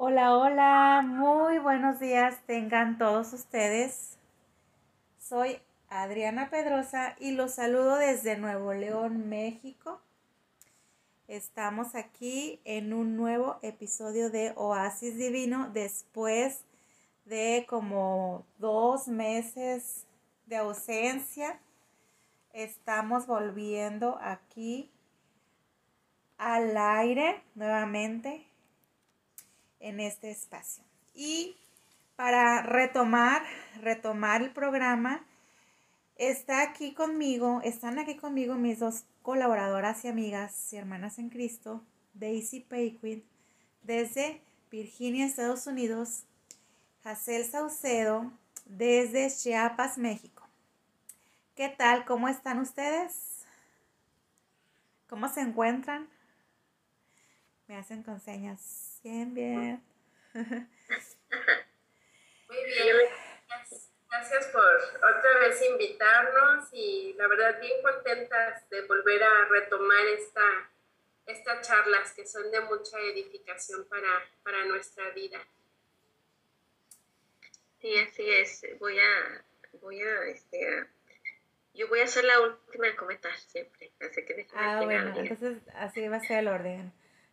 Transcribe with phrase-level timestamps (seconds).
[0.00, 4.16] Hola, hola, muy buenos días tengan todos ustedes.
[5.18, 10.00] Soy Adriana Pedrosa y los saludo desde Nuevo León, México.
[11.26, 16.60] Estamos aquí en un nuevo episodio de Oasis Divino después
[17.24, 20.06] de como dos meses
[20.46, 21.58] de ausencia.
[22.52, 24.92] Estamos volviendo aquí
[26.36, 28.47] al aire nuevamente
[29.80, 30.84] en este espacio.
[31.14, 31.56] Y
[32.16, 33.42] para retomar,
[33.80, 35.24] retomar el programa,
[36.16, 41.82] está aquí conmigo, están aquí conmigo mis dos colaboradoras y amigas y hermanas en Cristo,
[42.14, 43.24] Daisy Payquin,
[43.82, 46.24] desde Virginia, Estados Unidos,
[47.04, 48.32] Hazel Saucedo,
[48.66, 50.46] desde Chiapas, México.
[51.54, 52.04] ¿Qué tal?
[52.04, 53.44] ¿Cómo están ustedes?
[55.08, 56.08] ¿Cómo se encuentran?
[57.66, 58.87] Me hacen con señas.
[59.02, 59.82] Bien, bien.
[62.48, 62.96] Muy bien.
[64.10, 70.70] Gracias por otra vez invitarnos y la verdad bien contentas de volver a retomar esta,
[71.26, 74.08] estas charlas que son de mucha edificación para,
[74.42, 75.38] para nuestra vida.
[77.80, 78.66] Sí, así es.
[78.80, 79.44] Voy a,
[79.80, 80.86] voy a, este,
[81.74, 83.92] yo voy a ser la última en comentar siempre.
[84.00, 86.92] Así que ah, bueno, entonces así va a ser el orden.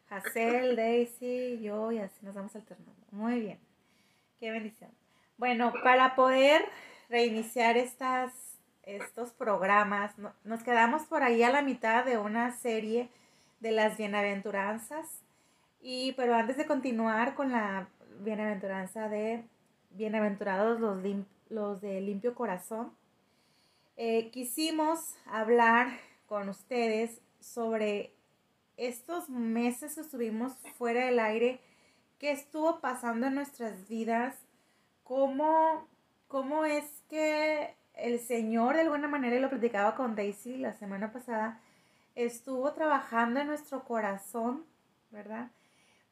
[0.09, 2.91] Hazel, Daisy, yo y así nos vamos alternando.
[3.11, 3.59] Muy bien.
[4.39, 4.91] Qué bendición.
[5.37, 6.63] Bueno, para poder
[7.09, 8.31] reiniciar estas,
[8.83, 13.09] estos programas, nos quedamos por ahí a la mitad de una serie
[13.59, 15.21] de las bienaventuranzas.
[15.81, 17.87] Y, pero antes de continuar con la
[18.19, 19.43] bienaventuranza de
[19.91, 20.97] bienaventurados los,
[21.49, 22.91] los de limpio corazón,
[23.97, 25.87] eh, quisimos hablar
[26.27, 28.14] con ustedes sobre
[28.77, 31.59] estos meses que estuvimos fuera del aire,
[32.19, 34.35] qué estuvo pasando en nuestras vidas,
[35.03, 35.87] cómo,
[36.27, 41.59] cómo es que el Señor, de alguna manera, lo platicaba con Daisy la semana pasada,
[42.15, 44.65] estuvo trabajando en nuestro corazón,
[45.11, 45.49] ¿verdad?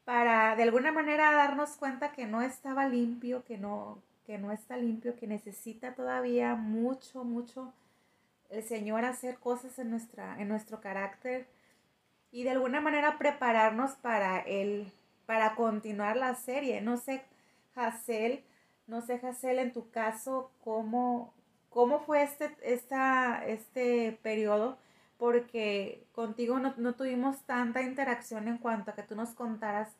[0.04, 4.76] Para de alguna manera darnos cuenta que no estaba limpio, que no, que no está
[4.76, 7.72] limpio, que necesita todavía mucho, mucho
[8.50, 11.46] el Señor hacer cosas en, nuestra, en nuestro carácter
[12.34, 14.90] y de alguna manera prepararnos para el,
[15.24, 16.80] para continuar la serie.
[16.80, 17.22] No sé,
[17.76, 18.42] Hazel,
[18.88, 21.32] no sé, Hazel, en tu caso, cómo,
[21.70, 24.78] cómo fue este, esta, este periodo,
[25.16, 29.90] porque contigo no, no tuvimos tanta interacción en cuanto a que tú nos contaras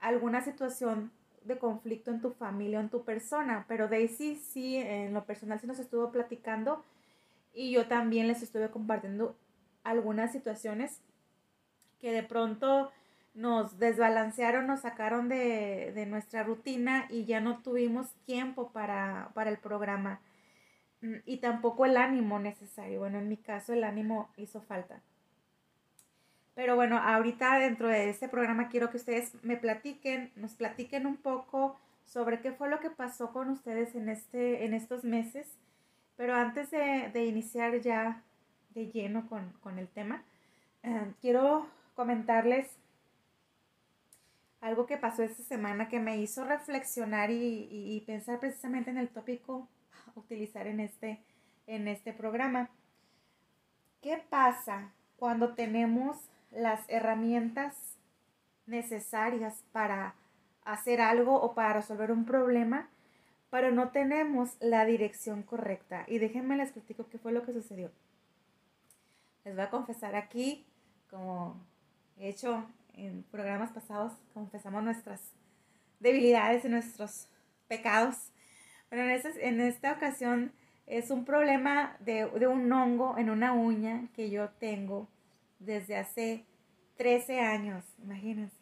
[0.00, 1.10] alguna situación
[1.42, 5.58] de conflicto en tu familia o en tu persona, pero Daisy sí, en lo personal
[5.58, 6.84] sí nos estuvo platicando
[7.54, 9.34] y yo también les estuve compartiendo
[9.90, 11.00] algunas situaciones
[12.00, 12.92] que de pronto
[13.34, 19.58] nos desbalancearon, nos sacaron de, nuestra rutina y ya no tuvimos tiempo para, para, el
[19.58, 20.20] programa
[21.02, 23.00] mm, y tampoco el ánimo necesario.
[23.00, 25.00] Bueno, en mi caso el ánimo hizo falta.
[26.54, 31.16] Pero bueno, ahorita dentro de este programa quiero que ustedes me platiquen, nos platiquen un
[31.16, 35.56] poco sobre qué fue lo que pasó con ustedes en, este, en estos meses.
[36.16, 38.24] Pero antes de, de iniciar ya
[38.70, 40.22] de lleno con, el tema,
[40.82, 42.68] eh, quiero comentarles
[44.60, 49.68] algo que pasó esta semana que me hizo reflexionar y, pensar precisamente en el tópico
[50.06, 51.20] a utilizar en este,
[51.66, 52.70] en este programa.
[54.02, 56.16] ¿Qué pasa cuando tenemos
[56.50, 57.76] las herramientas
[58.66, 60.14] necesarias para
[60.64, 62.88] hacer algo o para resolver un problema,
[63.50, 66.04] pero no tenemos la dirección correcta?
[66.08, 67.90] Y déjenme les platico qué fue lo que sucedió.
[69.48, 70.66] Les voy a confesar aquí,
[71.08, 71.58] como
[72.18, 75.22] he hecho en programas pasados, confesamos nuestras
[76.00, 77.28] debilidades y nuestros
[77.66, 78.30] pecados.
[78.90, 80.52] Pero en, en esta ocasión
[80.86, 85.08] es un problema de, un hongo en una uña que yo tengo
[85.60, 86.44] desde hace
[86.98, 88.54] 13 años, imagínense.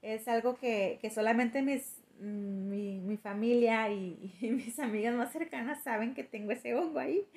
[0.00, 6.14] Es algo que, solamente mis, mi, mi familia y, y, mis amigas más cercanas saben
[6.14, 7.28] que tengo ese hongo ahí.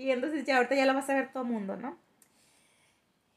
[0.00, 1.94] Y entonces ya ahorita ya lo va a saber todo el mundo, ¿no?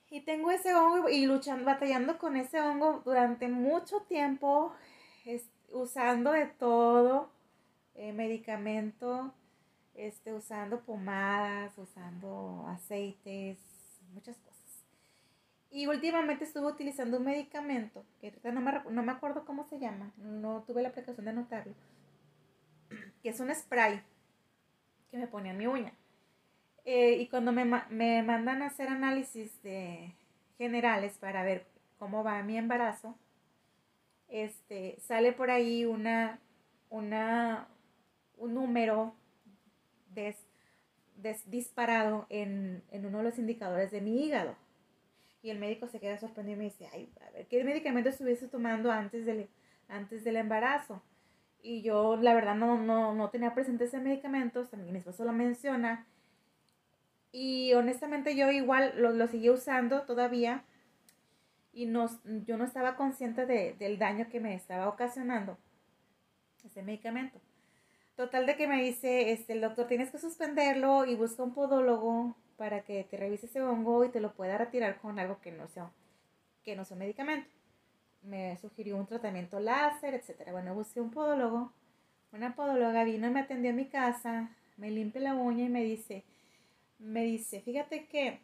[0.10, 4.74] Y tengo ese hongo y luchando, batallando con ese hongo durante mucho tiempo,
[5.72, 7.30] usando de todo,
[7.96, 9.34] eh, medicamento,
[9.94, 13.60] este, usando pomadas, usando aceites,
[14.14, 14.86] muchas cosas.
[15.70, 20.14] Y últimamente estuve utilizando un medicamento, que no me, no me acuerdo cómo se llama,
[20.16, 21.74] no tuve la precaución de anotarlo,
[23.22, 24.02] que es un spray
[25.12, 25.94] que me ponía en mi uña.
[26.86, 30.14] Eh, y cuando me, me, mandan a hacer análisis de
[30.58, 31.66] generales para ver
[31.98, 33.16] cómo va mi embarazo,
[34.28, 36.40] este, sale por ahí una,
[36.90, 37.68] una,
[38.38, 39.16] un número
[41.46, 44.56] disparado en, uno de los indicadores de mi hígado.
[45.42, 48.48] Y el médico se queda sorprendido y me dice, ay, a ver, ¿qué medicamento estuviese
[48.48, 49.50] tomando antes del,
[49.88, 51.02] antes del embarazo?
[51.62, 56.06] Y yo, la verdad, no, no, no tenía presente ese medicamento, mi esposo lo menciona.
[57.34, 60.64] Y honestamente yo igual lo, lo seguí usando todavía
[61.74, 62.08] y no,
[62.46, 65.58] yo no estaba consciente de, del daño que me estaba ocasionando
[66.64, 67.42] ese medicamento.
[68.16, 72.36] Total de que me dice, este, el doctor, tienes que suspenderlo y busca un podólogo
[72.58, 75.68] para que te revise ese hongo y te lo pueda retirar con algo que no
[75.68, 75.90] sea,
[76.64, 77.50] que no sea medicamento.
[78.22, 80.52] Me sugirió un tratamiento láser, etc.
[80.52, 81.74] Bueno, busqué un podólogo.
[82.32, 85.84] Una podóloga vino y me atendió en mi casa, me limpia la uña y me
[85.84, 86.24] dice,
[87.04, 88.40] me dice, fíjate que,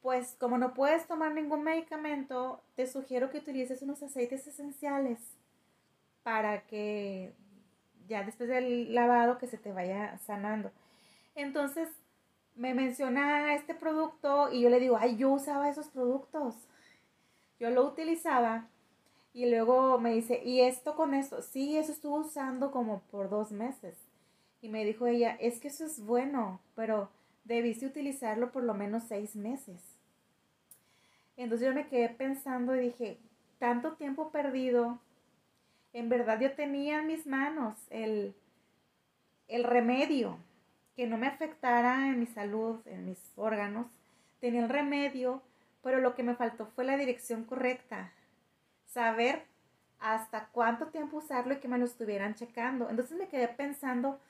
[0.00, 5.18] pues como no puedes tomar ningún medicamento, te sugiero que utilices unos aceites esenciales
[6.22, 7.34] para que
[8.08, 10.70] ya después del lavado que se te vaya sanando.
[11.34, 11.88] Entonces
[12.56, 16.54] me menciona este producto y yo le digo, ay, yo usaba esos productos.
[17.60, 18.68] Yo lo utilizaba
[19.34, 21.42] y luego me dice, ¿y esto con esto?
[21.42, 23.96] Sí, eso estuvo usando como por dos meses.
[24.62, 27.10] Y me dijo ella, es que eso es bueno, pero
[27.48, 29.82] debiste utilizarlo por lo menos seis meses.
[31.36, 33.18] Entonces yo me quedé pensando y dije,
[33.58, 35.00] tanto tiempo perdido
[35.92, 38.34] en verdad yo tenía en mis manos el,
[39.48, 40.38] el remedio
[40.94, 43.86] que no me afectara en mi salud, en mis órganos.
[44.40, 45.42] Tenía el remedio,
[45.82, 48.12] pero lo que me faltó fue la dirección correcta.
[48.86, 49.44] Saber
[50.00, 52.90] hasta cuánto tiempo usarlo y que me lo estuvieran checando.
[52.90, 54.20] Entonces me quedé pensando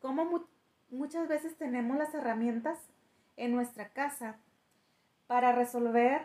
[0.00, 0.24] cómo
[0.90, 2.78] muchas veces tenemos las herramientas
[3.36, 4.36] en nuestra casa
[5.26, 6.22] para resolver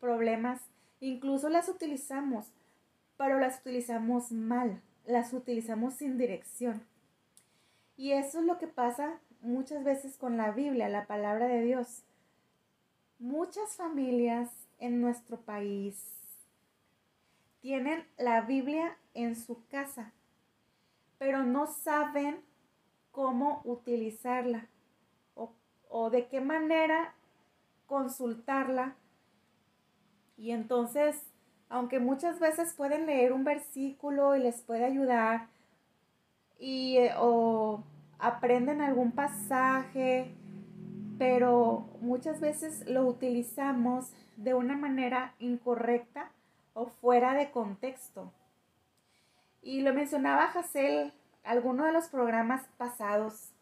[0.00, 0.60] problemas.
[1.00, 2.52] Incluso las utilizamos
[3.18, 6.86] pero las utilizamos mal, las utilizamos sin dirección.
[7.96, 12.04] Y eso es lo que pasa muchas veces con la Biblia, la palabra de Dios.
[13.18, 14.48] Muchas familias
[14.78, 16.00] en nuestro país
[17.60, 20.12] tienen la Biblia en su casa,
[21.18, 22.40] pero no saben
[23.18, 24.68] cómo utilizarla
[25.34, 25.50] o,
[25.88, 27.14] o de qué manera
[27.88, 28.94] consultarla.
[30.36, 31.24] Y entonces
[31.68, 35.48] aunque muchas veces pueden leer un versículo y les puede ayudar
[36.60, 37.82] y eh, o
[38.20, 40.30] aprenden algún pasaje,
[41.18, 46.30] pero muchas veces lo utilizamos de una manera incorrecta
[46.72, 48.32] o fuera de contexto.
[49.60, 51.12] Y lo mencionaba Hassel,
[51.48, 53.52] alguno de los programas pasados.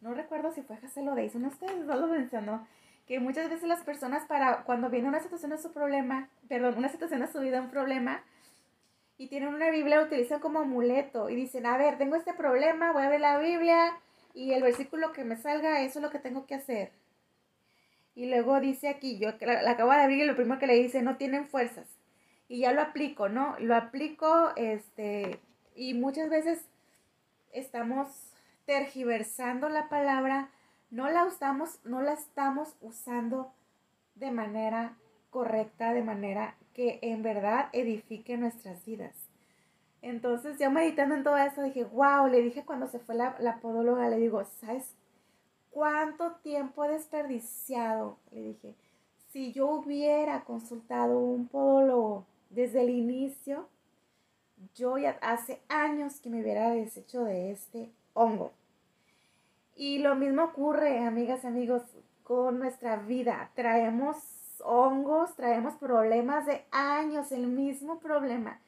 [0.00, 2.66] No recuerdo si fue Hassel o Deison, ustedes no lo mencionó
[3.06, 6.90] que muchas veces las personas para cuando viene una situación a su problema, perdón, una
[6.90, 8.22] situación a su vida, un problema,
[9.16, 12.92] y tienen una Biblia, lo utilizan como amuleto y dicen, a ver, tengo este problema,
[12.92, 13.98] voy a ver la Biblia
[14.34, 16.92] y el versículo que me salga, eso es lo que tengo que hacer.
[18.14, 20.74] Y luego dice aquí, yo la, la acabo de abrir y lo primero que le
[20.74, 21.86] dice, no tienen fuerzas.
[22.46, 23.56] Y ya lo aplico, ¿no?
[23.58, 25.40] Lo aplico, este,
[25.74, 26.64] y muchas veces
[27.52, 28.08] estamos
[28.64, 30.50] tergiversando la palabra
[30.90, 33.52] no la usamos, no la estamos usando
[34.14, 34.96] de manera
[35.30, 39.14] correcta, de manera que en verdad edifique nuestras vidas.
[40.00, 43.58] Entonces, yo meditando en todo eso, dije, wow, le dije cuando se fue la, la
[43.60, 44.94] podóloga, le digo, ¿sabes
[45.70, 48.18] cuánto tiempo he desperdiciado?
[48.30, 48.74] Le dije,
[49.30, 53.68] si yo hubiera consultado un podólogo desde el inicio,
[54.74, 58.52] yo ya hace años que me hubiera deshecho de este hongo.
[59.76, 61.82] Y lo mismo ocurre, amigas y amigos,
[62.24, 63.50] con nuestra vida.
[63.54, 64.16] Traemos
[64.64, 68.60] hongos, traemos problemas de años, el mismo problema.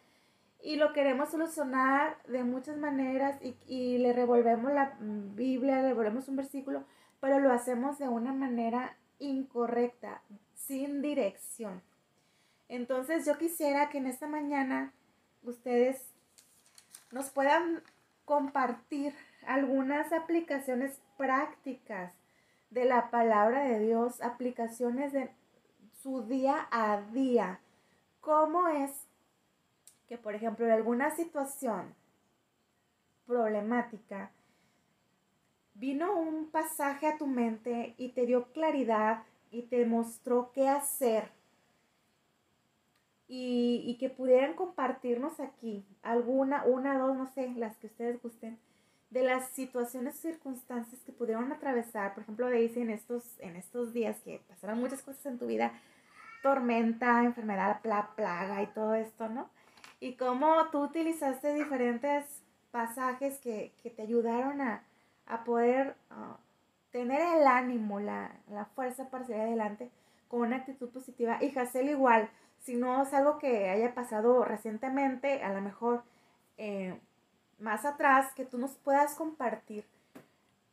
[0.62, 6.36] Y lo queremos solucionar de muchas maneras y, le revolvemos la Biblia, le revolvemos un
[6.36, 6.84] versículo,
[7.20, 10.22] pero lo hacemos de una manera incorrecta,
[10.54, 11.82] sin dirección.
[12.68, 14.92] Entonces yo quisiera que en esta mañana
[15.42, 16.10] ustedes
[17.10, 17.82] nos puedan
[18.24, 19.14] compartir
[19.46, 22.12] algunas aplicaciones prácticas
[22.70, 25.30] de la palabra de Dios, aplicaciones de
[26.02, 27.60] su día a día.
[28.20, 28.92] ¿Cómo es
[30.08, 31.94] que, por ejemplo, en alguna situación
[33.26, 34.30] problemática,
[35.74, 41.30] vino un pasaje a tu mente y te dio claridad y te mostró qué hacer?
[43.32, 48.58] Y, y, que pudieran compartirnos aquí alguna, una, dos, no sé, las que ustedes gusten,
[49.10, 54.18] de las situaciones circunstancias que pudieron atravesar, por ejemplo, Daisy, en estos, en estos días
[54.24, 55.72] que pasaron muchas cosas en tu vida,
[56.42, 59.48] tormenta, enfermedad, plaga y todo esto, ¿no?
[60.00, 62.24] y cómo tú utilizaste diferentes
[62.70, 64.82] pasajes que, te ayudaron a,
[65.44, 66.38] poder ah,
[66.90, 68.32] tener el ánimo, la,
[68.74, 69.90] fuerza para seguir adelante
[70.28, 71.38] con una actitud positiva.
[71.40, 76.02] Y Hazel igual, si no es algo que haya pasado recientemente, a lo mejor
[76.58, 76.98] eh,
[77.58, 79.84] más atrás, que tú nos puedas compartir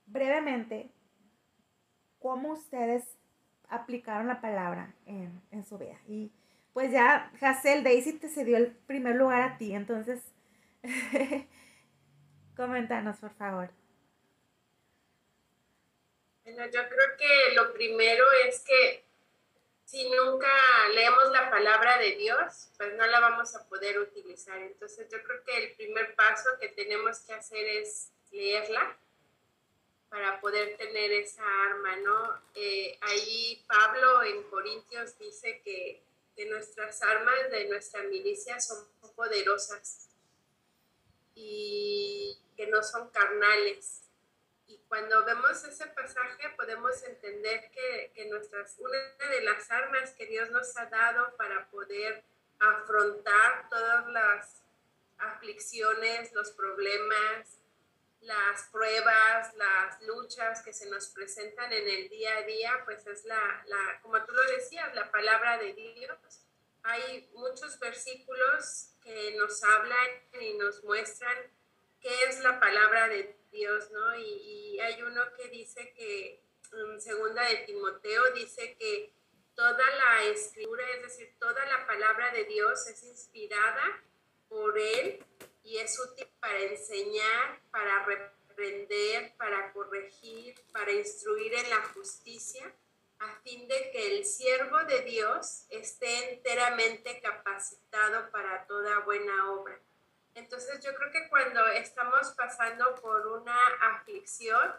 [0.06, 0.89] brevemente
[2.20, 3.03] cómo ustedes
[3.70, 5.98] aplicaron la palabra en, en su vida.
[6.08, 6.32] Y
[6.74, 10.22] pues ya, Hazel, Daisy te cedió el primer lugar a ti, entonces
[12.56, 13.70] coméntanos, por favor.
[16.44, 19.07] Bueno, yo creo que lo primero es que
[19.88, 20.50] si nunca
[20.94, 24.58] leemos la palabra de Dios, pues no la vamos a poder utilizar.
[24.58, 28.98] Entonces yo creo que el primer paso que tenemos que hacer es leerla
[30.10, 32.41] para poder tener esa arma, ¿no?
[32.56, 36.01] Eh, ahí Pablo en Corintios dice que,
[36.36, 40.10] que nuestras armas de nuestra milicia son poderosas
[41.34, 44.01] y que no son carnales.
[44.88, 48.98] Cuando vemos ese pasaje podemos entender que, que nuestras, una
[49.29, 52.24] de las armas que Dios nos ha dado para poder
[52.60, 54.63] afrontar todas las
[55.17, 57.58] aflicciones, los problemas,
[58.22, 63.25] las pruebas, las luchas que se nos presentan en el día a día, pues es
[63.25, 66.46] la, la, como tú lo decías, la palabra de Dios.
[66.84, 70.08] Hay muchos versículos que nos hablan
[70.39, 71.36] y nos muestran
[72.01, 74.16] qué es la palabra de Dios, ¿no?
[74.16, 79.12] Y, hay uno que dice que, en segunda de Timoteo, dice que
[79.56, 84.04] toda la escritura, es decir, toda la palabra de Dios es inspirada
[84.48, 85.26] por Él
[85.64, 92.72] y es útil para enseñar, para reprender, para corregir, para instruir en la justicia,
[93.20, 99.82] a fin de que el siervo de Dios esté enteramente capacitado para toda buena obra.
[100.38, 103.60] Entonces yo creo que cuando estamos pasando por una
[103.96, 104.72] aflicción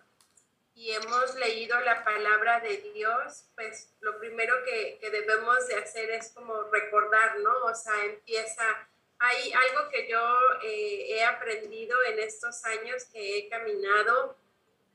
[0.72, 6.10] y hemos leído la palabra de Dios, pues lo primero que, que debemos de hacer
[6.10, 7.64] es como recordar, ¿no?
[7.64, 8.88] O sea, empieza
[9.18, 10.20] hay algo que yo
[10.62, 14.36] eh, he aprendido en estos años que he caminado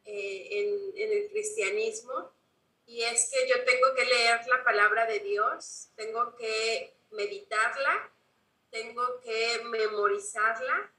[0.05, 2.31] eh, en, en, el cristianismo
[2.85, 8.12] y es que yo tengo que leer la palabra de Dios, tengo que meditarla,
[8.73, 10.91] tengo que memorizarla,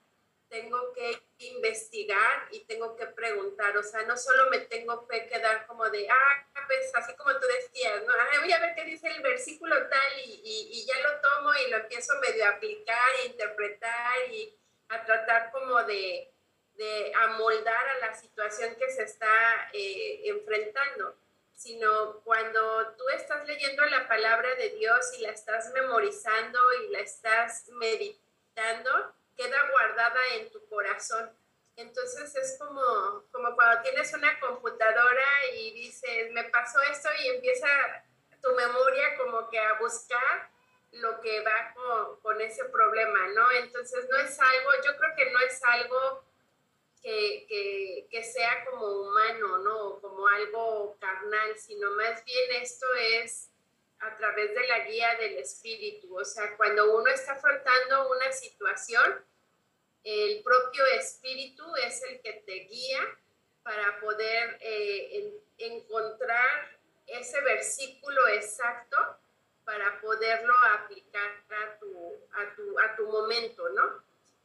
[0.49, 5.67] tengo que investigar y tengo que preguntar, o sea, no solo me tengo que quedar
[5.67, 8.13] como de, ah, pues así como tú decías, ¿no?
[8.41, 11.79] voy a ver qué dice el versículo tal y, y, ya lo tomo y lo
[11.79, 14.57] empiezo medio a aplicar e interpretar y
[14.91, 16.33] a tratar como de,
[16.75, 21.17] de amoldar a la situación que se está eh, enfrentando,
[21.55, 27.01] sino cuando tú estás leyendo la palabra de Dios y la estás memorizando y la
[27.01, 31.31] estás meditando, queda guardada en tu corazón.
[31.77, 37.67] Entonces es como, como cuando tienes una computadora y dices, me pasó esto y empieza
[38.41, 40.51] tu memoria como que a buscar
[40.93, 43.51] lo que va con, con, ese problema, ¿no?
[43.53, 46.25] Entonces no es algo, yo creo que no es algo
[47.05, 50.01] que, que, que sea como humano, ¿no?
[50.01, 53.51] Como algo carnal, sino más bien esto es
[54.01, 56.17] a través de la guía del espíritu.
[56.17, 59.23] O sea, cuando uno está afrontando una situación,
[60.03, 63.01] el propio espíritu es el que te guía
[63.63, 68.97] para poder eh, encontrar ese versículo exacto
[69.67, 74.05] para poderlo aplicar a tu, a tu, a tu momento, ¿no?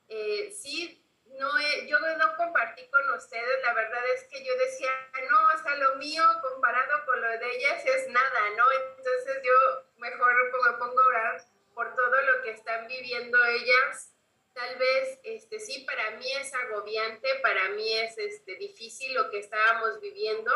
[0.09, 0.98] Eh, sí,
[1.37, 1.49] no
[1.87, 4.91] yo no compartí con ustedes, la verdad es que yo decía,
[5.29, 8.65] no, o sea, lo mío comparado con lo de ellas es nada, ¿no?
[8.97, 11.41] Entonces yo mejor me pongo a orar
[11.73, 14.13] por todo lo que están viviendo ellas
[14.59, 19.39] tal vez este, sí, para mí es agobiante, para mí es este, difícil lo que
[19.39, 20.51] estábamos viviendo,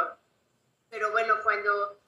[0.90, 2.02] pero bueno, cuando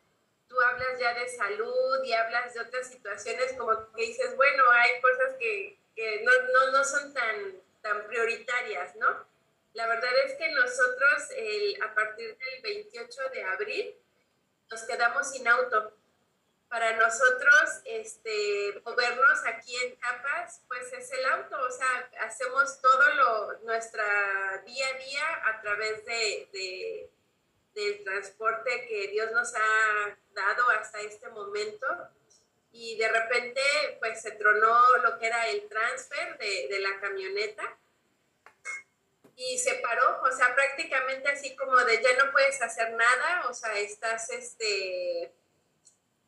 [0.47, 4.99] tú hablas ya de salud y hablas de otras situaciones, como que dices, bueno, hay
[5.01, 7.61] cosas que, que no, no, no, son tan,
[8.07, 9.27] prioritarias, ¿no?
[9.73, 13.95] La verdad es que nosotros el, a partir del 28 de abril
[14.71, 15.93] nos quedamos sin auto
[16.69, 23.13] para nosotros este, movernos aquí en Capas, pues es el auto, o sea, hacemos todo
[23.15, 27.09] lo, nuestra día a día a través de, de,
[27.75, 31.87] del transporte que Dios nos ha dado hasta este momento.
[32.77, 33.61] Y de repente,
[33.99, 37.77] pues se tronó lo que era el transfer de, de la camioneta
[39.37, 43.53] y se paró, o sea, prácticamente así como de ya no puedes hacer nada, o
[43.53, 45.33] sea, estás este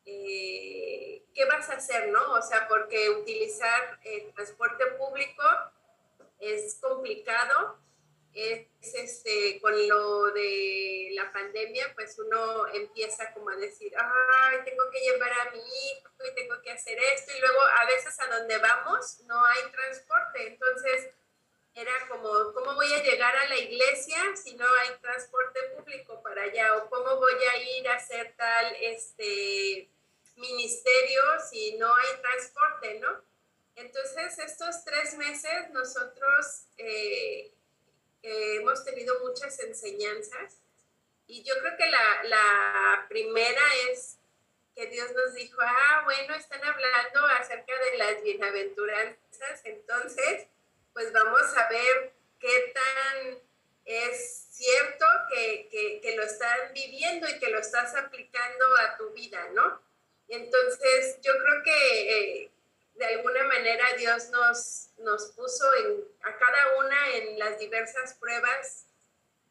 [0.06, 2.32] eh, ¿qué vas a hacer, no?
[2.32, 5.42] O sea, porque utilizar el transporte público
[6.40, 7.78] es complicado
[8.34, 14.88] es este, con lo de la pandemia, pues uno empieza como a decir, ay, tengo
[14.90, 18.38] que llevar a mi hijo y tengo que hacer esto, y luego a veces a
[18.38, 21.10] donde vamos no hay transporte, entonces
[21.74, 26.42] era como, ¿cómo voy a llegar a la iglesia si no hay transporte público para
[26.42, 26.76] allá?
[26.76, 29.88] ¿O cómo voy a ir a hacer tal este,
[30.36, 33.22] ministerio si no hay transporte, no?
[33.76, 36.64] Entonces, estos tres meses nosotros...
[36.78, 37.52] Eh,
[38.22, 40.58] hemos tenido muchas enseñanzas
[41.26, 44.18] y yo creo que la, la, primera es
[44.74, 50.46] que Dios nos dijo, ah, bueno, están hablando acerca de las bienaventuranzas, entonces,
[50.94, 53.38] pues vamos a ver qué tan
[53.84, 59.10] es cierto que, que, que lo están viviendo y que lo estás aplicando a tu
[59.10, 59.82] vida, ¿no?
[60.28, 62.50] Entonces, yo creo que eh,
[62.98, 68.86] de alguna manera Dios nos, nos puso en, a cada una en las diversas pruebas.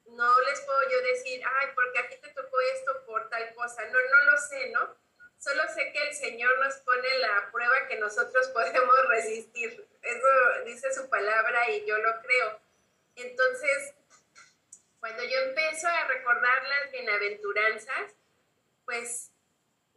[0.05, 3.85] No les puedo yo decir, ay, porque aquí te tocó esto por tal cosa.
[3.85, 4.95] No, no lo sé, ¿no?
[5.39, 9.87] Solo sé que el Señor nos pone la prueba que nosotros podemos resistir.
[10.01, 12.59] Eso dice su palabra y yo lo creo.
[13.15, 13.93] Entonces,
[14.99, 18.13] cuando yo empiezo a recordar las bienaventuranzas,
[18.85, 19.31] pues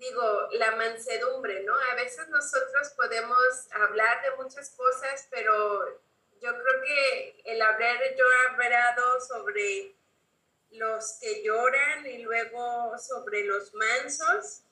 [0.00, 1.74] digo, la mansedumbre, ¿no?
[1.92, 6.00] A veces nosotros podemos hablar de muchas cosas, pero
[6.40, 9.94] yo creo que el haber yo hablado sobre
[10.70, 14.62] los que lloran y luego sobre los mansos,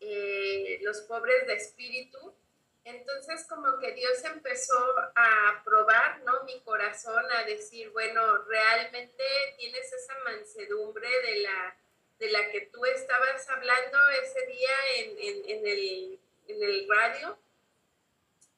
[0.00, 2.34] eh, los pobres de espíritu,
[2.84, 4.78] entonces como que Dios empezó
[5.14, 6.44] a probar, ¿no?
[6.44, 9.22] Mi corazón a decir, bueno, realmente
[9.58, 11.76] tienes esa mansedumbre de la
[12.22, 17.36] de la que tú estabas hablando ese día en, el, radio.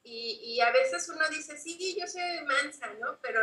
[0.03, 3.17] Y, a veces uno dice, sí, yo soy mansa, ¿no?
[3.23, 3.41] Pero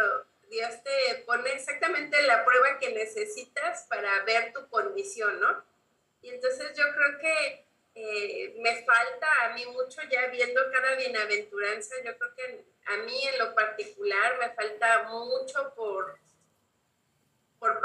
[0.49, 5.65] Dios te pone exactamente la prueba que necesitas para ver tu condición, ¿no?
[6.23, 11.97] Y entonces yo creo que eh, me falta a mí mucho ya viendo cada bienaventuranza,
[12.05, 16.17] yo creo que a mí en lo particular me falta mucho por
[17.59, 17.81] por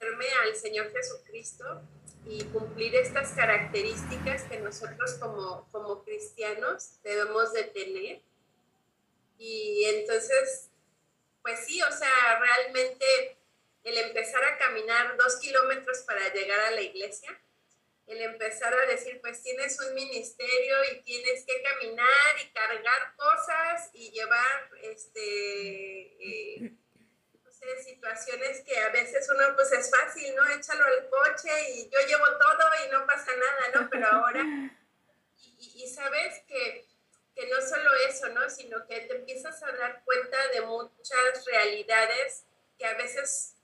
[0.00, 1.82] parecerme al Señor Jesucristo
[2.26, 8.22] y cumplir estas características que nosotros como, como cristianos debemos de tener.
[9.38, 10.70] Y entonces,
[11.42, 13.38] pues sí, o sea, realmente
[13.84, 17.38] el empezar a caminar dos kilómetros para llegar a la iglesia,
[18.06, 22.06] el empezar a decir, pues tienes un ministerio y tienes que caminar
[22.44, 26.72] y cargar cosas y llevar este, eh,
[27.84, 30.46] situaciones que a veces uno pues es fácil, ¿no?
[30.48, 33.90] Échalo al coche y yo llevo todo y no pasa nada, ¿no?
[33.90, 34.44] Pero ahora,
[35.58, 36.86] y, sabes que,
[37.34, 38.48] que, no solo eso, ¿no?
[38.48, 42.44] Sino que te empiezas a dar cuenta de muchas realidades
[42.78, 43.56] que a veces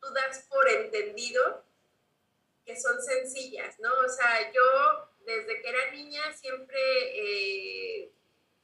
[0.00, 1.64] tú das por entendido
[2.64, 3.92] que son sencillas, ¿no?
[3.92, 6.80] O sea, yo desde que era niña siempre...
[7.14, 8.12] Eh,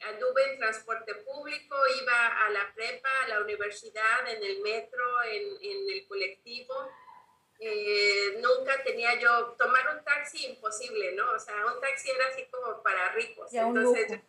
[0.01, 5.43] anduve en transporte público, iba a la prepa, a la universidad, en el metro, en,
[5.63, 6.91] en el colectivo.
[7.59, 11.33] Eh, nunca tenía yo, tomar un taxi imposible, ¿no?
[11.33, 13.53] O sea, un taxi era así como para ricos.
[13.53, 14.21] Entonces,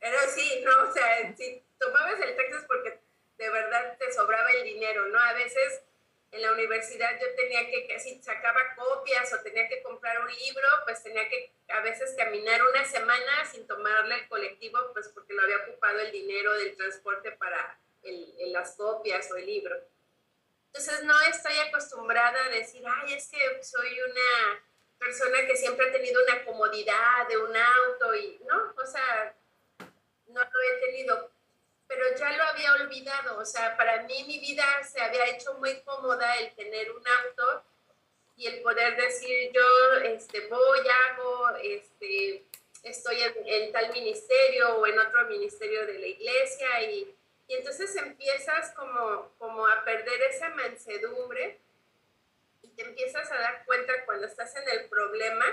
[0.00, 0.88] era así, ¿no?
[0.88, 3.00] O sea, si tomabas el taxi es porque
[3.36, 5.20] de verdad te sobraba el dinero, ¿no?
[5.20, 5.82] A veces
[6.30, 10.68] en la universidad yo tenía que, si sacaba copias o tenía que comprar un libro,
[10.84, 15.42] pues tenía que a veces caminar una semana sin tomarle el colectivo, pues porque lo
[15.42, 19.76] había ocupado el dinero del transporte para el, las copias o el libro.
[20.66, 24.62] Entonces no estoy acostumbrada a decir, ay, es que soy una
[24.98, 28.74] persona que siempre ha tenido una comodidad de un auto y, ¿no?
[28.76, 29.34] O sea,
[30.26, 31.30] no lo he tenido
[31.88, 33.38] pero ya lo había olvidado.
[33.38, 37.64] O sea, para mí mi vida se había hecho muy cómoda el tener un auto
[38.36, 42.44] y el poder decir yo este, voy, hago, este,
[42.84, 47.16] estoy en, tal ministerio o en otro ministerio de la iglesia y,
[47.48, 51.58] y entonces empiezas como, como a perder esa mansedumbre
[52.62, 55.46] y te empiezas a dar cuenta cuando estás en el problema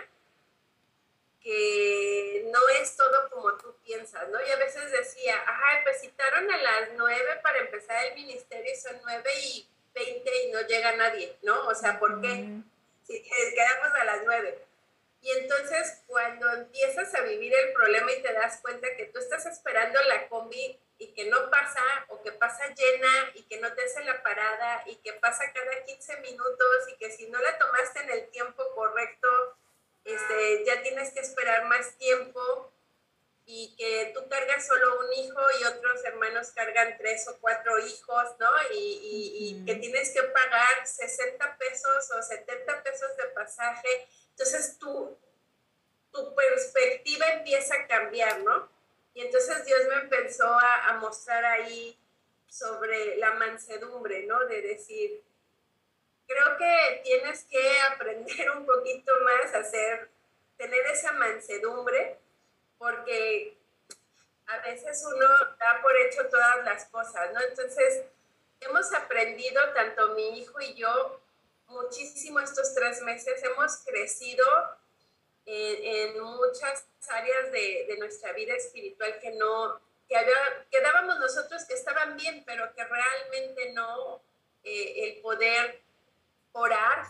[1.45, 4.43] que no es todo como tú piensas, ¿no?
[4.43, 8.75] Y a veces decía, ajá, pues citaron a las nueve para empezar el ministerio y
[8.75, 11.67] son nueve y veinte y no llega nadie, ¿no?
[11.67, 12.47] O sea, ¿por qué?
[13.05, 14.58] Si quedamos a las nueve.
[15.21, 19.45] Y entonces cuando empiezas a vivir el problema y te das cuenta que tú estás
[19.45, 23.84] esperando la combi y que no pasa o que pasa llena y que no te
[23.84, 27.99] hace la parada y que pasa cada 15 minutos y que si no la tomaste
[27.99, 29.58] en el tiempo correcto
[30.06, 32.72] este, ya tienes que esperar más tiempo
[33.48, 38.26] y que tú cargas solo un hijo y otros hermanos cargan tres o cuatro hijos,
[38.39, 38.50] ¿no?
[38.74, 44.08] Y, y, que tienes que pagar 60 pesos o 70 pesos de pasaje.
[44.32, 45.18] Entonces tú,
[46.12, 48.70] tu perspectiva empieza a cambiar, ¿no?
[49.13, 52.00] Y entonces Dios me empezó a, a mostrar ahí
[52.48, 54.46] sobre la mansedumbre, ¿no?
[54.46, 55.24] De decir,
[56.27, 60.09] creo que tienes que aprender un poquito más a hacer,
[60.57, 62.17] tener esa mansedumbre
[62.77, 63.57] porque
[64.47, 65.27] a veces uno
[65.59, 67.41] da por hecho todas las cosas, ¿no?
[67.41, 68.03] Entonces,
[68.59, 71.21] hemos aprendido, tanto mi hijo y yo,
[71.67, 74.45] muchísimo estos tres meses, hemos crecido
[75.45, 81.73] en, muchas áreas de, nuestra vida espiritual que no, que, había, que dábamos nosotros que
[81.73, 84.21] estaban bien, pero que realmente no,
[84.63, 85.85] eh, el poder
[86.56, 87.06] orar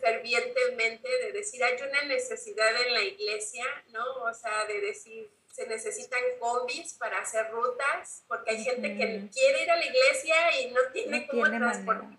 [0.00, 4.04] fervientemente, de decir, hay una necesidad en la iglesia, ¿no?
[4.22, 9.64] O sea, de decir, se necesitan combis para hacer rutas, porque hay gente que quiere
[9.64, 12.16] ir a la iglesia y no tiene cómo transportarse.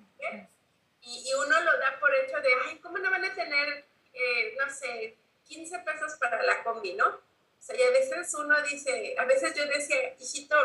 [1.02, 4.56] Y, y, uno lo da por hecho de, ay, ¿cómo no van a tener, eh,
[4.60, 5.16] no sé,
[5.48, 7.08] 15 pesos para la combi, ¿no?
[7.08, 10.58] O sea, y a veces uno dice, a veces yo decía, hijito,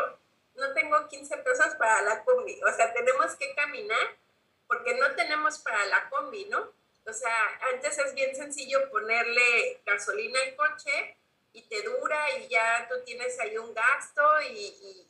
[0.55, 4.17] no tengo 15 pesos para la combi, o sea, tenemos que caminar
[4.67, 6.71] porque no tenemos para la combi, ¿no?
[7.05, 11.17] O sea, antes es bien sencillo ponerle gasolina al coche
[11.51, 15.09] y te dura y ya tú tienes ahí un gasto y,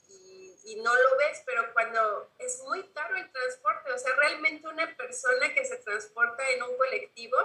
[0.78, 5.54] no lo ves, pero cuando es muy caro el transporte, o sea, realmente una persona
[5.54, 7.38] que se transporta en un colectivo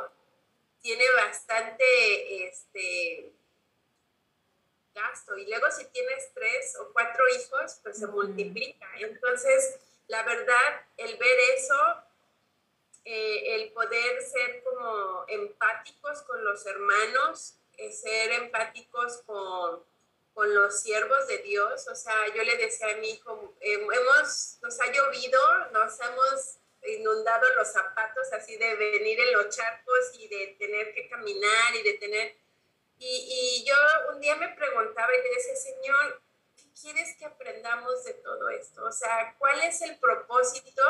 [0.80, 3.32] tiene bastante este,
[4.94, 8.88] gasto y luego si tienes tres o cuatro hijos, pues se multiplica.
[8.98, 12.08] Entonces, la verdad, el ver eso
[13.10, 19.82] eh, el poder ser como empáticos con los hermanos, eh, ser empáticos con,
[20.34, 21.88] con, los siervos de Dios.
[21.88, 25.40] O sea, yo le decía a mi hijo, hemos, nos ha llovido,
[25.72, 31.08] nos hemos inundado los zapatos así de venir en los charcos y de tener que
[31.08, 32.36] caminar y de tener...
[32.98, 33.74] Y, y yo
[34.12, 36.27] un día me preguntaba y le decía, Señor, ¿qué
[36.80, 38.84] quieres que aprendamos de todo esto?
[38.84, 40.82] O sea, ¿cuál es el propósito?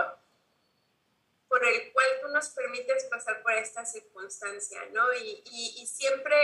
[1.48, 5.14] por el cual tú nos permites pasar por esta circunstancia, ¿no?
[5.14, 6.36] Y, y, siempre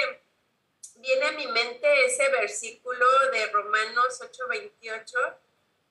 [0.96, 5.38] viene a mi mente ese versículo de Romanos 8:28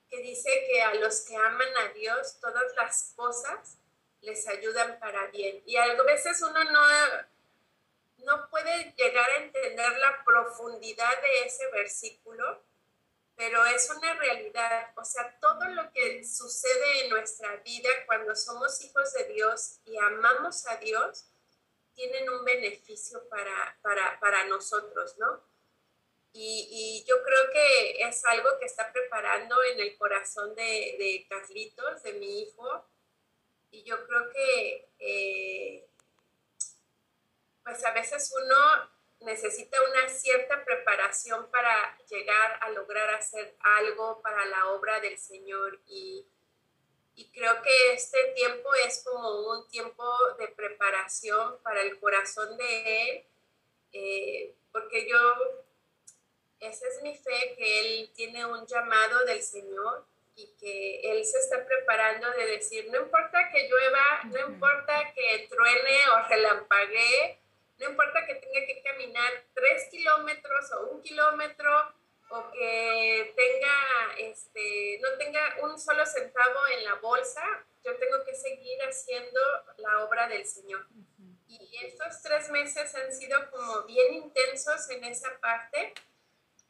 [0.09, 3.77] que dice que a los que aman a Dios todas las cosas
[4.21, 5.61] les ayudan para bien.
[5.65, 6.81] Y a veces uno no,
[8.19, 12.63] no puede llegar a entender la profundidad de ese versículo,
[13.35, 14.93] pero es una realidad.
[14.95, 19.97] O sea, todo lo que sucede en nuestra vida cuando somos hijos de Dios y
[19.97, 21.25] amamos a Dios,
[21.93, 23.77] tienen un beneficio para,
[24.19, 25.43] para, nosotros, ¿no?
[26.33, 30.63] Y, yo creo que es algo que está preparando en el corazón de,
[30.97, 32.85] de Carlitos, de mi hijo.
[33.69, 35.87] Y yo creo que, eh,
[37.63, 38.92] pues a veces uno
[39.23, 45.79] necesita una cierta preparación para llegar a lograr hacer algo para la obra del Señor
[45.87, 46.25] y,
[47.15, 50.03] y creo que este tiempo es como un tiempo
[50.37, 53.25] de preparación para el corazón de Él,
[53.93, 55.19] eh, porque yo,
[56.59, 60.05] esa es mi fe, que Él tiene un llamado del Señor
[60.35, 65.47] y que Él se está preparando de decir, no importa que llueva, no importa que
[65.47, 67.42] truene o relampaguee,
[67.83, 71.93] no importa que tenga que caminar tres kilómetros o un kilómetro
[72.29, 77.43] o que tenga, este, no tenga un solo centavo en la bolsa,
[77.83, 79.39] yo tengo que seguir haciendo
[79.77, 80.85] la obra del Señor.
[81.47, 85.93] Y estos tres meses han sido como bien intensos en esa parte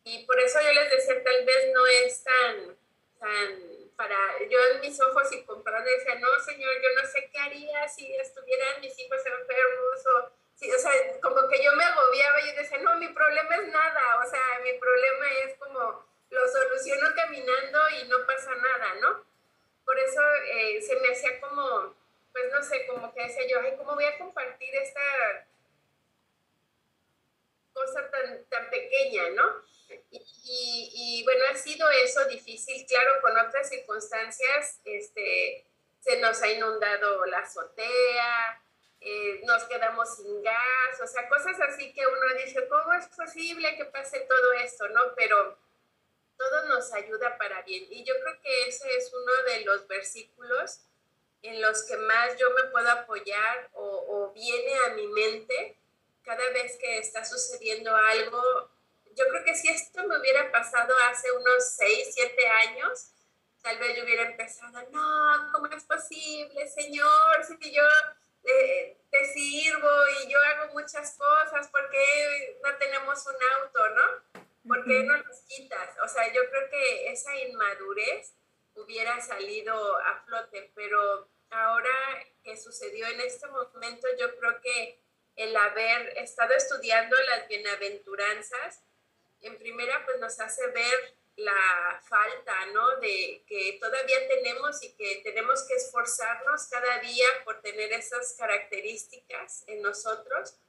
[0.04, 2.78] y por eso yo les decía, tal vez no es tan,
[3.19, 4.17] tan para,
[4.49, 8.13] yo en mis ojos y comparando decía, no, Señor, yo no sé qué haría si
[8.15, 12.95] estuvieran mis hijos enfermos o o sea, como que yo me agobiaba y decía, no,
[12.95, 18.26] mi problema es nada, o sea, mi problema es como lo soluciono caminando y no
[18.26, 19.26] pasa nada, ¿no?
[19.86, 21.95] Por eso eh, se me hacía como,
[22.32, 25.02] pues no sé, como que decía yo, ay, ¿cómo voy a compartir esta
[27.73, 29.62] cosa tan, tan pequeña, ¿no?
[30.10, 35.65] Y, y, bueno, ha sido eso difícil, claro, con otras circunstancias, este,
[35.99, 38.62] se nos ha inundado la azotea,
[39.06, 43.76] eh, nos quedamos sin gas, o sea, cosas así que uno dice, ¿cómo es posible
[43.76, 45.13] que pase todo esto, no?
[45.16, 45.58] Pero
[46.38, 47.86] todo nos ayuda para bien.
[47.89, 50.82] Y yo creo que ese es uno de los versículos
[51.42, 55.78] en los que más yo me puedo apoyar o, viene a mi mente
[56.24, 58.72] cada vez que está sucediendo algo,
[59.16, 63.12] yo creo que si esto me hubiera pasado hace unos 6, 7 años,
[63.62, 67.44] tal vez yo hubiera empezado, no, ¿cómo es posible, Señor?
[67.46, 67.84] Si yo
[68.43, 69.89] eh, te sirvo
[70.21, 74.43] y yo hago muchas cosas, ¿por qué no tenemos un auto, no?
[74.67, 75.97] ¿Por qué no los quitas?
[76.03, 78.34] O sea, yo creo que esa inmadurez
[78.75, 84.99] hubiera salido a flote, pero ahora que sucedió en este momento, yo creo que
[85.36, 88.82] el haber estado estudiando las bienaventuranzas,
[89.41, 92.98] en primera pues nos hace ver la falta, ¿no?
[92.98, 99.63] De que todavía tenemos y que tenemos que esforzarnos cada día por tener esas características
[99.67, 100.60] en nosotros,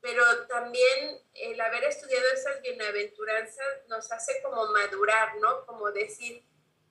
[0.00, 5.66] pero también el haber estudiado esas bienaventuranzas nos hace como madurar, ¿no?
[5.66, 6.44] Como decir,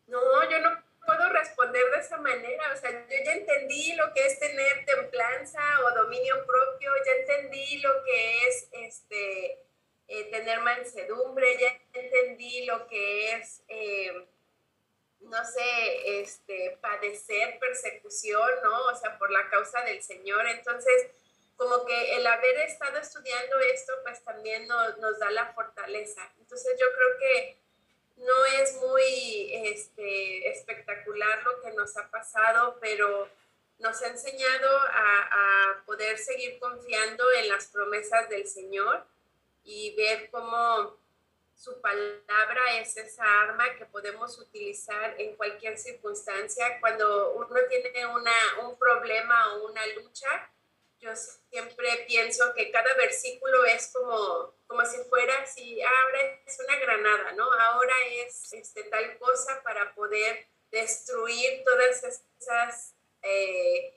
[0.07, 4.25] no, yo no puedo responder de esa manera, o sea, yo ya entendí lo que
[4.25, 9.65] es tener templanza o dominio propio, ya entendí lo que es este
[10.07, 14.27] eh, tener mansedumbre, ya entendí lo que es, eh,
[15.21, 18.85] no sé, este, padecer persecución, ¿no?
[18.85, 20.45] O sea, por la causa del Señor.
[20.47, 21.07] Entonces,
[21.57, 26.21] como que el haber estado estudiando esto, pues también nos da la fortaleza.
[26.39, 27.57] Entonces, yo creo que
[28.17, 33.27] no es muy este, espectacular lo que nos ha pasado, pero
[33.79, 39.03] nos ha enseñado a, a poder seguir confiando en las promesas del Señor
[39.65, 40.97] y ver cómo
[41.55, 46.79] su palabra es esa arma que podemos utilizar en cualquier circunstancia.
[46.79, 48.31] Cuando uno tiene una,
[48.63, 50.51] un problema o una lucha,
[50.99, 56.77] yo siempre pienso que cada versículo es como, como si fuera, si ahora es una
[56.77, 57.51] granada, ¿no?
[57.51, 63.93] Ahora es este, tal cosa para poder destruir todas esas eh,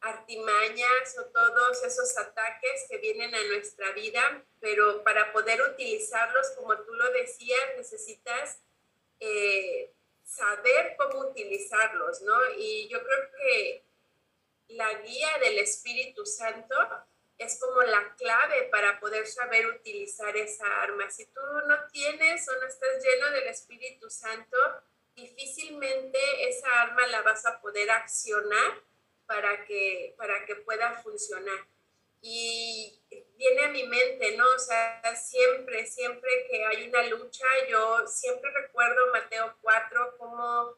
[0.00, 6.76] artimañas o todos esos ataques que vienen a nuestra vida, pero para poder utilizarlos, como
[6.78, 8.58] tú lo decías, necesitas
[9.20, 9.92] eh,
[10.24, 12.36] saber cómo utilizarlos, ¿no?
[12.58, 13.84] Y yo creo que
[14.70, 16.74] la guía del Espíritu Santo
[17.38, 21.08] es como la clave para poder saber utilizar esa arma.
[21.12, 24.56] Si tú no tienes o no estás lleno del Espíritu Santo,
[25.14, 28.82] difícilmente esa arma la vas a poder accionar
[29.26, 31.68] para que, para que pueda funcionar.
[32.20, 33.00] Y
[33.36, 34.44] viene a mi mente, ¿no?
[34.54, 40.76] O sea, siempre, siempre que hay una lucha, yo siempre recuerdo Mateo 4 como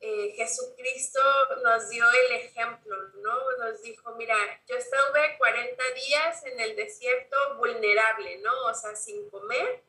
[0.00, 1.20] eh, Jesucristo
[1.62, 3.52] nos dio el ejemplo, ¿no?
[3.58, 4.36] Nos dijo, mira,
[4.66, 8.64] yo estuve 40 días en el desierto vulnerable, ¿no?
[8.64, 9.82] O sea, sin comer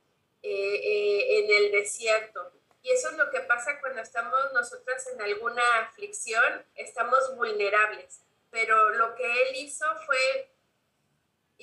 [0.44, 2.52] eh, eh, en el desierto
[2.84, 8.20] y eso es lo que pasa cuando estamos nosotras en alguna aflicción, estamos vulnerables.
[8.52, 10.52] Pero lo que Él hizo fue,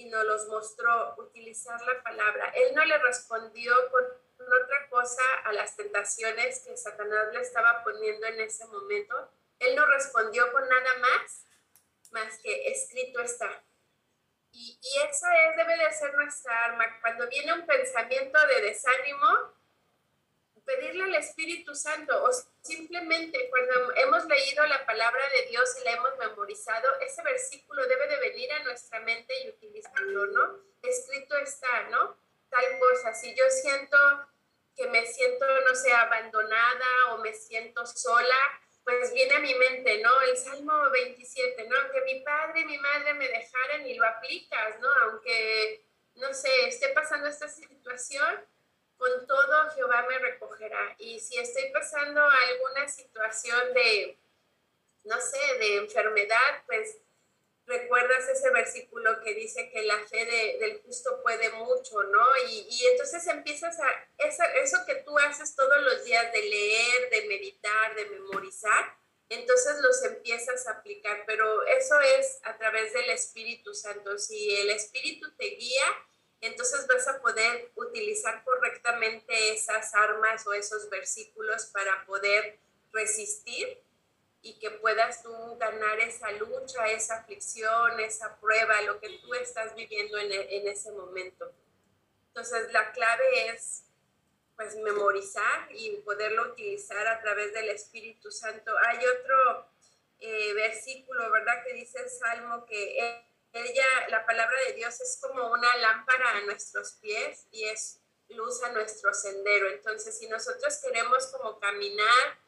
[0.01, 2.51] y nos los mostró, utilizar la palabra.
[2.55, 8.27] Él no le respondió con otra cosa a las tentaciones que Satanás le estaba poniendo
[8.27, 9.31] en ese momento.
[9.59, 11.45] Él no respondió con nada más,
[12.13, 13.63] más que escrito está.
[14.53, 16.85] Y, y esa es, debe de ser nuestra arma.
[17.03, 19.55] Cuando viene un pensamiento de desánimo,
[20.71, 22.31] pedirle al Espíritu Santo o
[22.63, 28.07] simplemente cuando hemos leído la palabra de Dios y la hemos memorizado, ese versículo debe
[28.09, 30.61] de venir a nuestra mente y utilizarlo, ¿no?
[30.83, 32.17] Escrito está, ¿no?
[32.49, 33.97] Tal cosa, si yo siento
[34.77, 40.01] que me siento, no sé, abandonada o me siento sola, pues viene a mi mente,
[40.03, 40.21] ¿no?
[40.23, 41.77] El Salmo 27, ¿no?
[41.77, 44.89] Aunque mi padre y mi madre me dejaran y lo aplicas, ¿no?
[45.03, 48.45] Aunque, no sé, esté pasando esta situación,
[49.01, 50.95] con todo Jehová me recogerá.
[50.99, 54.19] Y si estoy pasando alguna situación de,
[55.05, 56.99] no sé, de enfermedad, pues
[57.65, 60.27] recuerdas ese versículo que dice que la fe
[60.61, 62.27] del justo puede mucho, ¿no?
[62.49, 67.95] Y, entonces empiezas a, eso que tú haces todos los días de leer, de meditar,
[67.95, 68.99] de memorizar,
[69.31, 74.19] entonces los empiezas a aplicar, pero eso es a través del Espíritu Santo.
[74.19, 75.87] Si el Espíritu te guía,
[76.41, 82.59] entonces vas a poder utilizar correctamente esas armas o esos versículos para poder
[82.93, 83.83] resistir
[84.43, 89.75] y que puedas tú ganar esa lucha, esa aflicción, esa prueba, lo que tú estás
[89.75, 91.53] viviendo en, en ese momento.
[92.29, 93.85] Entonces la clave es
[94.57, 98.73] pues memorizar y poderlo utilizar a través del Espíritu Santo.
[98.87, 99.67] Hay otro
[100.21, 101.65] eh, versículo, ¿verdad?
[101.65, 102.99] Que dice el Salmo que
[103.53, 108.63] ella, la palabra de Dios es como una lámpara a nuestros pies y es luz
[108.63, 109.69] a nuestro sendero.
[109.69, 112.39] Entonces, si nosotros queremos como caminar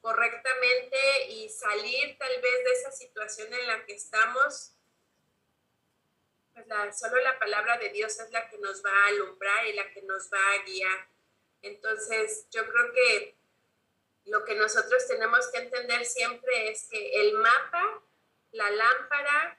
[0.00, 4.72] correctamente y salir tal vez de esa situación en la que estamos,
[6.54, 9.74] pues la, solo la palabra de Dios es la que nos va a alumbrar y
[9.74, 11.08] la que nos va a guiar.
[11.62, 13.36] Entonces, yo creo que
[14.26, 18.02] lo que nosotros tenemos que entender siempre es que el mapa,
[18.52, 19.58] la lámpara,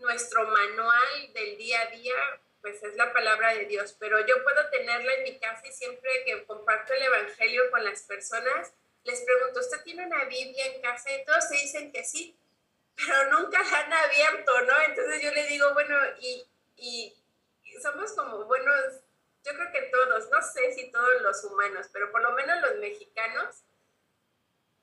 [0.00, 2.14] nuestro manual del día a día,
[2.60, 6.10] pues es la palabra de Dios, pero yo puedo tenerla en mi casa y siempre
[6.24, 8.72] que comparto el Evangelio con las personas,
[9.04, 11.10] les pregunto, ¿usted tiene una Biblia en casa?
[11.10, 12.38] Y todos se dicen que sí,
[12.96, 14.74] pero nunca la han abierto, ¿no?
[14.88, 17.14] Entonces yo le digo, bueno, y, y
[17.80, 19.00] somos como buenos,
[19.44, 22.76] yo creo que todos, no sé si todos los humanos, pero por lo menos los
[22.76, 23.62] mexicanos,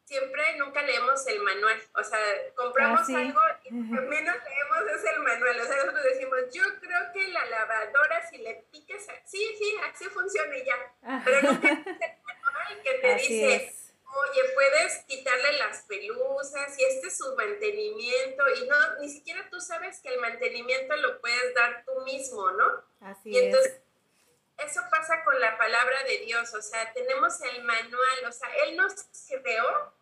[0.07, 1.77] siempre nunca leemos el manual.
[1.93, 2.19] O sea,
[2.55, 5.59] compramos ah, algo y lo que menos leemos es el manual.
[5.59, 10.05] O sea, nosotros decimos, yo creo que la lavadora, si le piques, sí, sí, así
[10.05, 11.21] funciona y ya.
[11.25, 13.75] Pero nunca es el manual que te dice,
[14.15, 18.43] oye, puedes quitarle las pelusas y este es su mantenimiento.
[18.55, 22.65] Y no, ni siquiera tú sabes que el mantenimiento lo puedes dar tú mismo, ¿no?
[23.01, 23.81] Así y entonces,
[24.57, 28.75] Eso pasa con la palabra de Dios, o sea, tenemos el manual, o sea, Él
[28.77, 28.95] nos
[29.43, 29.96] creó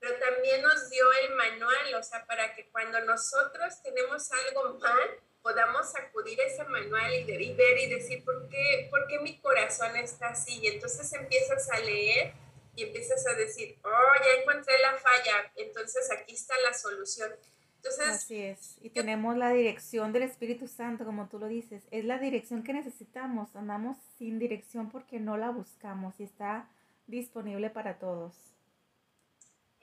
[0.00, 5.20] pero también nos dio el manual, o sea, para que cuando nosotros tenemos algo mal,
[5.42, 9.94] podamos acudir a ese manual y, ver y decir, ¿por qué, ¿por qué mi corazón
[9.96, 10.58] está así?
[10.60, 12.34] Y entonces empiezas a leer
[12.74, 17.30] y empiezas a decir, oh, ya encontré la falla, entonces aquí está la solución.
[17.76, 22.04] Entonces, Así es, y tenemos la dirección del Espíritu Santo, como tú lo dices, es
[22.04, 26.68] la dirección que necesitamos, andamos sin dirección porque no la buscamos y está
[27.06, 28.34] disponible para todos.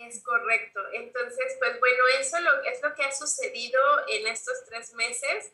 [0.08, 0.82] Es correcto.
[0.92, 5.52] Entonces, pues bueno, eso es lo que ha sucedido en estos tres meses.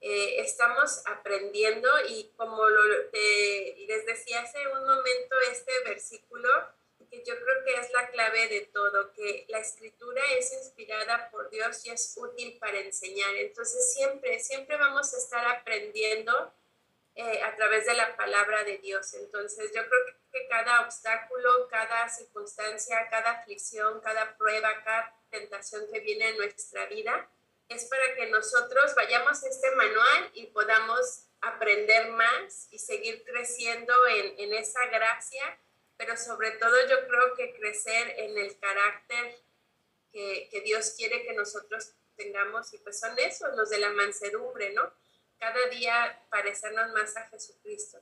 [0.00, 6.48] Eh, estamos aprendiendo y como lo, les decía hace un momento este versículo,
[7.10, 11.48] que yo creo que es la clave de todo, que la escritura es inspirada por
[11.50, 13.34] Dios y es útil para enseñar.
[13.36, 16.52] Entonces siempre, siempre vamos a estar aprendiendo
[17.14, 19.14] eh, a través de la palabra de Dios.
[19.14, 20.12] Entonces yo creo que
[20.48, 27.28] cada obstáculo, cada circunstancia, cada aflicción, cada prueba, cada tentación que viene en nuestra vida
[27.68, 33.92] es para que nosotros vayamos a este manual y podamos aprender más y seguir creciendo
[34.08, 35.58] en, en esa gracia,
[35.96, 39.38] pero sobre todo yo creo que crecer en el carácter
[40.12, 44.72] que, que Dios quiere que nosotros tengamos y pues son esos, los de la mansedumbre,
[44.72, 44.90] ¿no?
[45.38, 47.98] cada día parecernos más a Jesucristo.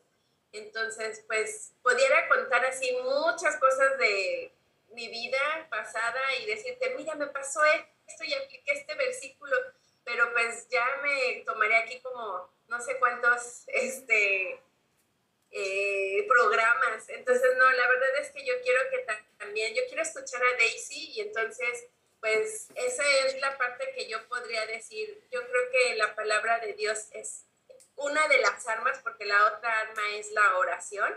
[0.52, 4.52] Entonces, pues, pudiera contar así muchas cosas de
[4.90, 9.56] mi vida pasada y decirte, mira, me pasó esto y apliqué este versículo,
[10.04, 14.60] pero pues ya me tomaré aquí como no sé cuántos este,
[15.50, 17.08] eh, programas.
[17.08, 19.06] Entonces, no, la verdad es que yo quiero que
[19.38, 21.86] también, yo quiero escuchar a Daisy y entonces
[22.26, 25.22] pues esa es la parte que yo podría decir.
[25.30, 27.45] Yo creo que la palabra de Dios es
[27.96, 31.12] una de las armas, porque la otra arma es la oración,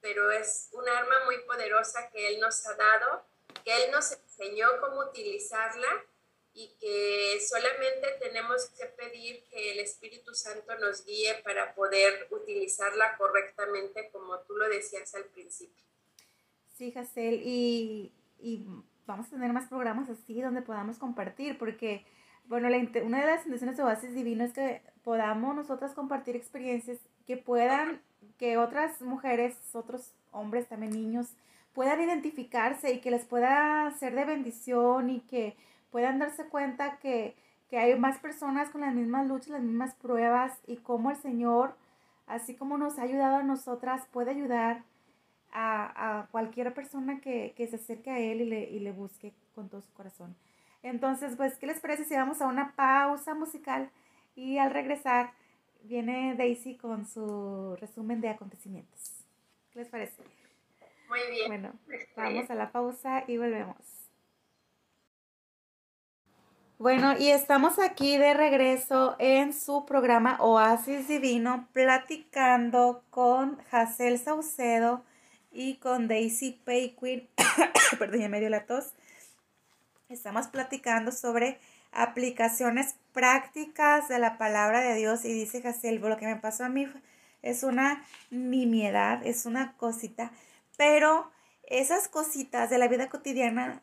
[0.00, 3.24] pero es una arma muy poderosa que Él nos ha dado,
[3.64, 5.88] que Él nos enseñó cómo utilizarla
[6.52, 13.16] y que solamente tenemos que pedir que el Espíritu Santo nos guíe para poder utilizarla
[13.16, 15.84] correctamente, como tú lo decías al principio.
[16.76, 18.66] Sí, Jacel, y, y
[19.06, 22.04] vamos a tener más programas así donde podamos compartir, porque,
[22.50, 26.98] bueno, la, una de las intenciones de Oasis Divino es que podamos nosotras compartir experiencias
[27.24, 28.00] que puedan,
[28.38, 31.28] que otras mujeres, otros hombres, también niños,
[31.74, 35.56] puedan identificarse y que les pueda ser de bendición y que
[35.92, 37.36] puedan darse cuenta que,
[37.70, 41.76] que hay más personas con las mismas luchas, las mismas pruebas y cómo el Señor,
[42.26, 44.82] así como nos ha ayudado a nosotras, puede ayudar
[45.52, 49.82] a, cualquier persona que, se acerque a Él y le, y le busque con todo
[49.82, 50.34] su corazón.
[50.82, 53.90] Entonces, pues, ¿qué les parece si vamos a una pausa musical
[54.34, 55.32] y al regresar
[55.82, 59.24] viene Daisy con su resumen de acontecimientos?
[59.72, 60.22] ¿Qué les parece?
[61.08, 61.48] Muy bien.
[61.48, 61.72] Bueno,
[62.16, 63.76] vamos a la pausa y volvemos.
[66.78, 75.04] Bueno, y estamos aquí de regreso en su programa Oasis Divino, platicando con Hazel Saucedo,
[75.52, 77.28] y con Daisy Payquin,
[77.98, 78.92] perdón, en medio de la tos,
[80.14, 81.58] estamos platicando sobre
[81.92, 86.68] aplicaciones prácticas de la palabra de Dios y dice Hazel, lo que me pasó a
[86.68, 86.88] mí
[87.42, 90.32] es una nimiedad, es una cosita,
[90.76, 91.30] pero
[91.62, 93.82] esas cositas de la vida cotidiana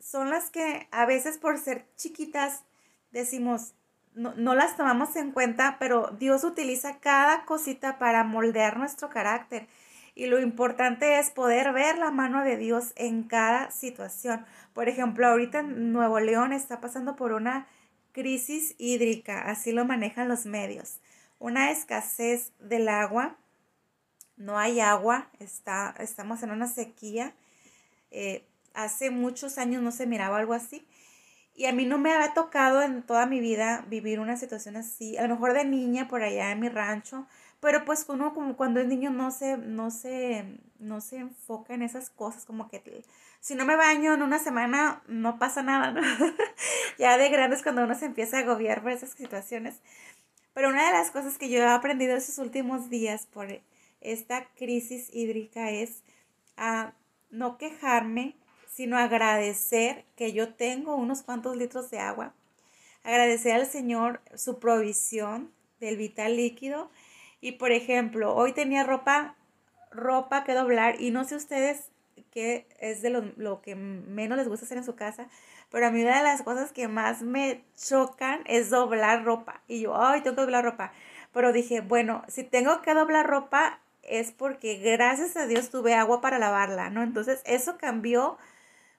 [0.00, 2.64] son las que a veces por ser chiquitas
[3.10, 3.74] decimos,
[4.14, 9.68] no, no, las tomamos en cuenta, pero Dios utiliza cada cosita para moldear nuestro carácter.
[10.18, 14.44] Y lo importante es poder ver la mano de Dios en cada situación.
[14.72, 17.68] Por ejemplo, ahorita Nuevo León está pasando por una
[18.10, 20.98] crisis hídrica, así lo manejan los medios.
[21.38, 23.36] Una escasez del agua,
[24.36, 27.32] no hay agua, está, estamos en una sequía.
[28.10, 28.44] Eh,
[28.74, 30.84] hace muchos años no se miraba algo así.
[31.54, 35.16] Y a mí no me había tocado en toda mi vida vivir una situación así.
[35.16, 37.28] A lo mejor de niña por allá en mi rancho.
[37.60, 41.82] Pero pues uno como cuando es niño no se, no se, no se enfoca en
[41.82, 42.44] esas cosas.
[42.44, 43.04] Como que
[43.40, 46.00] si no me baño en una semana no pasa nada, ¿no?
[46.98, 49.80] ya de grandes cuando uno se empieza a agobiar por esas situaciones.
[50.54, 53.48] Pero una de las cosas que yo he aprendido esos últimos días por
[54.00, 56.02] esta crisis hídrica es
[56.56, 56.94] a
[57.30, 58.36] no quejarme,
[58.68, 62.34] sino agradecer que yo tengo unos cuantos litros de agua,
[63.02, 66.90] agradecer al Señor su provisión del vital líquido
[67.40, 69.36] y por ejemplo, hoy tenía ropa,
[69.90, 71.90] ropa que doblar y no sé ustedes
[72.30, 75.28] qué es de lo, que menos les gusta hacer en su casa,
[75.70, 79.62] pero a mí una de las cosas que más me chocan es doblar ropa.
[79.68, 80.92] Y yo, ay, tengo que doblar ropa.
[81.32, 86.20] Pero dije, bueno, si tengo que doblar ropa es porque gracias a Dios tuve agua
[86.20, 87.02] para lavarla, ¿no?
[87.02, 88.38] Entonces eso cambió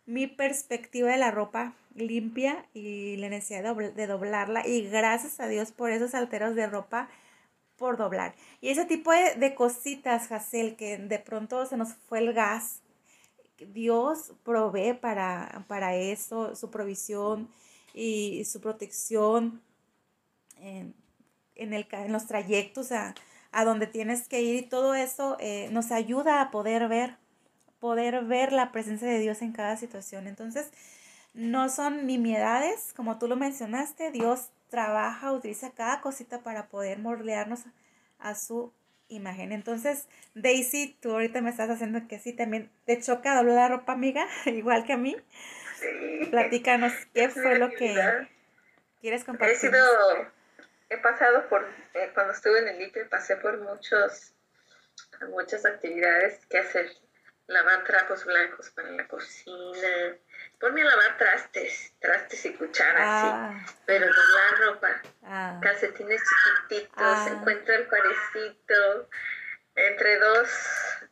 [0.06, 5.72] mi perspectiva de la ropa limpia y la necesidad de, doblarla y gracias a Dios
[5.72, 7.10] por esos alteros de ropa
[7.80, 8.36] por doblar.
[8.62, 12.82] Y ese tipo de, cositas, Hazel, que de pronto se nos fue el gas,
[13.58, 17.50] Dios provee para, para eso, su provisión
[17.94, 19.62] y su protección
[20.58, 20.94] en,
[21.56, 23.16] el, en los trayectos a,
[23.52, 27.18] a, donde tienes que ir y todo eso eh, nos ayuda a poder ver
[27.80, 30.28] poder ver la presencia de Dios en cada situación.
[30.28, 30.70] Entonces,
[31.34, 37.62] no son nimiedades, como tú lo mencionaste, Dios trabaja, utiliza cada cosita para poder moldearnos
[38.20, 38.74] a su
[39.10, 39.52] imagen.
[39.52, 43.94] Entonces, Daisy, tú ahorita me estás haciendo que sí, también te choca doblar la ropa,
[43.94, 45.18] amiga, igual que a mí.
[45.76, 46.28] Sí.
[46.30, 47.96] Platícanos, ¿qué fue lo que
[49.02, 49.56] quieres compartir?
[49.56, 49.84] He sido,
[50.90, 54.34] he pasado por, eh, cuando estuve en el IPE, pasé por muchos,
[55.30, 56.90] muchas actividades que hacer
[57.48, 60.18] lavar trapos blancos para la cocina,
[60.60, 63.66] ponme a lavar trastes, trastes y cucharas, ah.
[63.86, 65.60] pero doblar ropa, ah.
[65.62, 67.28] calcetines chiquititos, ah.
[67.32, 69.10] encuentro el parecito,
[69.76, 70.50] entre dos,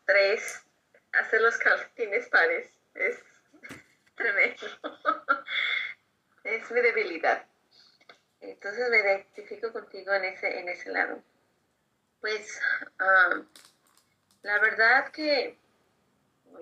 [0.05, 0.65] tres,
[1.13, 3.19] hacer los calcetines pares, es
[4.15, 4.67] tremendo,
[6.43, 7.45] es mi debilidad.
[8.41, 11.23] Entonces me identifico contigo en ese, en ese lado.
[12.21, 12.59] Pues
[14.41, 15.57] la verdad que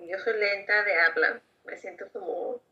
[0.08, 2.62] yo soy lenta de habla, me siento como,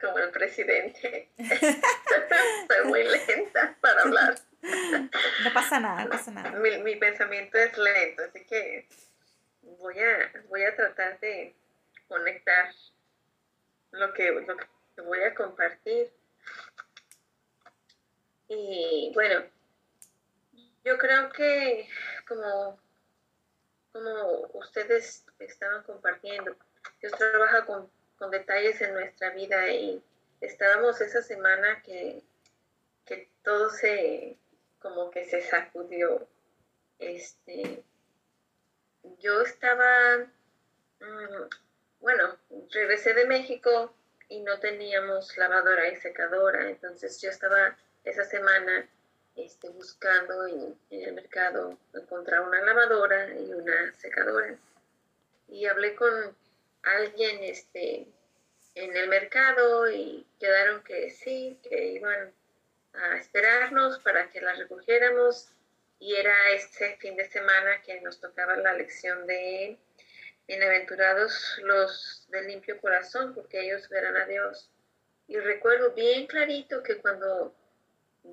[0.00, 1.30] como el presidente.
[1.38, 4.34] soy muy lenta para hablar.
[4.62, 6.50] No pasa nada, no pasa nada.
[6.52, 8.88] Mi, mi, pensamiento es lento, así que
[9.62, 11.54] voy a, voy a tratar de
[12.08, 12.72] conectar
[13.92, 16.12] lo que, lo que voy a compartir.
[18.48, 19.44] Y bueno,
[20.84, 21.88] yo creo que
[22.26, 22.78] como
[23.94, 26.56] como ustedes estaban compartiendo.
[27.00, 27.88] Dios trabaja con,
[28.18, 30.02] con detalles en nuestra vida y
[30.40, 32.22] estábamos esa semana que,
[33.04, 34.36] que todo se,
[34.78, 36.26] como que se sacudió.
[36.98, 37.82] Este,
[39.18, 40.18] yo estaba,
[41.00, 41.48] mm,
[42.00, 42.36] bueno,
[42.70, 43.94] regresé de México
[44.28, 48.88] y no teníamos lavadora y secadora, entonces yo estaba esa semana
[49.36, 54.56] este, buscando en, el mercado encontrar una lavadora y una secadora.
[55.48, 56.36] Y hablé con
[56.84, 58.06] alguien este,
[58.74, 62.32] en el mercado y quedaron que sí, que iban
[62.94, 65.48] a esperarnos para que la recogiéramos.
[66.00, 69.78] Y era este fin de semana que nos tocaba la lección de
[70.46, 74.70] Bienaventurados los de limpio corazón, porque ellos verán a Dios.
[75.26, 77.54] Y recuerdo bien clarito que cuando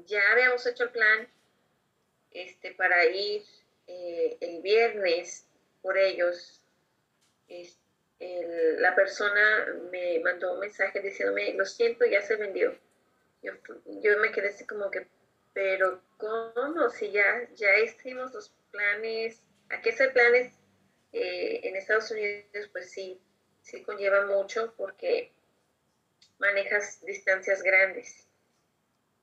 [0.05, 1.27] ya habíamos hecho el plan
[2.31, 3.43] este, para ir
[3.87, 5.45] eh, el viernes
[5.81, 6.61] por ellos.
[8.77, 12.77] La persona me mandó un mensaje diciéndome, lo siento, ya se vendió.
[13.41, 13.53] Yo,
[13.85, 15.07] yo me quedé así como que,
[15.53, 16.89] pero ¿cómo?
[16.89, 20.53] Si ya, ya hicimos los planes, ¿a qué hacer planes
[21.13, 22.69] eh, en Estados Unidos?
[22.71, 23.19] Pues sí,
[23.61, 25.31] sí conlleva mucho porque
[26.37, 28.27] manejas distancias grandes.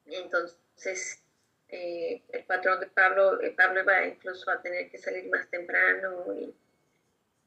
[0.07, 1.23] Entonces,
[1.69, 6.33] eh, el patrón de Pablo, eh, Pablo iba incluso a tener que salir más temprano
[6.35, 6.55] y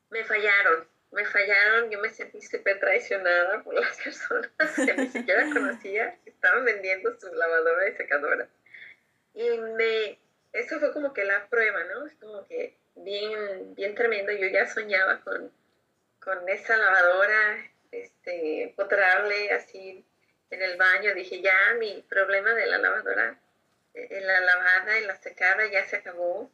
[0.09, 5.43] me fallaron, me fallaron, yo me sentí súper traicionada por las personas que ni siquiera
[5.53, 8.47] conocía, que estaban vendiendo su lavadora y secadora.
[9.33, 10.19] Y me,
[10.53, 12.07] eso fue como que la prueba, ¿no?
[12.07, 15.51] Es como que bien, bien tremendo, yo ya soñaba con,
[16.19, 20.05] con esa lavadora, este, potrable, así
[20.49, 23.39] en el baño, dije, ya mi problema de la lavadora,
[23.93, 26.51] eh, la lavada y la secada ya se acabó,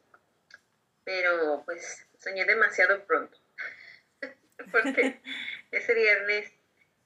[1.04, 3.38] pero pues soñé demasiado pronto,
[4.72, 5.20] porque
[5.70, 6.52] ese viernes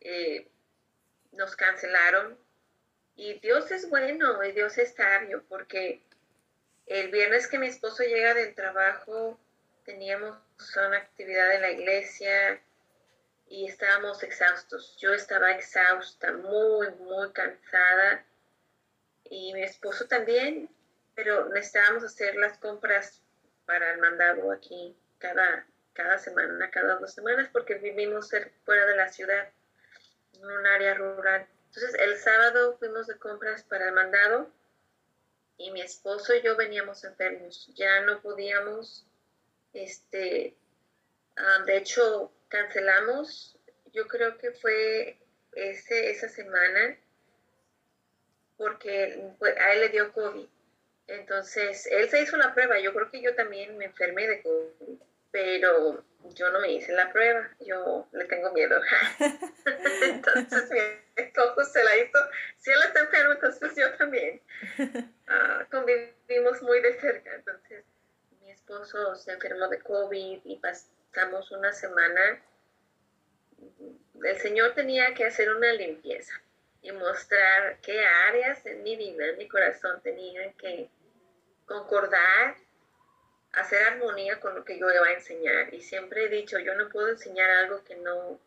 [0.01, 0.49] eh,
[1.33, 2.39] nos cancelaron
[3.17, 6.03] y Dios es bueno y Dios es sabio, porque
[6.87, 9.39] el viernes que mi esposo llega del trabajo,
[9.85, 10.37] teníamos
[10.77, 12.61] una actividad en la iglesia,
[13.53, 14.97] y estábamos exhaustos.
[14.99, 18.25] Yo estaba exhausta, muy, muy cansada
[19.25, 20.71] y mi esposo también,
[21.15, 23.21] pero necesitábamos hacer las compras
[23.67, 28.31] para el mandado aquí cada, cada semana, cada dos semanas, porque vivimos
[28.65, 29.51] fuera de la ciudad,
[30.35, 31.47] en un área rural.
[31.67, 34.51] Entonces el sábado fuimos de compras para el mandado
[35.57, 39.07] y mi esposo y yo veníamos enfermos, ya no podíamos,
[39.73, 40.55] este,
[41.37, 43.57] ah, de hecho cancelamos,
[43.93, 45.19] yo creo que fue
[45.53, 46.99] ese, esa semana,
[48.57, 50.47] porque a él le dio COVID.
[51.09, 54.99] Entonces, él se hizo la prueba, yo creo que yo también me enfermé de COVID,
[55.33, 56.05] pero
[56.35, 58.81] yo no me hice la prueba, yo le tengo miedo.
[60.03, 62.19] entonces mi esposo se la hizo,
[62.59, 64.41] si él está enfermo, entonces yo también.
[64.79, 67.85] Uh, convivimos muy de cerca, entonces
[68.41, 72.41] mi esposo se enfermó de COVID y pasamos una semana
[74.25, 76.33] el Señor tenía que hacer una limpieza
[76.81, 80.91] y mostrar qué áreas en mi vida, en mi corazón, tenían que
[81.65, 82.57] concordar,
[83.53, 85.73] hacer armonía con lo que yo iba a enseñar.
[85.75, 88.41] Y siempre he dicho, yo no puedo enseñar algo que no,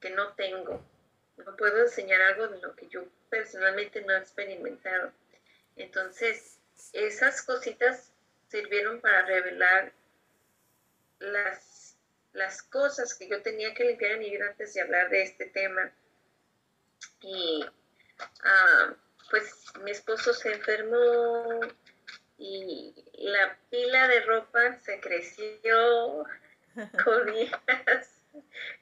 [0.00, 0.84] que no tengo.
[1.36, 5.12] No puedo enseñar algo de lo que yo personalmente no he experimentado.
[5.76, 6.58] Entonces,
[6.92, 8.12] esas cositas
[8.48, 9.92] sirvieron para revelar
[11.18, 11.80] las
[12.32, 15.92] las cosas que yo tenía que limpiar en mi antes de hablar de este tema.
[17.22, 17.64] Y
[18.44, 18.94] ah,
[19.30, 21.60] pues mi esposo se enfermó
[22.40, 26.24] y la pila de ropa se creció
[27.04, 28.24] con días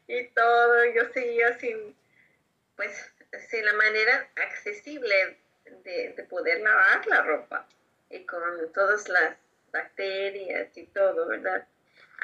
[0.06, 0.84] y todo.
[0.94, 1.96] Yo seguía sin,
[2.76, 3.12] pues,
[3.50, 5.38] sin la manera accesible
[5.84, 7.68] de, de poder lavar la ropa
[8.10, 9.36] y con todas las
[9.72, 11.66] bacterias y todo, ¿verdad?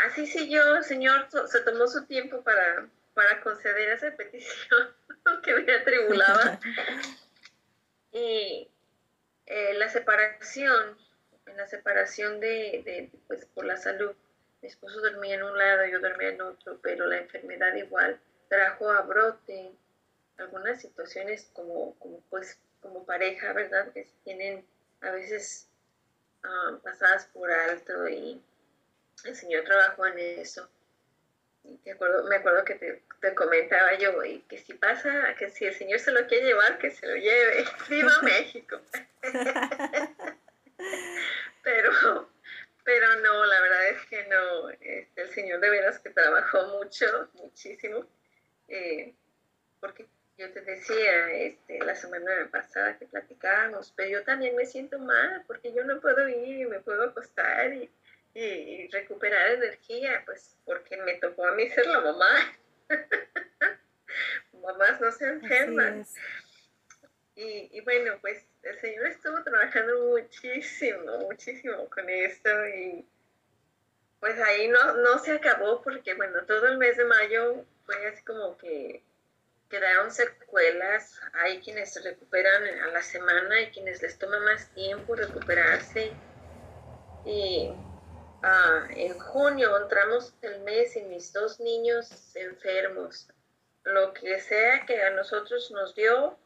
[0.06, 4.94] Así siguió, el Señor se tomó su tiempo para, para conceder esa petición
[5.42, 6.60] que me atribulaba.
[8.12, 8.70] y
[9.46, 10.96] eh, la separación,
[11.46, 14.14] en la separación de, de, pues por la salud,
[14.62, 18.18] mi esposo dormía en un lado, yo dormía en otro, pero la enfermedad igual
[18.48, 19.72] trajo a brote
[20.38, 23.92] algunas situaciones como, como pues como pareja, ¿verdad?
[23.92, 24.64] Que tienen
[25.00, 25.68] a veces
[26.42, 28.42] ah, pasadas por alto y
[29.24, 30.68] el Señor trabajó en eso.
[31.82, 35.64] Te acuerdo, me acuerdo que te, te, comentaba yo, y que si pasa, que si
[35.64, 37.64] el Señor se lo quiere llevar, que se lo lleve.
[37.88, 38.80] ¡Viva México!
[41.64, 42.30] pero,
[42.84, 44.70] pero no, la verdad es que no.
[44.70, 48.06] Este, el Señor de veras que trabajó mucho, muchísimo.
[48.68, 49.14] Eh,
[49.80, 50.06] porque
[50.38, 55.44] yo te decía este, la semana pasada que platicábamos, pero yo también me siento mal
[55.46, 57.90] porque yo no puedo ir y me puedo acostar y
[58.34, 62.58] y recuperar energía, pues porque me tocó a mí ser la mamá.
[64.62, 66.04] Mamás no se enferman.
[67.36, 73.04] Y, bueno, pues el Señor estuvo trabajando muchísimo, muchísimo con esto y
[74.20, 78.22] pues ahí no, no se acabó porque bueno, todo el mes de mayo fue así
[78.22, 79.02] como que
[79.68, 85.16] quedaron secuelas, hay quienes se recuperan a la semana y quienes les toma más tiempo
[85.16, 86.12] recuperarse
[87.26, 87.74] y
[88.46, 93.26] Ah, en junio entramos el mes y mis dos niños enfermos.
[93.84, 96.38] Lo que sea que a nosotros nos dio,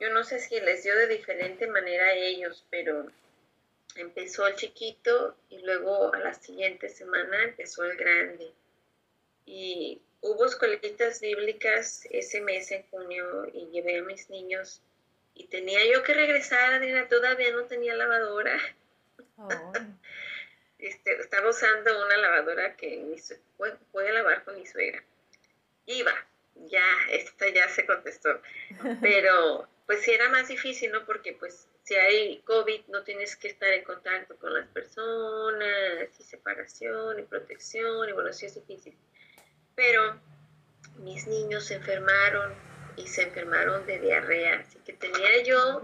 [0.00, 3.10] yo no sé si les dio de diferente manera a ellos, pero
[3.96, 8.52] empezó el chiquito y luego a la siguiente semana empezó el grande.
[9.44, 14.82] Y hubo escuelitas bíblicas ese mes en junio y llevé a mis niños
[15.34, 18.58] y tenía yo que regresar, Adriana, todavía no tenía lavadora.
[19.36, 19.72] Oh.
[20.78, 23.04] este, estaba usando una lavadora que
[23.56, 25.02] voy, a lavar con mi suegra.
[25.86, 26.12] Iba,
[26.54, 28.42] ya, esta ya se contestó.
[29.00, 31.06] Pero pues sí era más difícil, ¿no?
[31.06, 36.22] Porque pues si hay COVID no tienes que estar en contacto con las personas y
[36.22, 38.94] separación y protección y bueno, sí es difícil.
[39.74, 40.20] Pero
[40.98, 42.52] mis niños se enfermaron
[42.96, 45.80] y se enfermaron de diarrea, así que tenía yo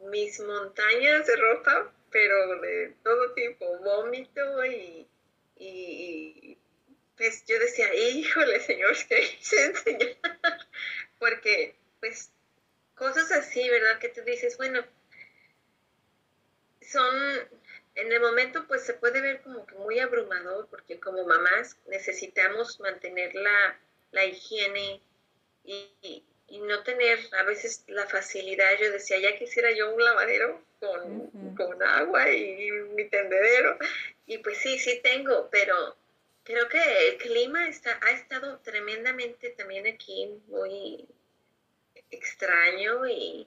[0.00, 5.06] mis montañas de ropa pero de todo tipo, vómito y,
[5.56, 6.58] y,
[7.16, 10.16] pues yo decía, híjole, señor, ¿qué hice enseñar?
[11.20, 12.30] Porque pues
[12.94, 13.98] cosas así, ¿verdad?
[13.98, 14.84] Que tú dices, bueno,
[16.80, 17.14] son,
[17.94, 22.80] en el momento pues se puede ver como que muy abrumador porque como mamás necesitamos
[22.80, 23.78] mantener la,
[24.12, 25.00] la higiene
[25.64, 28.78] y, y, no tener a veces la facilidad.
[28.80, 33.76] Yo decía, ya quisiera yo un lavadero con, con agua y mi tendedero.
[34.26, 35.96] Y pues sí, sí tengo, pero
[36.44, 41.08] creo que el clima está, ha estado tremendamente también aquí muy
[42.10, 43.46] extraño y,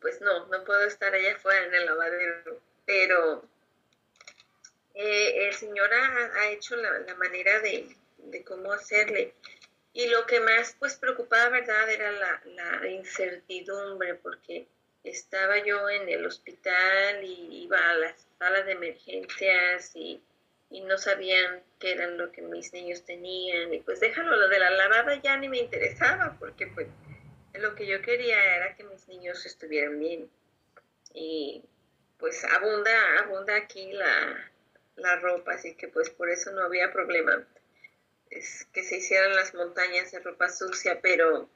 [0.00, 3.44] pues no, no puedo estar allá afuera en el lavadero, pero
[4.94, 7.96] eh, el Señor ha, hecho la, manera de,
[8.44, 9.34] cómo hacerle.
[9.92, 11.88] Y lo que más pues preocupaba, ¿verdad?
[11.88, 14.66] Era la, la, incertidumbre, porque
[15.04, 20.20] estaba yo en el hospital y iba a las salas de emergencias y
[20.74, 24.58] y no sabían qué eran lo que mis niños tenían y pues déjalo, lo de
[24.58, 26.88] la lavada ya ni me interesaba porque pues
[27.54, 30.30] lo que yo quería era que mis niños estuvieran bien.
[31.12, 31.62] Y
[32.18, 34.50] pues abunda, abunda aquí la,
[34.96, 37.46] la ropa, así que pues por eso no había problema.
[38.30, 41.48] Es que se hicieran las montañas de ropa sucia, pero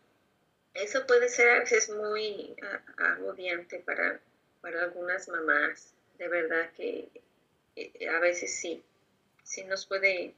[0.74, 2.54] eso puede ser a veces muy
[2.96, 4.20] agobiante para,
[4.60, 7.08] para algunas mamás, de verdad que
[7.74, 8.82] eh, a veces sí.
[9.42, 10.34] Si nos puede,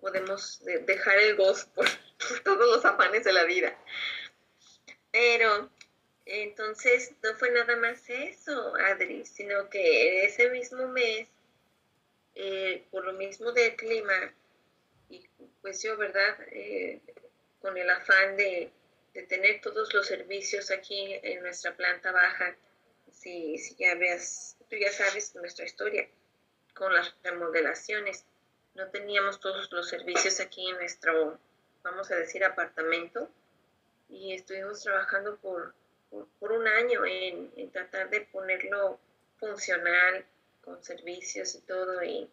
[0.00, 1.86] podemos dejar el gozo por,
[2.44, 3.76] todos los afanes de la vida.
[5.10, 5.70] Pero
[6.26, 11.28] entonces no fue nada más eso, Adri, sino que ese mismo mes,
[12.34, 14.32] eh, por lo mismo del clima,
[15.08, 15.26] y
[15.60, 16.36] pues yo, ¿verdad?
[16.52, 17.00] Eh,
[17.60, 18.70] con el afán de,
[19.28, 22.56] tener todos los servicios aquí en nuestra planta baja,
[23.12, 26.08] si, si ya veas tú ya sabes nuestra historia
[26.74, 28.24] con las remodelaciones.
[28.74, 31.38] No teníamos todos los servicios aquí en nuestro,
[31.82, 33.30] vamos a decir, apartamento
[34.08, 35.74] y estuvimos trabajando por,
[36.38, 38.98] por, un año en, en, tratar de ponerlo
[39.38, 40.24] funcional
[40.62, 42.28] con servicios y todo y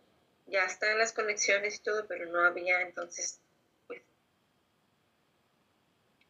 [0.48, 3.40] ya están las conexiones y todo, pero no había entonces,
[3.86, 4.02] pues,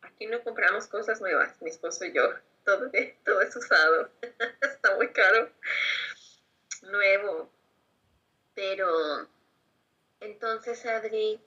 [0.01, 2.23] aquí no compramos cosas nuevas, mi esposo y yo
[2.65, 2.91] todo,
[3.23, 4.11] todo es usado,
[4.61, 5.51] está muy caro,
[6.81, 7.49] nuevo.
[8.55, 9.29] Pero
[10.19, 11.39] entonces, Adri,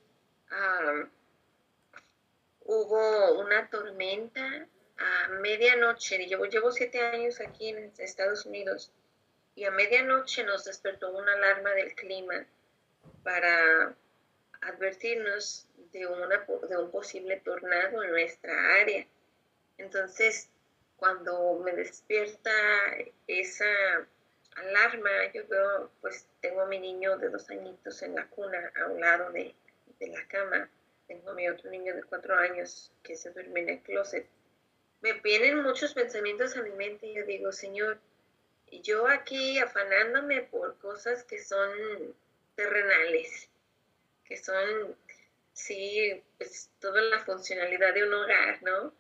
[2.71, 4.66] hubo una tormenta
[4.97, 8.93] a medianoche, yo llevo siete años aquí en Estados Unidos,
[9.57, 12.47] y a medianoche nos despertó una alarma del clima
[13.25, 13.95] para
[14.61, 19.05] advertirnos de, una, de un posible tornado en nuestra área.
[19.77, 20.49] Entonces,
[20.97, 22.53] cuando me despierta
[23.27, 23.66] esa
[24.55, 28.87] alarma, yo veo, pues tengo a mi niño de dos añitos en la cuna a
[28.87, 29.55] un lado de,
[30.01, 30.71] la cama.
[31.11, 34.29] Tengo a mi otro niño de cuatro años que se duerme en el closet.
[35.01, 37.99] Me vienen muchos pensamientos a mi mente y yo digo, Señor,
[38.71, 42.15] yo aquí afanándome por cosas que son
[42.55, 43.49] terrenales,
[44.25, 44.97] que son,
[45.53, 48.95] sí, pues toda la funcionalidad de un hogar, ¿no?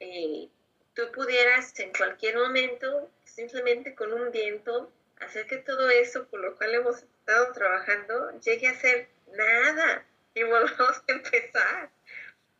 [0.00, 0.50] Y
[0.94, 4.90] tú pudieras en cualquier momento, simplemente con un viento,
[5.20, 10.04] hacer que todo eso por lo cual hemos estado trabajando llegue a ser nada
[10.36, 11.90] y volvamos a empezar.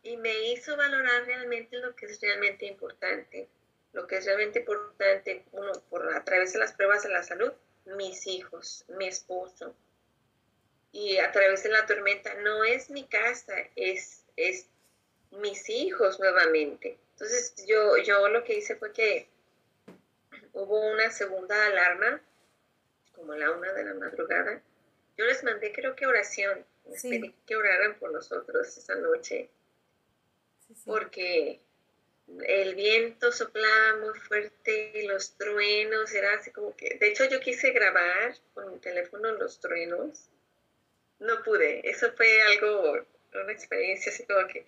[0.01, 3.47] Y me hizo valorar realmente lo que es realmente importante.
[3.93, 7.53] Lo que es realmente importante, uno, por a través de las pruebas de la salud,
[7.85, 9.75] mis hijos, mi esposo.
[10.91, 14.67] Y a través de la tormenta, no es mi casa, es, es
[15.31, 16.97] mis hijos nuevamente.
[17.11, 19.29] Entonces yo, yo lo que hice fue que
[20.53, 22.21] hubo una segunda alarma,
[23.13, 24.61] como la una de la madrugada.
[25.15, 29.49] Yo les mandé creo que oración, les pedí que oraran por nosotros esa noche,
[30.85, 31.59] porque
[32.45, 37.71] el viento soplaba muy fuerte, los truenos, era así como que, de hecho yo quise
[37.71, 40.29] grabar con mi teléfono los truenos,
[41.19, 44.65] no pude, eso fue algo, una experiencia así como que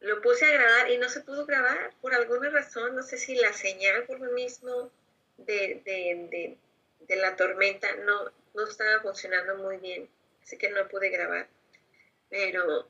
[0.00, 3.34] lo puse a grabar y no se pudo grabar por alguna razón, no sé si
[3.34, 4.90] la señal por lo mismo
[5.38, 6.56] de,
[7.08, 10.08] la tormenta no, no estaba funcionando muy bien,
[10.42, 11.48] así que no pude grabar.
[12.30, 12.88] Pero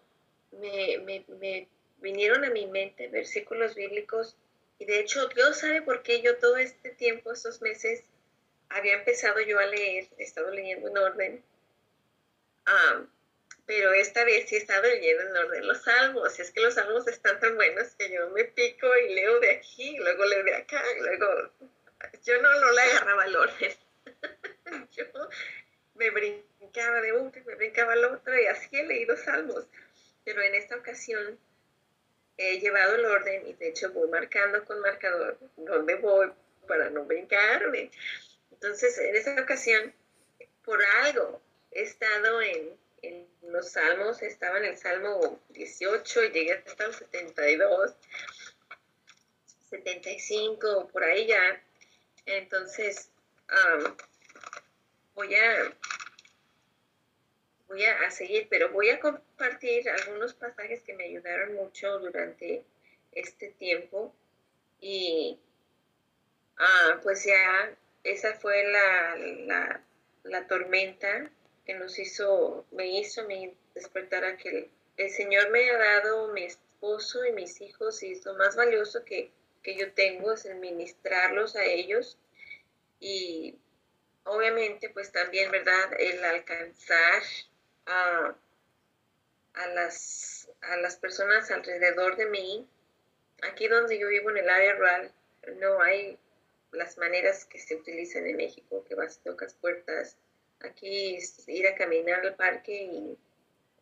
[0.52, 1.68] me, me,
[1.98, 4.36] vinieron a mi mente versículos bíblicos
[4.78, 8.04] y de hecho Dios sabe por qué yo todo este tiempo, estos meses,
[8.68, 11.42] había empezado yo a leer, he estado leyendo en orden
[13.68, 16.74] pero esta vez sí he estado leyendo en orden los salmos, y es que los
[16.74, 20.54] salmos están tan buenos que yo me pico y leo de aquí, luego leo de
[20.54, 21.52] acá, luego
[22.24, 23.72] yo no, no le agarraba el orden.
[24.92, 25.04] yo
[25.98, 29.66] me brincaba de uno, me brincaba al otro y así he leído salmos,
[30.24, 31.38] pero en esta ocasión
[32.36, 36.32] he llevado el orden y de hecho voy marcando con marcador dónde voy
[36.66, 37.90] para no brincarme.
[38.52, 39.92] Entonces, en esa ocasión,
[40.64, 41.40] por algo,
[41.72, 42.76] he estado en,
[43.42, 47.94] los salmos, estaba en el salmo 18 y llegué hasta el 72,
[49.70, 51.62] 75, por ahí ya.
[52.26, 53.10] Entonces,
[55.18, 55.76] voy a
[57.66, 62.64] voy a, seguir, pero voy a compartir algunos pasajes que me ayudaron mucho durante
[63.12, 64.14] este tiempo.
[64.80, 65.38] Y
[66.56, 69.82] ah, pues ya esa fue la,
[70.22, 71.30] la, tormenta
[71.66, 76.44] que nos hizo, me hizo me despertar a que el, Señor me ha dado mi
[76.44, 79.32] esposo y mis hijos y lo más valioso que,
[79.64, 82.16] que yo tengo es el ministrarlos a ellos.
[83.00, 83.58] Y
[84.28, 85.90] obviamente pues también, ¿verdad?
[85.98, 87.22] El alcanzar
[87.86, 88.36] a,
[89.74, 92.68] las, a las personas alrededor de mí.
[93.42, 95.12] Aquí donde yo vivo en el área rural,
[95.56, 96.18] no hay
[96.72, 100.16] las maneras que se utilizan en México, que vas, tocas puertas.
[100.60, 103.18] Aquí es ir a caminar al parque y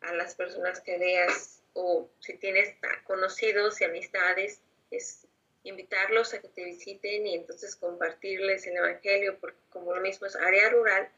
[0.01, 5.26] a las personas que veas, o si tienes conocidos y amistades, es
[5.67, 10.35] invitarlos a que te visiten y entonces compartirles el Evangelio, porque como lo mismo es
[10.35, 11.09] área rural,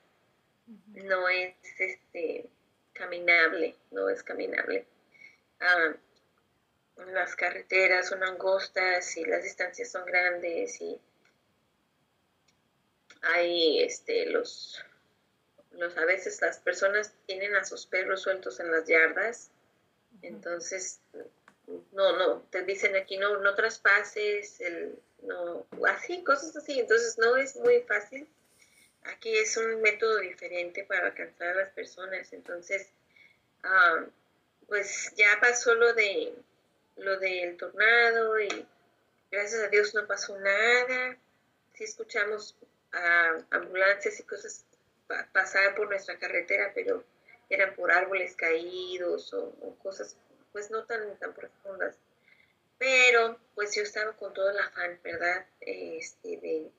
[0.87, 2.45] no es este
[2.93, 4.85] caminable, no es caminable.
[5.59, 5.95] Ah,
[7.07, 10.99] las carreteras son angostas y las distancias son grandes y
[13.21, 14.83] hay este los
[15.71, 19.51] los a veces las personas tienen a sus perros sueltos en las yardas.
[20.21, 20.99] Entonces
[21.91, 27.35] no no te dicen aquí no no traspases el no así cosas así entonces no
[27.37, 28.27] es muy fácil
[29.03, 32.31] aquí es un método diferente para alcanzar a las personas.
[32.33, 32.89] Entonces,
[33.63, 34.05] ah,
[34.67, 36.33] pues ya pasó lo de
[36.97, 38.67] lo del tornado y
[39.31, 41.17] gracias a Dios no pasó nada.
[41.73, 42.55] Sí escuchamos
[43.51, 44.65] ambulancias y cosas
[45.31, 47.03] pasar por nuestra carretera, pero
[47.49, 50.17] eran por árboles caídos o, cosas
[50.51, 51.97] pues no tan, tan profundas.
[52.77, 55.45] Pero pues yo estaba con todo el afán, ¿verdad?
[55.59, 56.71] Este, de,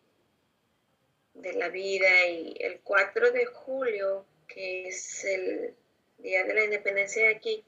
[1.35, 5.75] de la vida y el 4 de julio, que es el
[6.19, 7.65] día de la independencia de aquí,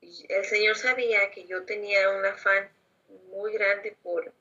[0.00, 2.70] el Señor sabía que yo tenía un afán
[3.30, 4.32] muy grande por...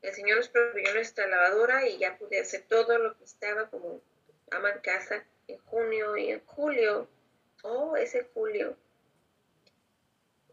[0.00, 4.00] El Señor nos proveyó nuestra lavadora y ya pude hacer todo lo que estaba como
[4.50, 7.08] ama en casa en junio y en julio,
[7.62, 8.76] oh, ese julio,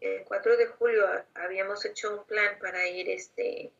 [0.00, 3.70] el 4 de julio habíamos hecho un plan para ir este,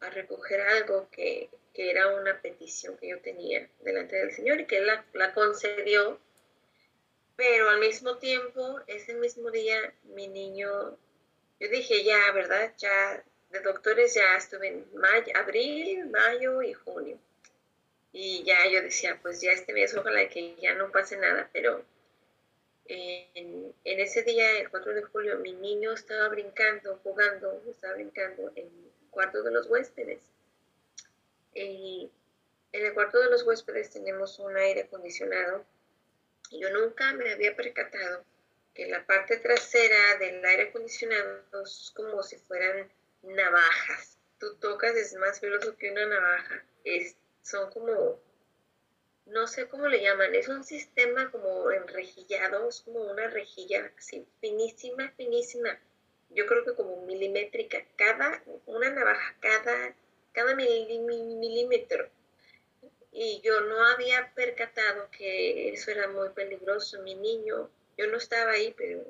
[0.00, 4.66] a recoger algo que que era una petición que yo tenía delante del Señor y
[4.66, 6.20] que Él la, concedió,
[7.36, 10.96] pero al mismo tiempo, ese mismo día, mi niño,
[11.58, 12.72] yo dije ya, ¿verdad?
[12.78, 14.86] Ya de doctores ya estuve en
[15.34, 17.18] abril, mayo y junio.
[18.12, 21.84] Y ya yo decía, pues ya este mes ojalá que ya no pase nada, pero
[22.86, 28.66] en, ese día, el 4 de julio, mi niño estaba brincando, jugando, estaba brincando en
[28.66, 30.20] el cuarto de los huéspedes.
[31.54, 32.10] Y
[32.72, 35.64] en el cuarto de los huéspedes tenemos un aire acondicionado.
[36.50, 38.24] Y yo nunca me había percatado
[38.74, 42.90] que la parte trasera del aire acondicionado es como si fueran
[43.22, 44.18] navajas.
[44.38, 46.64] Tú tocas, es más veloz que una navaja.
[46.82, 48.20] Es, son como,
[49.26, 54.26] no sé cómo le llaman, es un sistema como enrejillado, es como una rejilla así
[54.40, 55.78] finísima, finísima.
[56.30, 57.84] Yo creo que como milimétrica.
[57.96, 59.94] Cada, una navaja, cada
[60.34, 62.10] cada milímetro.
[63.12, 67.00] Y yo no había percatado que eso era muy peligroso.
[67.02, 69.04] Mi niño, yo no estaba ahí, pero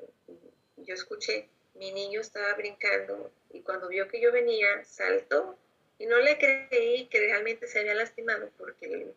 [0.77, 5.57] yo escuché, mi niño estaba brincando y cuando vio que yo venía, saltó
[5.97, 9.07] y no le creí que realmente se había lastimado porque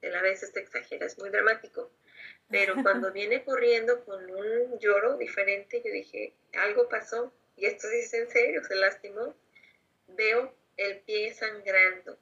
[0.00, 1.90] de la vez te exagera, es muy dramático.
[2.50, 8.12] Pero cuando viene corriendo con un lloro diferente, yo dije, algo pasó y esto es
[8.14, 9.36] en serio, se lastimó.
[10.08, 12.18] Veo el pie sangrando.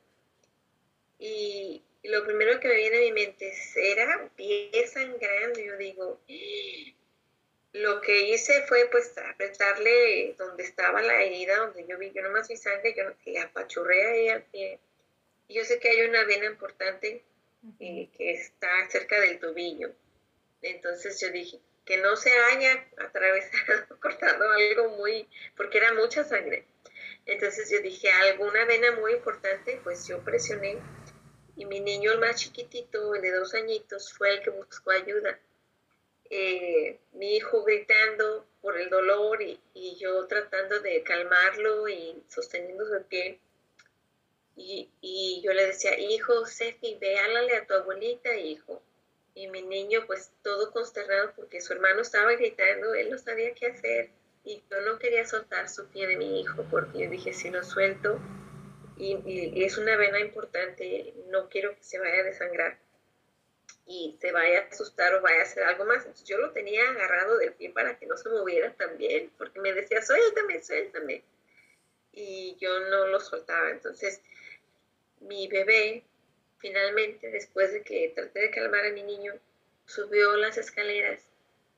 [1.19, 5.61] Y, lo primero que me viene a mi mente es, ¿era pie sangrando?
[5.61, 6.21] Yo digo,
[7.73, 12.49] lo que hice fue pues apretarle donde estaba la herida, donde yo vi, yo nomás
[12.49, 14.81] vi sangre, yo le apachurré ahí al pie.
[15.49, 17.23] Y yo sé que hay una vena importante
[17.81, 19.93] eh, que está cerca del tobillo.
[20.63, 26.67] Entonces yo dije, que no se haya atravesado, cortado algo muy, porque era mucha sangre.
[27.27, 30.79] Entonces yo dije, alguna vena muy importante, pues yo presioné
[31.59, 35.41] y mi niño, el más chiquitito, el de dos añitos, fue el que buscó ayuda.
[36.31, 39.59] eh, mi hijo gritando por el dolor y,
[39.99, 43.41] yo tratando de calmarlo y sosteniendo su pie.
[44.59, 48.83] Y, y, yo le decía, hijo, Sefi, ve, a tu abuelita, hijo.
[49.35, 53.69] Y mi niño, pues todo consternado porque su hermano estaba gritando, él no sabía qué
[53.69, 54.11] hacer.
[54.45, 57.63] Y yo no quería soltar su pie de mi hijo porque yo dije, si lo
[57.63, 58.19] suelto,
[58.97, 62.79] y, es una vena importante, no quiero que se vaya a desangrar
[63.87, 65.99] y se vaya a asustar o vaya a hacer algo más.
[65.99, 69.73] Entonces yo lo tenía agarrado del pie para que no se moviera también, porque me
[69.73, 71.25] decía, suéltame, suéltame.
[72.13, 73.71] Y yo no lo soltaba.
[73.71, 74.21] Entonces
[75.21, 76.05] mi bebé,
[76.59, 79.35] finalmente, después de que traté de calmar a mi niño,
[79.87, 81.23] subió las escaleras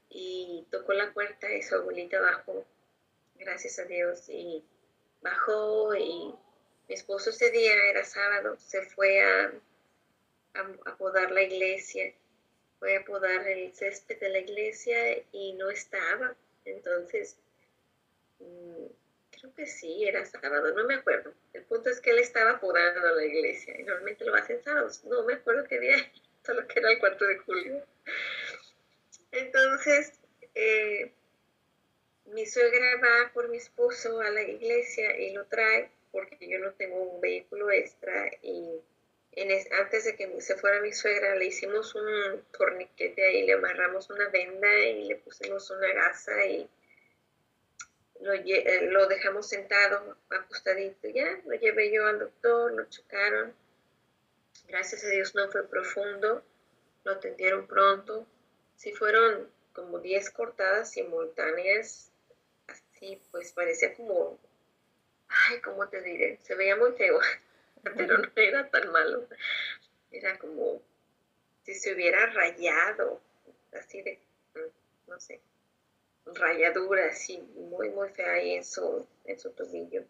[0.09, 2.67] y tocó la puerta y su abuelita bajó,
[3.37, 4.65] gracias a Dios, y
[5.23, 6.35] bajó y
[6.89, 9.53] mi esposo ese día, era sábado, se fue a,
[10.55, 12.13] a, podar la iglesia,
[12.81, 14.97] fue a podar el césped de la iglesia
[15.31, 16.35] y no estaba.
[16.65, 17.37] Entonces,
[18.41, 18.87] mm,
[19.41, 21.33] creo que sí, era sábado, no me acuerdo.
[21.53, 25.05] El punto es que él estaba podando la iglesia y normalmente lo hacen sábados.
[25.05, 25.97] No me acuerdo qué día,
[26.45, 27.87] solo que era el 4 de julio.
[29.33, 30.13] Entonces,
[30.55, 31.13] eh,
[32.27, 36.73] mi suegra va por mi esposo a la iglesia y lo trae porque yo no
[36.73, 38.81] tengo un vehículo extra y
[39.81, 44.29] antes de que se fuera mi suegra le hicimos un torniquete ahí, le amarramos una
[44.29, 46.69] venda y le pusimos una gasa y
[48.21, 51.09] lo, eh, lo dejamos sentado, acostadito.
[51.09, 53.55] Ya lo llevé yo al doctor, lo chocaron.
[54.69, 56.43] Gracias a Dios no fue profundo,
[57.05, 58.27] lo atendieron pronto.
[58.77, 62.11] Sí fueron como 10 cortadas simultáneas,
[62.67, 64.39] así pues parecía como
[65.31, 66.39] ay, ¿cómo te diré?
[66.43, 67.19] Se veía muy feo,
[67.97, 69.27] pero no era tan malo.
[70.11, 70.83] Era como
[71.63, 73.21] si se hubiera rayado,
[73.73, 74.21] así de,
[74.55, 75.41] mm, no sé,
[76.27, 80.05] rayadura, así, muy, muy fea ahí en su, en su tobillo.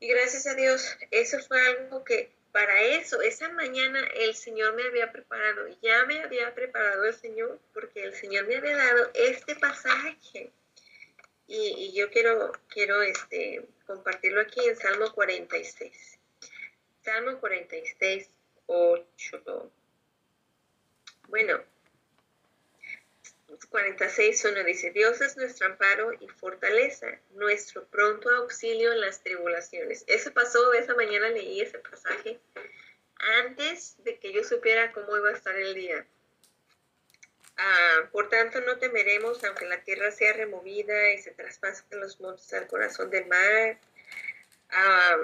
[0.00, 4.84] Y gracias a Dios, eso fue algo que para eso, esa mañana el Señor me
[4.84, 9.54] había preparado, ya me había preparado el Señor, porque el Señor me había dado este
[9.56, 10.50] pasaje.
[11.46, 16.18] Y, y yo quiero, quiero este, compartirlo aquí en Salmo 46.
[17.02, 18.30] Salmo 46,
[18.66, 19.72] 8.
[21.28, 21.62] Bueno,
[23.70, 30.04] 46, 1 dice, Dios es nuestro amparo y fortaleza, nuestro pronto auxilio en las tribulaciones.
[30.06, 32.38] Eso pasó, esa mañana leí ese pasaje
[33.40, 36.06] antes de que yo supiera cómo iba a estar el día.
[37.56, 42.52] Ah, por tanto, no temeremos, aunque la tierra sea removida y se traspasen los montes
[42.52, 43.78] al corazón del mar,
[44.70, 45.16] ah,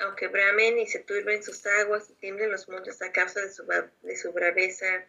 [0.00, 3.66] aunque bramen y se turben sus aguas y tiemblen los montes a causa de su,
[4.02, 5.04] de su braveza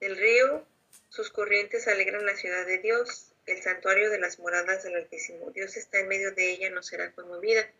[0.00, 0.66] del río,
[1.08, 5.50] sus corrientes alegran la ciudad de Dios, el santuario de las moradas del Altísimo.
[5.50, 7.70] Dios está en medio de ella, no será conmovida.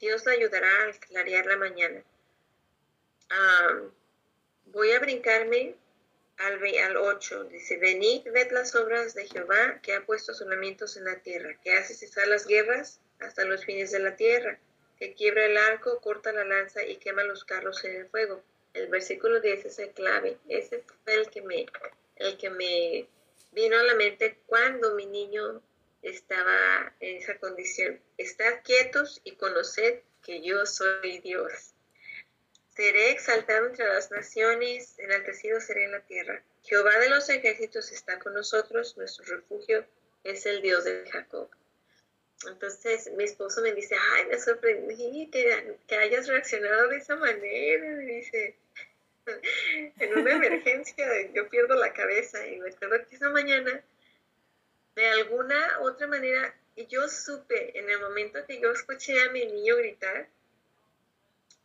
[0.00, 2.04] Dios la ayudará al clarear la mañana.
[4.66, 5.74] Voy a brincarme
[6.36, 11.04] al, al 8, dice, venid, ved las obras de Jehová, que ha puesto solamientos en
[11.04, 14.58] la tierra, que hace cesar las guerras hasta los fines de la tierra,
[14.98, 18.42] que quiebra el arco, corta la lanza y quema los carros en el fuego.
[18.74, 20.36] El versículo 10 es el clave.
[20.48, 21.66] Ese fue el que me,
[22.18, 23.08] el que me
[23.52, 25.62] vino a la mente cuando mi niño
[26.02, 28.00] estaba en esa condición.
[28.16, 31.74] Estad quietos y conoced que yo soy Dios.
[32.74, 36.42] Seré exaltado entre las naciones, enaltecido seré en la tierra.
[36.62, 39.84] Jehová de los ejércitos está con nosotros, nuestro refugio
[40.22, 41.50] es el Dios de Jacob.
[42.46, 47.88] Entonces mi esposo me dice, ay, me sorprendí que, que hayas reaccionado de esa manera.
[47.96, 48.56] Me dice,
[49.98, 53.82] en una emergencia yo pierdo la cabeza y me acuerdo que esa mañana,
[54.94, 56.54] de alguna otra manera,
[56.88, 60.28] yo supe en el momento que yo escuché a mi niño gritar,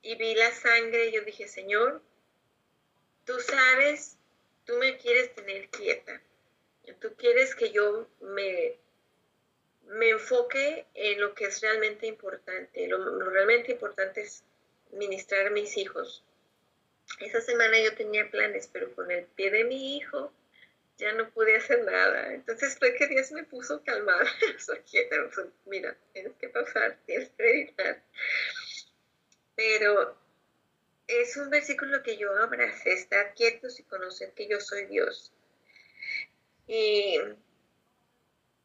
[0.03, 2.01] y vi la sangre, yo dije, Señor,
[3.26, 4.18] tú sabes,
[4.66, 6.22] tú me quieres tener quieta.
[6.99, 8.78] Tú quieres que yo me,
[9.88, 12.86] me enfoque en lo que es realmente importante.
[12.88, 14.43] Lo, realmente importante es
[14.91, 16.22] ministrar a mis hijos.
[17.20, 20.34] Esa semana yo tenía planes, pero con el pie de mi hijo
[20.97, 22.34] ya no pude hacer nada.
[22.34, 24.26] Entonces fue que Dios me puso calmada.
[25.66, 28.03] Mira, tienes que pasar, tienes que editar.
[29.55, 30.18] Pero
[31.07, 35.32] es un versículo que yo abracé, estar quietos y conocer que yo soy Dios.
[36.68, 37.20] Y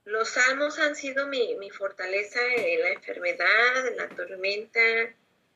[0.05, 4.81] los salmos han sido mi, fortaleza en la enfermedad, en la tormenta,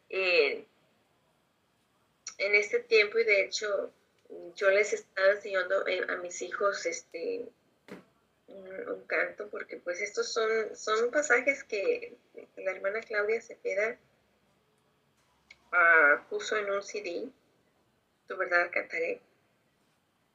[0.09, 0.66] en,
[2.55, 3.93] este tiempo y de hecho
[4.55, 7.49] yo les estaba enseñando eh, a mis hijos este
[8.47, 12.16] un, canto, porque pues estos son, son pasajes que
[12.57, 13.99] la hermana Claudia Cepeda
[15.72, 17.28] uh, puso en un CD,
[18.26, 19.20] Tu verdad cantaré,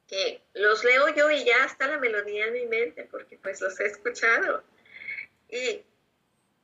[0.06, 3.78] que los leo yo y ya está la melodía en mi mente, porque pues los
[3.80, 4.62] he escuchado.
[5.48, 5.84] Y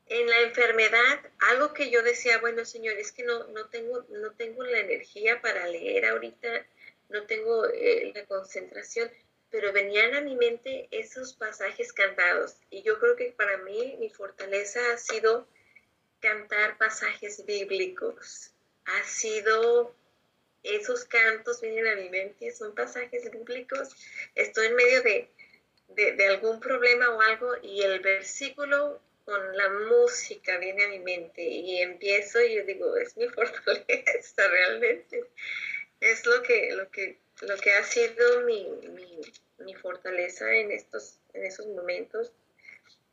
[0.06, 4.32] en la enfermedad, algo que yo decía, bueno, señor, es que no, no, tengo, no
[4.32, 6.66] tengo la energía para leer ahorita,
[7.08, 9.10] no tengo eh, la concentración,
[9.50, 12.56] pero venían a mi mente esos pasajes cantados.
[12.70, 15.48] Y yo creo que para mí mi fortaleza ha sido
[16.20, 18.50] cantar pasajes bíblicos.
[18.84, 19.94] Ha sido
[20.62, 23.90] esos cantos vienen a mi mente, son pasajes bíblicos.
[24.34, 25.30] Estoy en medio de,
[25.88, 31.42] de algún problema o algo y el versículo con la música viene a mi mente
[31.42, 35.24] y empiezo y yo digo, es mi fortaleza realmente.
[36.00, 38.68] Es lo que, lo que, lo que ha sido mi,
[39.58, 42.32] mi fortaleza en, estos, en esos momentos.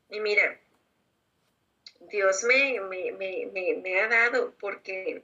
[0.09, 0.59] Y mira,
[2.09, 5.24] Dios me, me, ha dado porque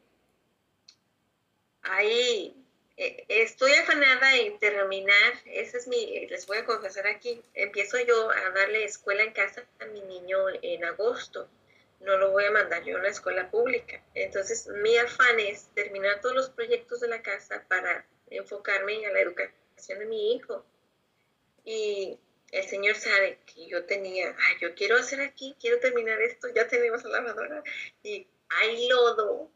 [1.82, 2.56] ahí
[2.98, 8.32] eh, estoy afanada en terminar, ese es mi, les voy a confesar aquí, empiezo yo
[8.32, 11.48] a darle escuela en casa a mi niño en agosto,
[12.00, 14.04] no lo voy a mandar yo a una escuela pública.
[14.14, 19.22] Entonces mi afán es terminar todos los proyectos de la casa para enfocarme a la
[19.22, 20.66] educación de mi hijo.
[21.66, 22.20] Y
[22.52, 26.68] el Señor sabe que yo tenía, ay, yo quiero hacer aquí, quiero terminar esto, ya
[26.68, 27.64] tenemos la lavadora
[28.04, 29.52] y hay lodo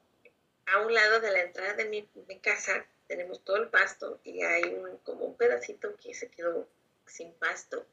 [0.65, 2.07] a un lado de la entrada de mi,
[2.39, 6.66] casa, tenemos todo el pasto y hay un, como un pedacito que se quedó
[7.05, 7.86] sin pasto.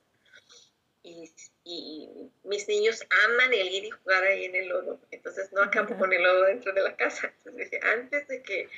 [1.03, 1.29] Y,
[1.65, 5.97] y, mis niños aman el ir y jugar ahí en el lodo, entonces no acabo
[5.99, 7.35] con el lodo dentro de la casa.
[7.45, 8.69] Entonces antes de que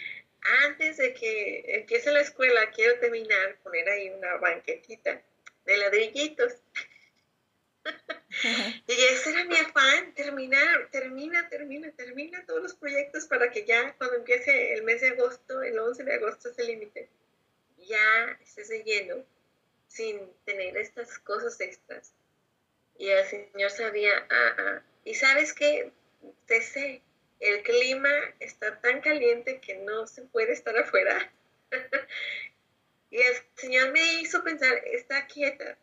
[0.65, 5.21] antes de que empiece la escuela, quiero terminar, poner ahí una banquetita
[5.67, 6.55] de ladrillitos.
[8.87, 13.95] y ese era mi afán, terminar, termina, termina, termina todos los proyectos para que ya
[13.97, 17.09] cuando empiece el mes de agosto, el 11 de agosto es el límite,
[17.79, 19.25] ya estés de lleno
[19.89, 22.13] sin tener estas cosas extras.
[22.99, 24.83] Y el Señor sabía, ah, ah.
[25.05, 25.91] y sabes que
[26.47, 27.03] te sé,
[27.41, 31.33] el clima está tan caliente que no se puede estar afuera.
[33.13, 35.77] Y el Señor me hizo pensar, está quieta,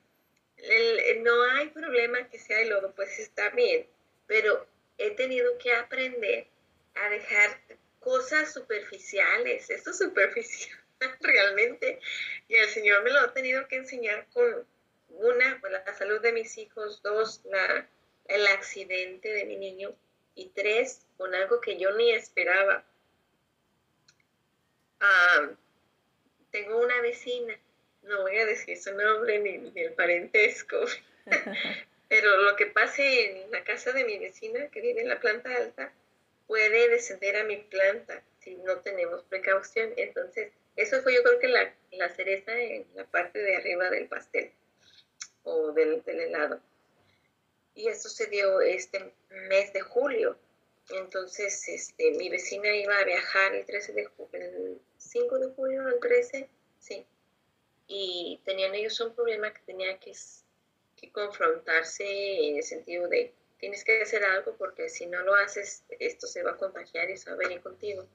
[1.21, 3.87] no hay problema que sea el lodo, pues está bien,
[4.25, 6.47] pero he tenido que aprender
[6.95, 7.59] a dejar
[7.99, 10.79] cosas superficiales, esto es superficial
[11.21, 11.99] realmente,
[12.47, 14.67] y el Señor me lo ha tenido que enseñar con
[15.09, 17.87] una, pues, la salud de mis hijos, dos, la,
[18.25, 19.95] el accidente de mi niño,
[20.37, 22.85] y tres, con algo que yo ni esperaba.
[24.99, 25.49] Ah,
[26.51, 27.59] tengo una vecina,
[28.07, 30.77] no voy a decir su nombre ni, el parentesco,
[32.09, 35.55] pero lo que pase en la casa de mi vecina que vive en la planta
[35.55, 35.93] alta
[36.47, 39.93] puede descender a mi planta si no tenemos precaución.
[39.97, 44.07] Entonces, eso fue yo creo que la, la cereza en la parte de arriba del
[44.07, 44.51] pastel
[45.43, 46.61] o del, del helado.
[47.75, 49.13] Y eso se dio este
[49.49, 50.37] mes de julio.
[50.89, 55.99] Entonces, este, mi vecina iba a viajar el 13 de julio, 5 de julio al
[55.99, 56.49] 13,
[56.79, 57.05] sí.
[57.87, 60.13] Y tenían ellos un problema que tenía que,
[60.95, 62.03] que confrontarse
[62.47, 66.43] en el sentido de tienes que hacer algo porque si no lo haces, esto se
[66.43, 68.05] va a contagiar y se va a venir contigo.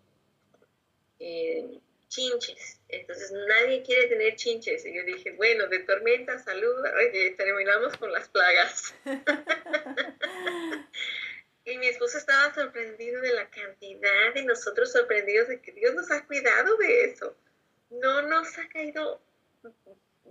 [1.18, 2.80] Eh, chinches.
[2.88, 4.84] Entonces nadie quiere tener chinches.
[4.84, 8.94] Y yo dije, bueno, de tormenta, salud, oye, terminamos con las plagas.
[11.64, 16.10] Y mi esposo estaba sorprendido de la cantidad y nosotros sorprendidos de que Dios nos
[16.10, 17.36] ha cuidado de eso.
[17.90, 19.22] No nos ha caído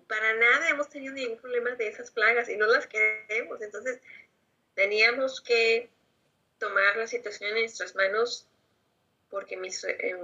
[0.07, 3.61] para nada, hemos tenido ningún problema de esas plagas y no las queremos.
[3.61, 3.99] Entonces
[4.75, 5.89] teníamos que
[6.59, 8.47] tomar la situación en nuestras manos
[9.29, 10.15] porque mis, eh,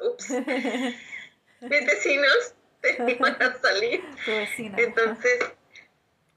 [0.00, 0.30] ups,
[1.60, 4.02] mis vecinos tenían a salir.
[4.76, 5.38] Entonces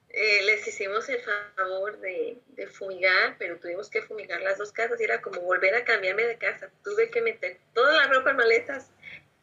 [0.10, 1.20] eh, les hicimos el
[1.56, 2.40] favor de,
[2.72, 6.38] fumigar, pero tuvimos que fumigar las dos casas y era como volver a cambiarme de
[6.38, 6.72] casa.
[6.84, 8.92] Tuve que meter toda la ropa en maletas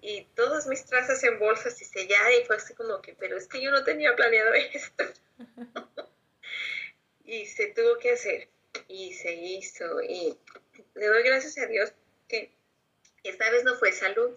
[0.03, 3.47] y todas mis trazas en bolsas y sellar y fue así como que, pero es
[3.47, 5.05] que yo no tenía planeado esto.
[7.25, 8.49] y se tuvo que hacer
[8.89, 10.39] y se hizo y
[10.95, 11.93] le doy gracias a Dios
[12.29, 12.53] que
[13.25, 14.37] esta vez no fue salud,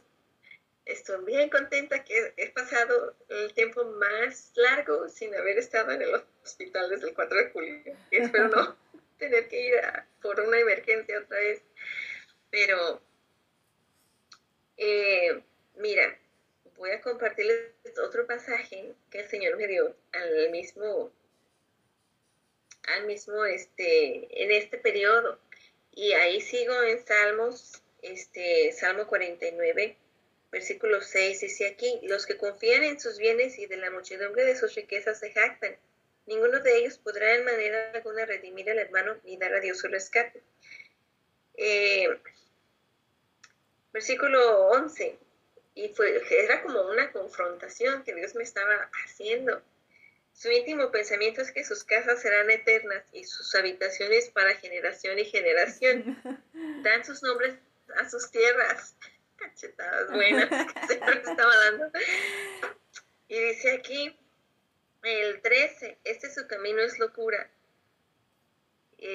[0.85, 6.13] estoy bien contenta que he pasado el tiempo más largo sin haber estado en el
[6.43, 7.97] hospital desde el 4 de julio.
[8.11, 8.75] Espero no
[9.17, 9.73] tener que ir
[10.21, 11.61] por una emergencia otra vez.
[12.49, 13.01] Pero,
[14.77, 15.41] eh,
[15.75, 16.17] mira,
[16.77, 17.71] voy a compartirles
[18.03, 21.11] otro pasaje que el Señor me dio al mismo,
[22.83, 25.39] al mismo, este, en este periodo.
[25.91, 29.97] Y ahí sigo en Salmos, este, Salmo 49,
[30.51, 34.55] versículo 6, dice aquí, los que confían en sus bienes y de la muchedumbre de
[34.55, 35.77] sus riquezas se jactan.
[36.25, 39.87] Ninguno de ellos podrá en manera alguna redimir al hermano ni dar a Dios su
[39.87, 40.41] rescate.
[41.55, 42.07] Eh,
[43.91, 45.17] versículo 11,
[45.75, 49.61] y fue, era como una confrontación que Dios me estaba haciendo.
[50.33, 55.25] Su íntimo pensamiento es que sus casas serán eternas y sus habitaciones para generación y
[55.25, 56.19] generación.
[56.83, 57.55] Dan sus nombres
[57.97, 58.95] a sus tierras.
[59.37, 60.49] Cachetadas buenas
[60.87, 60.93] que
[61.29, 61.91] estaba dando.
[63.27, 64.17] Y dice aquí,
[65.03, 67.49] el 13, este su camino es locura.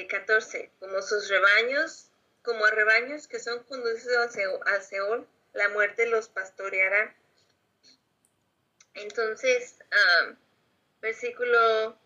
[0.08, 2.10] 14, eh, como sus rebaños,
[2.42, 4.36] como a rebaños que son conducidos
[4.66, 7.14] al Seol, la muerte los pastoreará.
[8.94, 10.34] Entonces, ah,
[11.00, 11.98] versículo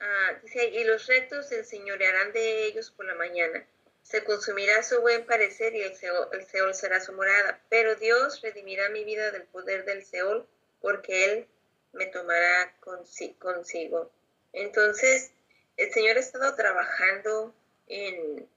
[0.00, 3.66] ah, dice, y los rectos se enseñorearán de ellos por la mañana.
[4.02, 7.60] Se consumirá su buen parecer y el Seol, el Seol será su morada.
[7.68, 10.46] Pero Dios redimirá mi vida del poder del Seol,
[10.80, 11.48] porque Él
[11.92, 14.10] me tomará consigo.
[14.52, 15.32] Entonces,
[15.76, 17.54] el Señor ha estado trabajando
[17.86, 18.48] en,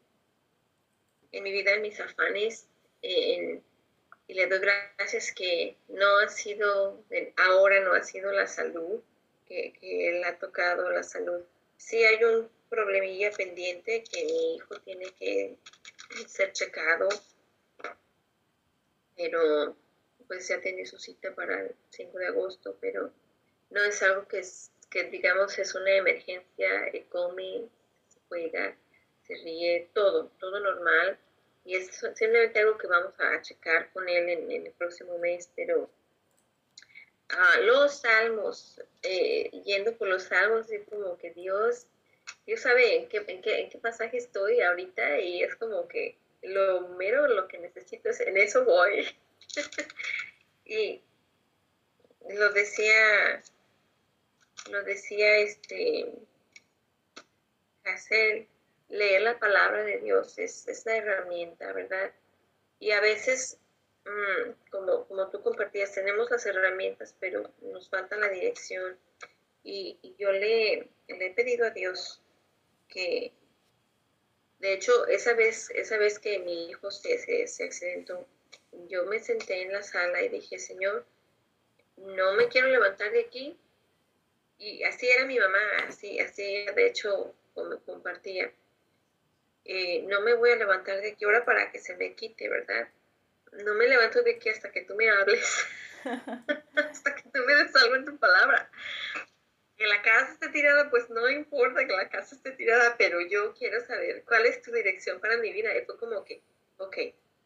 [1.32, 2.68] en mi vida, en mis afanes,
[4.28, 7.04] y le doy gracias que no ha sido,
[7.38, 9.02] ahora no ha sido la salud,
[9.48, 11.42] que, que él ha tocado la salud.
[11.78, 15.58] Sí hay un problemilla pendiente que mi hijo tiene que
[16.28, 17.08] ser checado,
[19.16, 19.76] pero
[20.28, 23.12] pues ya tiene su cita para el 5 de agosto, pero
[23.70, 27.70] no es algo que, es, que digamos es una emergencia, come,
[28.08, 28.76] se juega,
[29.22, 31.20] se ríe, todo, todo normal
[31.66, 35.90] y es simplemente algo que vamos a checar con él en, el próximo mes, pero
[37.30, 41.88] ah, los salmos, eh, yendo por los salmos, es como que Dios,
[42.46, 46.16] Dios sabe en qué, en, qué, en qué pasaje estoy ahorita y es como que
[46.44, 49.08] lo mero, lo que necesito es, en eso voy.
[50.66, 51.02] y
[52.30, 53.42] lo decía,
[54.70, 56.14] lo decía este,
[57.84, 58.48] Hazel,
[58.90, 62.14] leer la palabra de Dios es, es la herramienta, ¿verdad?
[62.80, 63.58] Y a veces,
[64.06, 68.98] mm, como, como tú compartías, tenemos las herramientas, pero nos falta la dirección.
[69.64, 72.22] Y, yo le, he pedido a Dios
[72.88, 73.34] que,
[74.60, 78.28] de hecho, esa vez, esa vez que mi hijo se, se, se accidentó,
[78.90, 81.06] yo me senté en la sala y dije, Señor,
[81.98, 83.58] no me quiero levantar de aquí.
[84.58, 88.52] Y así era mi mamá, así, así de hecho, como compartía
[89.66, 92.88] eh, no me voy a levantar de aquí ahora para que se me quite, ¿verdad?
[93.64, 95.66] No me levanto de aquí hasta que tú me hables,
[96.76, 98.70] hasta que tú me des algo en tu palabra.
[99.76, 103.56] Que la casa esté tirada, pues no importa que la casa esté tirada, pero yo
[103.56, 105.76] quiero saber cuál es tu dirección para mi vida.
[105.76, 106.44] Y fue como que,
[106.78, 106.98] ok,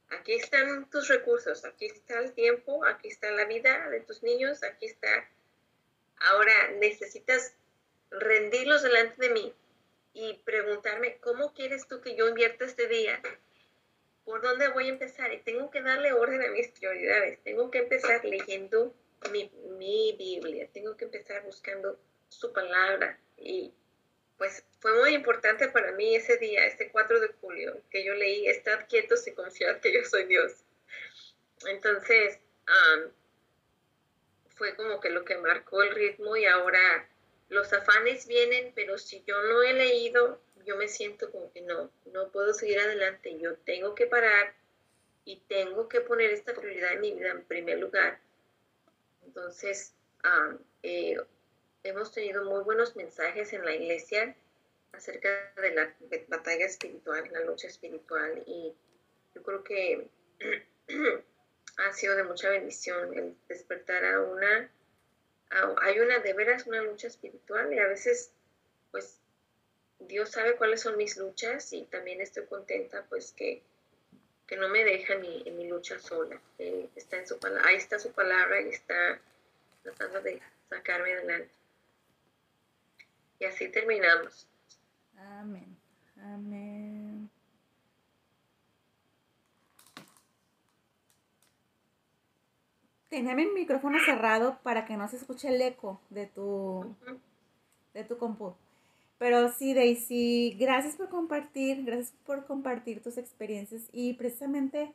[0.10, 4.62] aquí están tus recursos, aquí está el tiempo, aquí está la vida de tus niños,
[4.64, 5.30] aquí está.
[6.18, 7.56] Ahora necesitas
[8.12, 9.56] rendirlos delante de mí
[10.14, 13.22] y preguntarme, ¿cómo quieres tú que yo invierta este día?
[14.26, 15.34] ¿Por dónde voy a empezar?
[15.34, 17.42] Y tengo que darle orden a mis prioridades.
[17.44, 18.94] Tengo que empezar leyendo
[19.32, 20.68] mi, mi Biblia.
[20.72, 23.20] Tengo que empezar buscando su palabra.
[23.38, 23.74] Y
[24.38, 28.48] pues fue muy importante para mí ese día, este 4 de julio, que yo leí,
[28.48, 30.64] estad quietos y confiad que yo soy Dios.
[31.66, 32.40] Entonces,
[34.56, 37.09] fue como que lo que marcó el ritmo y ahora
[37.50, 41.92] los afanes vienen, pero si yo no he leído, yo me siento como que no,
[42.14, 44.54] no puedo seguir adelante, yo tengo que parar
[45.26, 48.20] y tengo que poner esta prioridad en mi vida en primer lugar.
[49.26, 49.94] Entonces,
[50.84, 51.18] eh,
[51.84, 54.36] hemos tenido muy buenos mensajes en la iglesia
[54.92, 55.30] acerca
[55.62, 55.96] de la
[56.28, 58.74] batalla espiritual, la lucha espiritual, y
[59.36, 60.08] yo creo que
[61.78, 64.72] ha sido de mucha bendición el despertar a una
[65.82, 68.32] hay una de veras una lucha espiritual y a veces
[68.92, 69.20] pues
[70.00, 73.62] Dios sabe cuáles son mis luchas y también estoy contenta pues que,
[74.48, 76.40] que no me deja ni en mi lucha sola.
[76.96, 79.20] está en su ahí está su palabra y está
[79.84, 81.52] tratando de sacarme adelante.
[83.40, 84.48] Y así terminamos.
[85.18, 85.78] Amén.
[86.18, 86.89] Amén.
[93.10, 96.96] Tenía mi micrófono cerrado para que no se escuche el eco de tu,
[97.94, 98.54] de tu compu.
[99.18, 104.94] Pero sí, Daisy, gracias por compartir, gracias por compartir tus experiencias y precisamente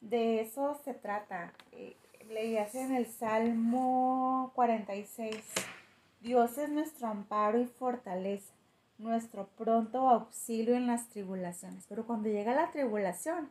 [0.00, 1.52] de eso se trata.
[1.72, 1.96] Eh,
[2.28, 5.36] leías en el Salmo 46,
[6.20, 8.52] Dios es nuestro amparo y fortaleza,
[8.98, 11.86] nuestro pronto auxilio en las tribulaciones.
[11.88, 13.48] Pero cuando llega la tribulación,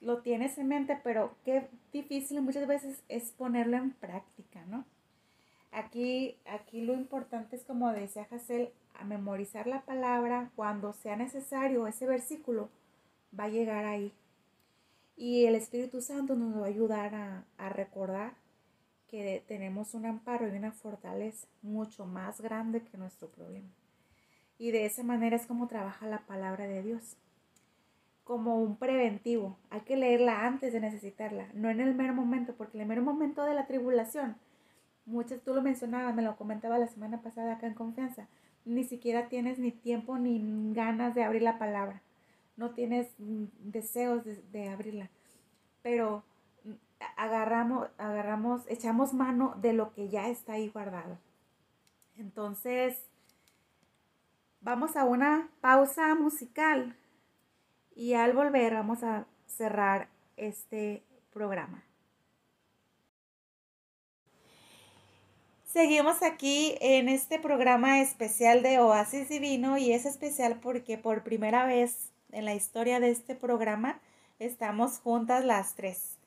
[0.00, 4.84] lo tienes en mente, pero qué difícil muchas veces es ponerlo en práctica, ¿no?
[5.70, 11.86] Aquí, aquí lo importante es, como decía Hassel, a memorizar la palabra cuando sea necesario
[11.86, 12.70] ese versículo
[13.38, 14.12] va a llegar ahí.
[15.16, 18.34] Y el Espíritu Santo nos va a ayudar a, a recordar
[19.08, 23.68] que tenemos un amparo y una fortaleza mucho más grande que nuestro problema.
[24.58, 27.16] Y de esa manera es como trabaja la palabra de Dios
[28.28, 29.56] como un preventivo.
[29.70, 33.02] Hay que leerla antes de necesitarla, no en el mero momento, porque en el mero
[33.02, 34.36] momento de la tribulación,
[35.06, 38.28] muchas, tú lo mencionabas, me lo comentaba la semana pasada acá en confianza,
[38.66, 42.02] ni siquiera tienes ni tiempo ni ganas de abrir la palabra,
[42.58, 45.08] no tienes mm, deseos de, abrirla,
[45.80, 46.22] pero
[46.64, 46.72] mm,
[47.16, 51.16] agarramos, agarramos, echamos mano de lo que ya está ahí guardado.
[52.18, 53.06] Entonces,
[54.60, 56.94] vamos a una pausa musical
[57.98, 61.02] y al volver vamos a cerrar este
[61.32, 61.84] programa.
[65.66, 71.66] Seguimos aquí en este programa especial de Oasis Divino y es especial porque por primera
[71.66, 74.00] vez en la historia de este programa
[74.38, 76.18] estamos juntas las tres.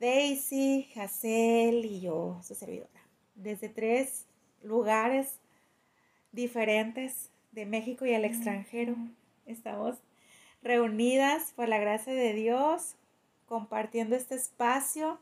[0.00, 2.90] Daisy, Hazel y yo, su servidora.
[3.36, 4.26] Desde tres
[4.60, 5.38] lugares
[6.32, 8.96] diferentes de México y el extranjero.
[9.46, 9.96] Estamos
[10.62, 12.94] reunidas por la gracia de Dios,
[13.46, 15.18] compartiendo este espacio,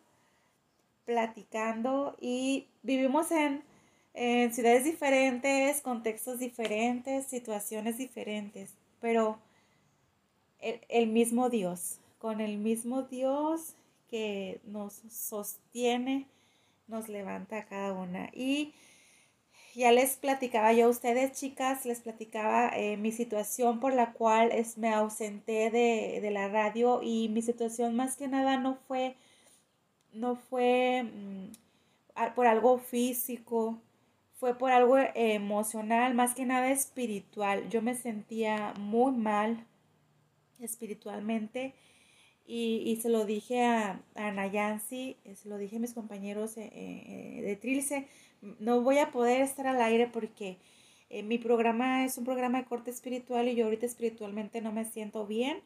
[1.05, 3.62] platicando y vivimos en,
[4.15, 9.39] ciudades diferentes, contextos diferentes, situaciones diferentes, pero
[10.60, 13.74] el, el mismo Dios, con el mismo Dios
[14.10, 16.27] que nos sostiene,
[16.89, 18.31] nos levanta a cada una.
[18.35, 18.74] Y
[19.74, 24.51] ya les platicaba yo a ustedes, chicas, les platicaba eh, mi situación por la cual
[24.53, 29.16] es, me ausenté de, la radio y mi situación más que nada no fue,
[30.12, 33.81] no fue mm, por algo físico,
[34.35, 37.69] fue por algo emocional, más que nada espiritual.
[37.70, 39.66] Yo me sentía muy mal
[40.61, 41.74] espiritualmente
[42.51, 47.43] y, se lo dije a, a Nayansi, se lo dije a mis compañeros eh, eh,
[47.43, 48.09] de Trilce
[48.41, 50.59] no voy a poder estar al aire porque
[51.11, 54.85] eh, mi programa es un programa de corte espiritual y yo ahorita espiritualmente no me
[54.85, 55.61] siento bien.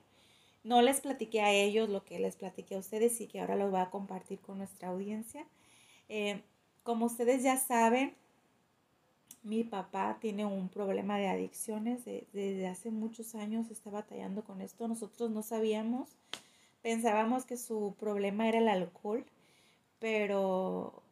[0.64, 3.70] No les platiqué a ellos lo que les platiqué a ustedes y que ahora lo
[3.70, 5.44] voy a compartir con nuestra audiencia.
[6.08, 6.40] Eh,
[6.84, 8.14] como ustedes ya saben,
[9.42, 12.04] mi papá tiene un problema de adicciones.
[12.04, 14.86] desde hace muchos años está batallando con esto.
[14.86, 16.16] Nosotros no sabíamos.
[16.82, 19.24] Pensábamos que su problema era el alcohol,
[20.00, 21.02] pero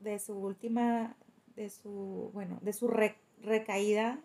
[0.00, 1.16] de su última,
[1.54, 4.20] de su, bueno, de su recaída,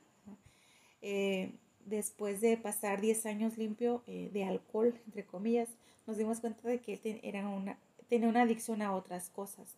[1.01, 1.51] eh,
[1.85, 5.67] después de pasar 10 años limpio eh, de alcohol, entre comillas,
[6.07, 7.77] nos dimos cuenta de que él era una,
[8.07, 9.75] tenía una adicción a otras cosas.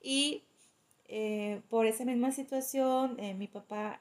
[0.00, 0.44] Y
[1.06, 4.00] eh, por esa misma situación, mi papá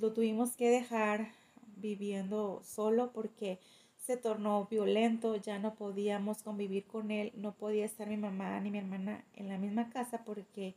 [0.00, 1.30] lo tuvimos que dejar
[1.76, 3.60] viviendo solo porque
[4.04, 8.70] se tornó violento, ya no podíamos convivir con él, no podía estar mi mamá ni
[8.70, 10.74] mi hermana en la misma casa porque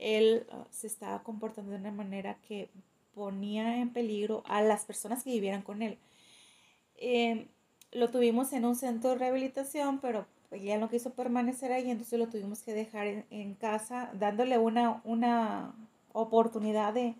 [0.00, 2.68] él ah, se estaba comportando de una manera que
[3.14, 5.98] ponía en peligro a las personas que vivieran con él.
[6.96, 7.46] Em,
[7.92, 12.28] lo tuvimos en un centro de rehabilitación, pero ya no quiso permanecer ahí, entonces lo
[12.28, 15.74] tuvimos que dejar en, casa, dándole una, una
[16.12, 17.14] oportunidad de,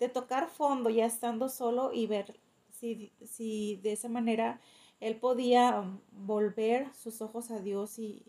[0.00, 2.34] de, tocar fondo ya estando solo y ver
[2.72, 4.60] si, si de esa manera
[5.00, 8.24] él podía volver sus ojos a Dios y,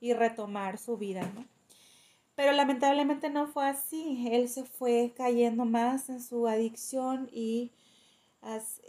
[0.00, 1.46] retomar su vida, ¿no?
[2.34, 4.28] Pero lamentablemente no fue así.
[4.30, 7.70] Él se fue cayendo más en su adicción y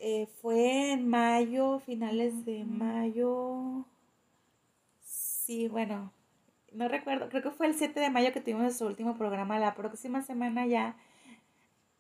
[0.02, 3.86] eh, fue en mayo, finales de mayo.
[5.06, 6.11] Sí, bueno,
[6.73, 9.57] no recuerdo, creo que fue el 7 de mayo que tuvimos nuestro último programa.
[9.57, 10.98] La próxima semana ya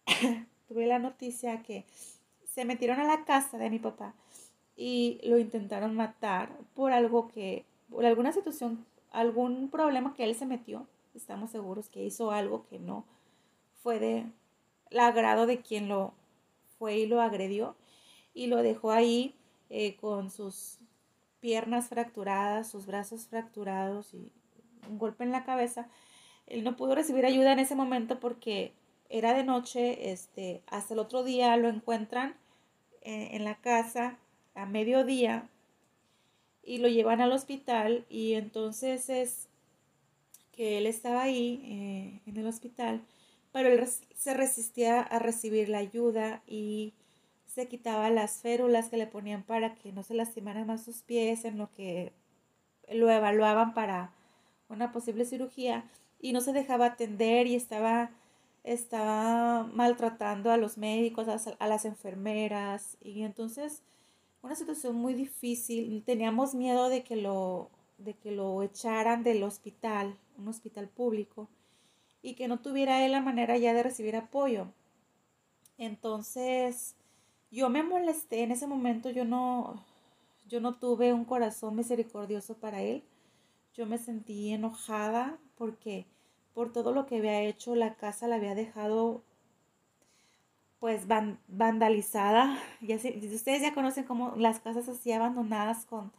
[0.67, 1.85] tuve la noticia que
[2.53, 4.13] se metieron a la casa de mi papá
[4.75, 10.45] y lo intentaron matar por algo que, por alguna situación, algún problema que él se
[10.45, 10.87] metió.
[11.13, 13.05] Estamos seguros que hizo algo que no
[13.81, 14.25] fue de
[14.97, 16.13] agrado de quien lo
[16.77, 17.75] fue y lo agredió
[18.33, 19.35] y lo dejó ahí
[19.69, 20.77] eh, con sus
[21.39, 24.31] piernas fracturadas, sus brazos fracturados y
[24.89, 25.87] un golpe en la cabeza.
[26.47, 28.73] Él no pudo recibir ayuda en ese momento porque
[29.09, 32.35] era de noche, este, hasta el otro día lo encuentran
[33.01, 34.17] eh, en la casa
[34.55, 35.47] a mediodía
[36.63, 39.47] y lo llevan al hospital y entonces es
[40.51, 43.01] que él estaba ahí eh, en el hospital,
[43.51, 46.93] pero él se resistía a recibir la ayuda y
[47.45, 51.45] se quitaba las férulas que le ponían para que no se lastimaran más sus pies
[51.45, 52.11] en lo que
[52.91, 54.11] lo evaluaban para
[54.69, 55.85] una posible cirugía
[56.19, 58.09] y no se dejaba atender y estaba,
[58.63, 63.81] estaba maltratando a los médicos, a, las enfermeras y entonces
[64.45, 66.03] una situación muy difícil.
[66.05, 71.49] Teníamos miedo de que lo, de que lo echaran del hospital, un hospital público,
[72.21, 74.67] y que no tuviera él la manera ya de recibir apoyo.
[75.77, 76.95] Entonces,
[77.51, 79.83] yo me molesté en ese momento, yo no,
[80.47, 83.03] yo no tuve un corazón misericordioso para él.
[83.73, 86.05] Yo me sentí enojada porque
[86.53, 89.23] por todo lo que había hecho, la casa la había dejado
[90.85, 91.07] pues
[91.47, 92.59] vandalizada.
[92.79, 96.11] Ya ustedes ya conocen como las casas así abandonadas con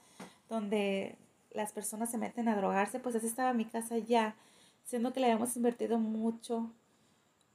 [0.49, 1.15] donde
[1.53, 4.35] las personas se meten a drogarse, pues así estaba mi casa ya,
[4.85, 6.69] siendo que le habíamos invertido mucho.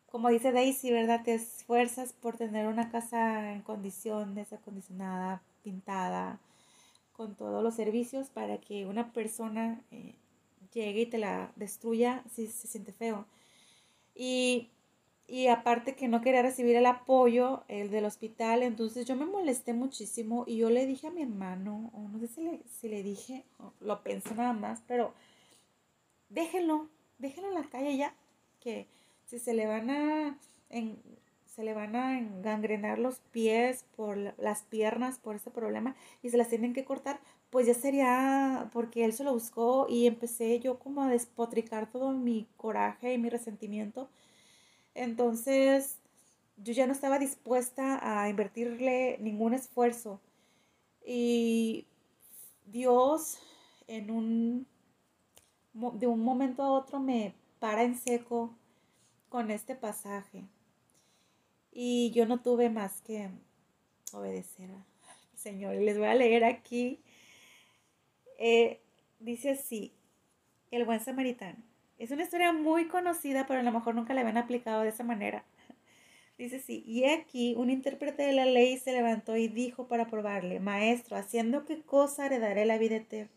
[0.09, 1.21] Como dice Daisy, ¿verdad?
[1.21, 6.39] Te esfuerzas por tener una casa en condiciones, acondicionada, pintada,
[7.11, 10.15] con todos los servicios para que una persona eh,
[10.73, 13.25] llegue y te la destruya si se siente feo.
[14.15, 14.69] Y,
[15.47, 20.43] aparte que no quería recibir el apoyo el del hospital, entonces yo me molesté muchísimo
[20.45, 23.45] y yo le dije a mi hermano, o no sé si le, si le dije,
[23.79, 25.13] lo pensé nada más, pero
[26.29, 26.89] déjenlo,
[27.19, 28.13] déjenlo en la calle ya,
[28.59, 28.87] que
[29.25, 30.37] si se le van a
[31.45, 36.37] se le van a gangrenar los pies por las piernas por ese problema y se
[36.37, 40.79] las tienen que cortar, pues ya sería porque él se lo buscó y empecé yo
[40.79, 44.09] como a despotricar todo mi coraje y mi resentimiento.
[44.93, 45.97] Entonces
[46.57, 50.21] yo ya no estaba dispuesta a invertirle ningún esfuerzo.
[51.05, 51.87] Y
[52.65, 53.39] Dios
[53.87, 54.67] en un
[55.73, 58.55] de un momento a otro me para en seco
[59.29, 60.43] con este pasaje.
[61.71, 63.29] Y yo no tuve más que
[64.11, 64.83] obedecer al
[65.35, 65.75] Señor.
[65.75, 66.99] Les voy a leer aquí.
[68.37, 68.81] Eh,
[69.19, 69.93] dice así,
[70.71, 71.70] el buen samaritano.
[72.01, 75.03] Es una historia muy conocida, pero a lo mejor nunca la habían aplicado de esa
[75.03, 75.43] manera.
[76.39, 80.59] Dice así, y aquí un intérprete de la ley se levantó y dijo para probarle,
[80.59, 83.29] Maestro, ¿haciendo qué cosa heredaré la vida eterna?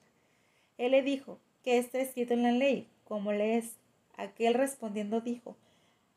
[0.79, 2.89] Él le dijo, ¿qué está escrito en la ley?
[3.05, 3.77] ¿Cómo lees?
[4.17, 5.59] Aquel respondiendo dijo,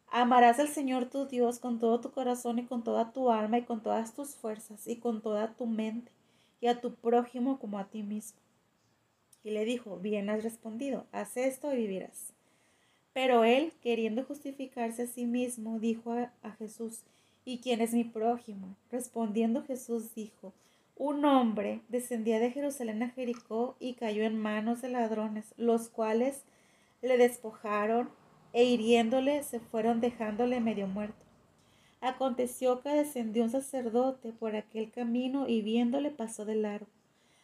[0.08, 3.64] Amarás al Señor tu Dios con todo tu corazón y con toda tu alma y
[3.64, 6.14] con todas tus fuerzas y con toda tu mente
[6.62, 8.40] y a tu prójimo como a ti mismo.
[9.44, 12.37] Y le dijo, bien has respondido, haz esto y vivirás.
[13.18, 17.00] Pero él, queriendo justificarse a sí mismo, dijo a, a Jesús,
[17.46, 18.76] ¿y quién es mi prójimo?
[18.92, 20.54] Respondiendo Jesús dijo,
[20.96, 26.44] un hombre descendía de Jerusalén a Jericó y cayó en manos de ladrones, los cuales
[27.02, 28.12] le despojaron
[28.54, 31.26] e hiriéndole se fueron dejándole medio muerto.
[32.02, 36.92] Aconteció que descendió un sacerdote por aquel camino y viéndole pasó de largo.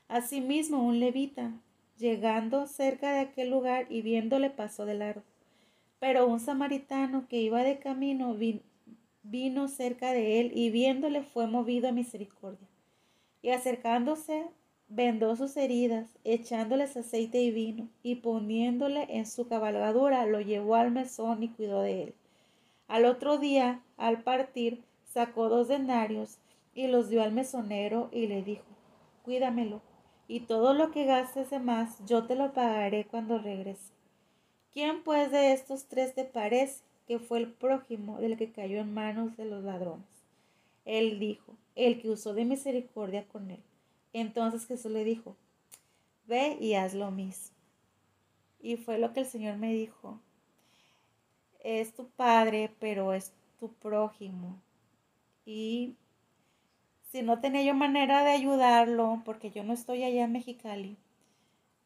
[0.08, 1.52] Asimismo un levita,
[1.98, 5.33] llegando cerca de aquel lugar y viéndole pasó de largo.
[6.04, 8.36] Pero un samaritano que iba de camino
[9.24, 12.68] vino cerca de él y viéndole fue movido a misericordia.
[13.42, 14.48] Y acercándose
[14.90, 20.92] vendó sus heridas, echándoles aceite y vino, y poniéndole en su cabalgadura, lo llevó al
[20.92, 22.16] mesón y cuidó de él.
[22.90, 26.38] Al otro día, al partir, sacó dos denarios
[26.76, 28.66] y los dio al mesonero y le dijo,
[29.24, 29.82] cuídamelo,
[30.28, 33.93] y todo lo que gastes de más yo te lo pagaré cuando regrese.
[34.74, 38.94] ¿Quién pues de estos tres te parece que fue el prójimo del que cayó en
[38.94, 40.08] manos de los ladrones?
[40.84, 43.62] Él dijo, el que usó de misericordia con él.
[44.14, 45.36] Entonces Jesús le dijo,
[46.26, 47.56] ve y haz lo mismo.
[48.62, 50.20] Y fue lo que el Señor me dijo,
[51.60, 54.60] es tu padre, pero es tu prójimo.
[55.46, 55.96] Y
[57.12, 60.98] si no tenía yo manera de ayudarlo, porque yo no estoy allá en Mexicali,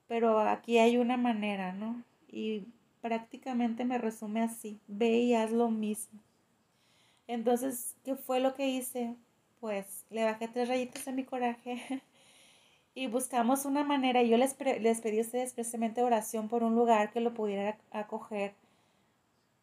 [0.08, 2.02] pero aquí hay una manera, ¿no?
[2.30, 2.64] Y
[3.08, 6.20] prácticamente me resume así, ve y haz lo mismo.
[7.26, 9.16] Entonces, ¿qué fue lo que hice?
[9.62, 12.02] Pues le bajé tres rayitas a mi coraje
[12.96, 17.14] y buscamos una manera, yo les, les pedí a ustedes precisamente oración por un lugar
[17.14, 18.54] que lo pudiera acoger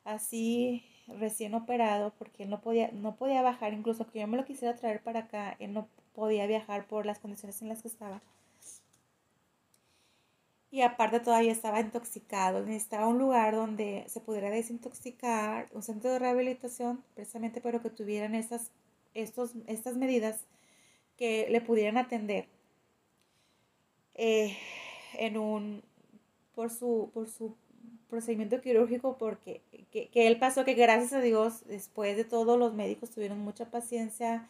[0.05, 4.47] así recién operado, porque él no podía, no podía bajar, incluso que yo me lo
[4.47, 8.23] quisiera traer para acá, él no podía viajar por las condiciones en las que estaba.
[10.75, 16.19] Y aparte todavía estaba intoxicado, necesitaba un lugar donde se pudiera desintoxicar, un centro de
[16.19, 18.73] rehabilitación, precisamente, pero que tuvieran estas,
[19.15, 20.41] estos, estas medidas
[21.17, 22.49] que le pudieran atender
[24.17, 24.59] eh,
[25.17, 25.81] en un,
[26.57, 27.55] por su, por su
[28.11, 29.61] procedimiento quirúrgico, porque
[29.93, 33.71] que, que él pasó, que gracias a Dios, después de todo, los médicos tuvieron mucha
[33.71, 34.49] paciencia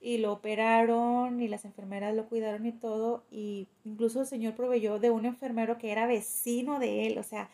[0.00, 4.98] y lo operaron y las enfermeras lo cuidaron y todo y incluso el señor proveyó
[4.98, 7.50] de un enfermero que era vecino de él, o sea,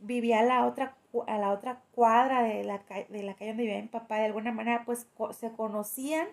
[0.00, 0.96] vivía a la otra
[1.26, 4.52] a la otra cuadra de la, de la calle donde vivía mi papá, de alguna
[4.52, 6.28] manera pues se conocían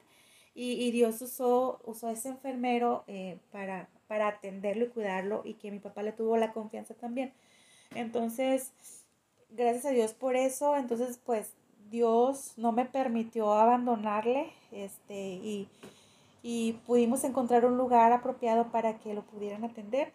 [0.53, 5.55] y, y Dios usó, usó a ese enfermero eh, para, para atenderlo y cuidarlo y
[5.55, 7.33] que mi papá le tuvo la confianza también.
[7.93, 8.71] Entonces,
[9.49, 11.53] gracias a Dios por eso, entonces pues
[11.89, 15.67] Dios no me permitió abandonarle este, y,
[16.41, 20.11] y pudimos encontrar un lugar apropiado para que lo pudieran atender.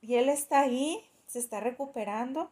[0.00, 2.50] Y él está ahí, se está recuperando,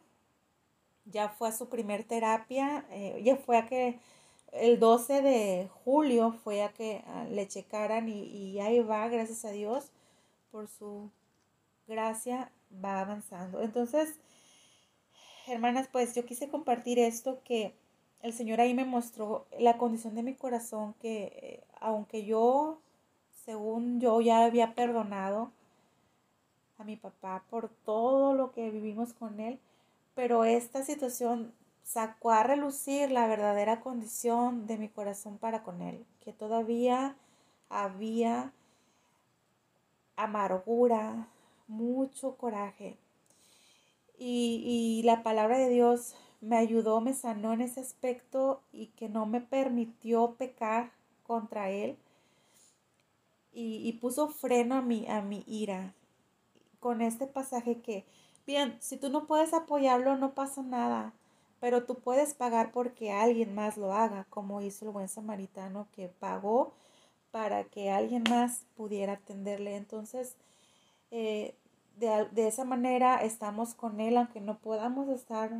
[1.05, 3.99] ya fue a su primer terapia, eh, ya fue a que
[4.51, 9.51] el 12 de julio fue a que le checaran y, y ahí va, gracias a
[9.51, 9.91] Dios,
[10.51, 11.09] por su
[11.87, 12.51] gracia
[12.83, 13.61] va avanzando.
[13.61, 14.15] Entonces,
[15.47, 17.73] hermanas, pues yo quise compartir esto que
[18.21, 22.79] el Señor ahí me mostró la condición de mi corazón, que eh, aunque yo,
[23.45, 25.51] según yo, ya había perdonado
[26.77, 29.59] a mi papá por todo lo que vivimos con él,
[30.15, 36.05] pero esta situación sacó a relucir la verdadera condición de mi corazón para con él,
[36.23, 37.15] que todavía
[37.69, 38.53] había
[40.15, 41.27] amargura,
[41.67, 42.97] mucho coraje.
[44.17, 49.09] Y, y la palabra de Dios me ayudó, me sanó en ese aspecto y que
[49.09, 50.91] no me permitió pecar
[51.23, 51.97] contra él
[53.51, 55.93] y, puso freno a mi, a mi ira
[56.79, 58.05] con este pasaje que,
[58.47, 61.13] bien, si tú no puedes apoyarlo, no pasa nada,
[61.59, 66.07] pero tú puedes pagar porque alguien más lo haga, como hizo el buen samaritano que
[66.07, 66.73] pagó
[67.31, 69.75] para que alguien más pudiera atenderle.
[69.75, 70.35] Entonces,
[71.11, 71.55] eh,
[71.97, 75.51] de, de, esa manera estamos con él, aunque no podamos estar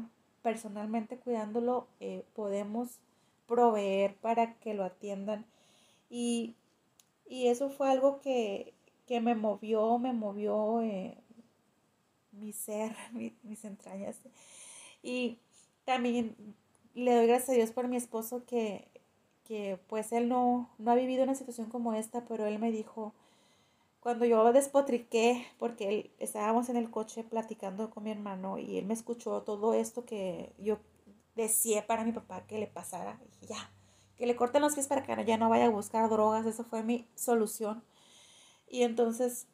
[0.41, 2.99] personalmente cuidándolo, eh, podemos
[3.48, 5.45] proveer para que lo atiendan.
[6.10, 6.56] Y,
[7.30, 8.74] eso fue algo que,
[9.07, 11.18] me movió, me movió eh,
[12.32, 12.95] mi ser,
[13.44, 14.18] mis entrañas.
[15.03, 15.38] Y
[15.86, 16.36] también
[16.95, 18.88] le doy gracias a Dios por mi esposo que,
[19.45, 23.14] que pues él no, no ha vivido una situación como esta, pero él me dijo,
[23.99, 28.85] cuando yo despotriqué, porque él, estábamos en el coche platicando con mi hermano y él
[28.85, 30.80] me escuchó todo esto que yo
[31.35, 33.71] decía para mi papá que le pasara, y ya,
[34.17, 36.84] que le corten los pies para que ya no vaya a buscar drogas, esa fue
[36.84, 37.84] mi solución.
[38.67, 39.47] Y entonces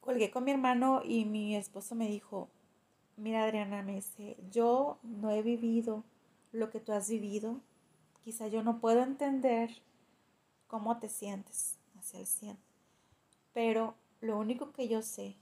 [0.00, 2.48] colgué con mi hermano y mi esposo me dijo,
[3.16, 6.04] mira Adriana, me dice, yo no he vivido
[6.52, 7.60] lo que tú has vivido,
[8.24, 9.70] quizá yo no puedo entender
[10.66, 12.69] cómo te sientes hacia el cielo
[13.62, 15.36] pero lo único que yo sé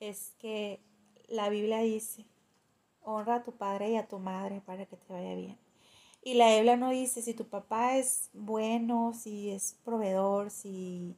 [0.00, 0.80] es que
[1.28, 2.26] la Biblia dice,
[3.02, 5.56] honra a tu padre y a tu madre para que te vaya bien.
[6.24, 11.14] Y la Biblia no dice si tu papá es bueno, si es proveedor, si...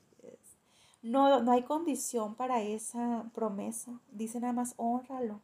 [1.00, 3.98] No, no hay condición para esa promesa.
[4.12, 5.40] Dice nada más, honralo.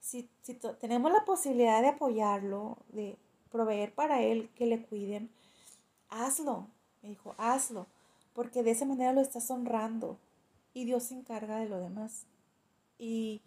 [0.00, 3.18] Si, si tenemos la posibilidad de apoyarlo, de
[3.50, 5.28] proveer para él, que le cuiden,
[6.08, 6.66] hazlo.
[7.02, 7.86] Me dijo, hazlo
[8.34, 10.18] porque de esa manera lo estás honrando
[10.74, 12.26] y Dios se encarga de lo demás.
[12.98, 13.42] Y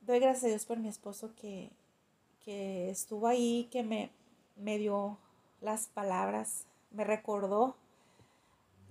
[0.00, 1.70] doy gracias a Dios por mi esposo que,
[2.44, 4.10] que estuvo ahí, que me,
[4.56, 5.18] me dio
[5.60, 7.76] las palabras, me recordó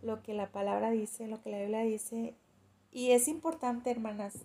[0.02, 2.36] lo que la palabra dice, lo que la Biblia dice.
[2.92, 4.36] Y es importante, hermanas,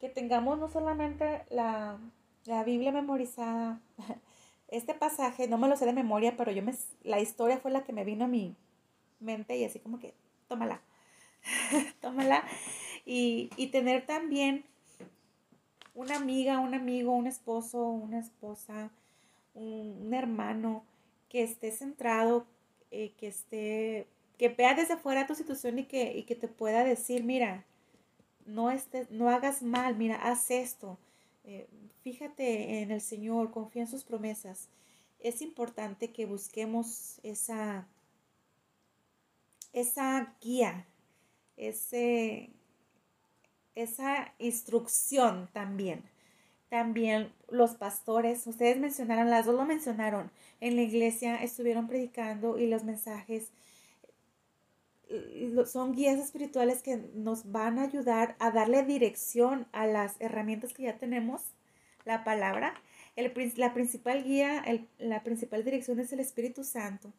[0.00, 1.98] que tengamos no solamente la,
[2.44, 3.80] la Biblia memorizada,
[4.68, 7.84] este pasaje, no me lo sé de memoria, pero yo me, la historia fue la
[7.84, 8.56] que me vino a mí
[9.24, 10.14] mente y así como que,
[10.48, 10.80] tómala,
[12.00, 12.44] tómala.
[13.04, 14.64] Y, y tener también
[15.94, 18.90] una amiga, un amigo, un esposo, una esposa,
[19.54, 20.84] un, hermano
[21.28, 22.46] que esté centrado,
[22.90, 24.06] eh, que esté,
[24.38, 27.64] que vea desde fuera tu situación y que, y que te pueda decir, mira,
[28.44, 30.98] no, estés, no hagas mal, mira, haz esto,
[31.44, 31.66] eh,
[32.02, 34.68] fíjate en el Señor, confía en sus promesas.
[35.20, 37.86] Es importante que busquemos esa,
[39.74, 40.86] esa guía,
[41.56, 42.50] ese,
[43.74, 46.02] esa instrucción también.
[46.70, 50.30] También los pastores, ustedes mencionaron, las dos lo mencionaron,
[50.60, 53.50] en la iglesia estuvieron predicando y los mensajes
[55.66, 60.84] son guías espirituales que nos van a ayudar a darle dirección a las herramientas que
[60.84, 61.42] ya tenemos,
[62.04, 62.74] la palabra.
[63.16, 64.64] La principal guía,
[64.98, 67.12] la principal dirección es el Espíritu Santo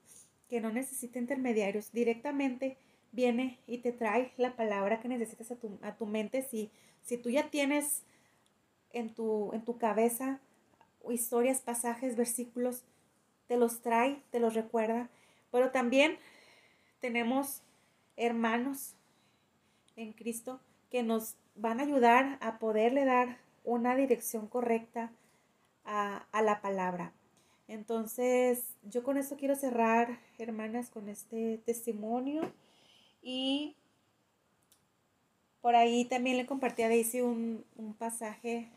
[0.50, 2.78] que no necesita intermediarios, directamente
[3.12, 6.42] viene y te trae la palabra que necesitas a tu, a tu mente.
[6.42, 6.70] Si,
[7.04, 8.04] si tú ya tienes
[8.92, 10.40] en tu, en tu cabeza
[11.10, 12.84] historias, pasajes, versículos,
[13.48, 15.10] te los trae, te los recuerda.
[15.52, 16.18] Pero también
[17.00, 17.62] tenemos
[18.18, 18.96] hermanos
[19.96, 20.60] en Cristo
[20.90, 25.12] que nos van a ayudar a poderle dar una dirección correcta
[25.86, 27.14] a, a la palabra.
[27.68, 32.52] Entonces, yo con esto quiero cerrar, hermanas, con este testimonio.
[33.22, 33.76] Y
[35.62, 38.70] por ahí también le compartí a Daisy un, un pasaje,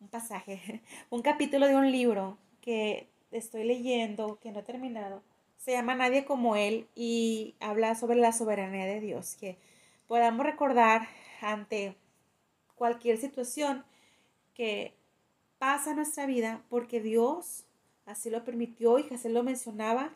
[0.00, 5.22] un pasaje, un capítulo de un libro que estoy leyendo, que no he terminado.
[5.58, 9.58] Se llama Nadie como Él y habla sobre la soberanía de Dios, que
[10.08, 11.06] podamos recordar
[11.42, 11.96] ante
[12.74, 13.84] cualquier situación
[14.54, 14.94] que
[15.58, 17.66] pasa nuestra vida porque Dios
[18.10, 20.10] así lo permitió y Jesús lo mencionaba.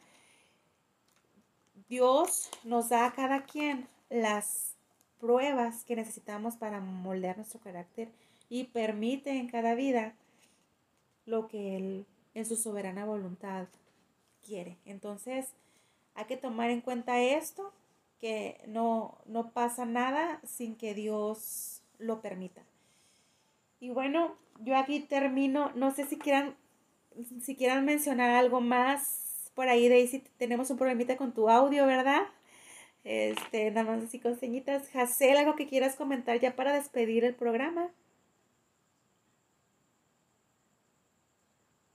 [1.88, 4.74] Dios nos da a cada quien las
[5.20, 8.10] pruebas que necesitamos para moldear nuestro carácter
[8.48, 10.14] y permite en cada vida
[11.26, 13.68] lo que Él en su soberana voluntad
[14.46, 14.76] quiere.
[14.84, 15.46] Entonces,
[16.14, 17.72] hay que tomar en cuenta esto,
[18.20, 22.62] que no, no pasa nada sin que Dios lo permita.
[23.80, 26.56] Y bueno, yo aquí termino, no sé si quieran
[27.42, 32.26] si quieran mencionar algo más por ahí, Daisy, tenemos un problemita con tu audio, ¿verdad?
[33.04, 34.88] Este, nada más así con señitas.
[34.90, 37.90] Jacel, algo que quieras comentar ya para despedir el programa.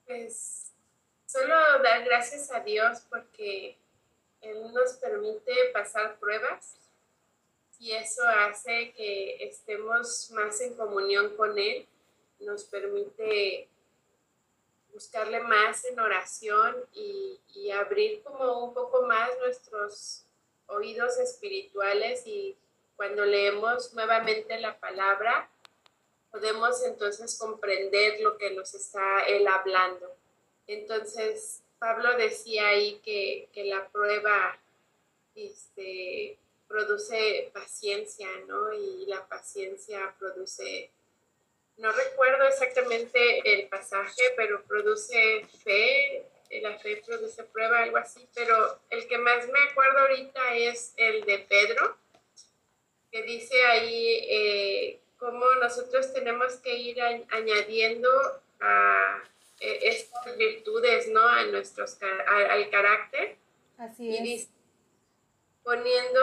[0.05, 0.71] Pues
[1.25, 3.77] solo dar gracias a Dios porque
[4.41, 6.75] Él nos permite pasar pruebas
[7.79, 11.87] y eso hace que estemos más en comunión con Él,
[12.39, 13.69] nos permite
[14.93, 20.23] buscarle más en oración y, y, abrir como un poco más nuestros
[20.67, 22.55] oídos espirituales y
[22.95, 25.49] cuando leemos nuevamente la palabra,
[26.31, 30.13] podemos entonces comprender lo que nos está él hablando.
[30.67, 34.59] Entonces, Pablo decía ahí que, que la prueba
[35.35, 36.37] este,
[36.67, 38.73] produce paciencia, ¿no?
[38.73, 40.91] Y la paciencia produce
[41.79, 46.25] no recuerdo exactamente el pasaje, pero produce fe,
[46.61, 51.23] la fe produce prueba, algo así, pero el que más me acuerdo ahorita es el
[51.23, 51.97] de Pedro,
[53.11, 58.09] que dice ahí eh, cómo nosotros tenemos que ir añadiendo
[58.59, 59.23] a
[59.61, 61.25] eh, estas virtudes, ¿no?
[61.25, 61.97] A nuestros,
[62.27, 63.37] al carácter.
[63.77, 64.21] Así es.
[64.21, 64.49] Y
[65.63, 66.21] poniendo,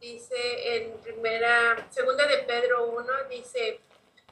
[0.00, 3.80] dice en primera, segunda de Pedro 1, dice,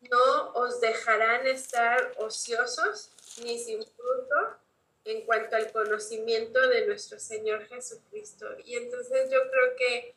[0.00, 3.10] no os dejarán estar ociosos
[3.42, 4.56] ni sin fruto
[5.04, 8.46] en cuanto al conocimiento de nuestro Señor Jesucristo.
[8.64, 10.14] Y entonces yo creo que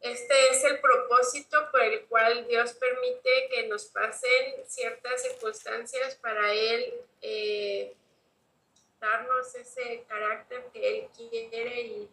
[0.00, 6.52] este es el propósito por el cual Dios permite que nos pasen ciertas circunstancias para
[6.52, 7.94] Él eh,
[9.00, 12.08] darnos ese carácter que Él quiere y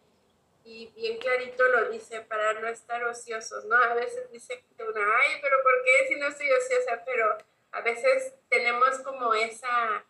[0.64, 3.76] y bien clarito lo dice para no estar ociosos, ¿no?
[3.76, 7.02] A veces dice una, ay, pero ¿por qué si no estoy ociosa?
[7.04, 7.36] Pero
[7.72, 10.04] a veces tenemos como esa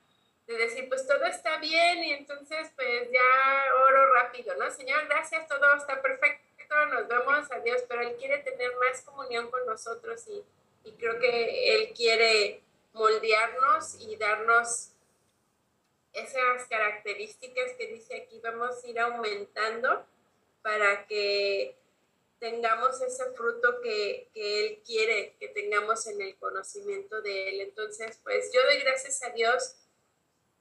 [0.46, 4.70] de decir, pues todo está bien y entonces pues ya oro rápido, ¿no?
[4.70, 9.66] Señor, gracias, todo está perfecto, nos vemos, adiós, pero Él quiere tener más comunión con
[9.66, 10.44] nosotros y,
[10.84, 12.62] y creo que Él quiere
[12.92, 14.92] moldearnos y darnos
[16.12, 20.06] esas características que dice aquí, vamos a ir aumentando
[20.64, 21.76] para que
[22.38, 27.60] tengamos ese fruto que, Él quiere que tengamos en el conocimiento de Él.
[27.60, 29.76] Entonces, pues yo doy gracias a Dios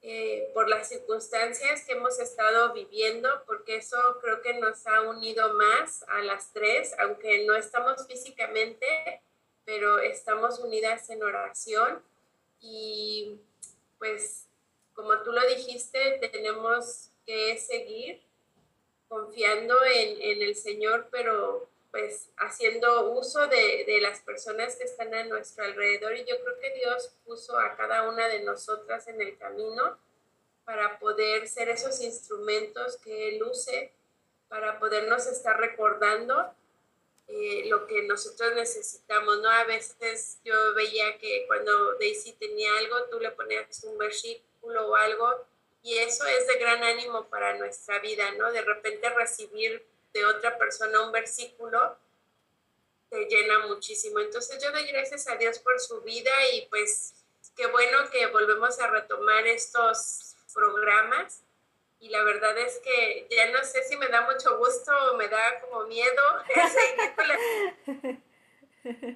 [0.01, 5.53] eh, por las circunstancias que hemos estado viviendo, porque eso creo que nos ha unido
[5.53, 9.21] más a las tres, aunque no estamos físicamente,
[9.63, 12.03] pero estamos unidas en oración
[12.59, 13.39] y
[13.99, 14.49] pues
[14.93, 18.21] como tú lo dijiste, tenemos que seguir
[19.13, 25.13] confiando en, en, el Señor, pero pues haciendo uso de, de, las personas que están
[25.13, 26.15] a nuestro alrededor.
[26.17, 29.99] Y yo creo que Dios puso a cada una de nosotras en el camino
[30.65, 33.91] para poder ser esos instrumentos que Él use
[34.47, 36.51] para podernos estar recordando
[37.27, 39.49] eh, lo que nosotros necesitamos, ¿no?
[39.49, 44.95] A veces yo veía que cuando Daisy tenía algo, tú le ponías un versículo o
[44.95, 45.45] algo,
[45.83, 48.51] y eso es de gran ánimo para nuestra vida, ¿no?
[48.51, 51.97] De repente recibir de otra persona un versículo
[53.09, 54.19] te llena muchísimo.
[54.19, 57.13] Entonces yo doy gracias a Dios por su vida y pues
[57.55, 61.41] qué bueno que volvemos a retomar estos programas
[61.99, 65.27] y la verdad es que ya no sé si me da mucho gusto o me
[65.27, 66.21] da como miedo
[68.83, 69.09] bueno,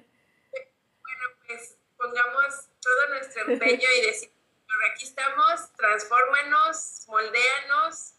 [1.46, 4.30] pues pongamos todo nuestro empeño y decir,
[4.92, 8.14] aquí estamos, transfórmanos, moldéanos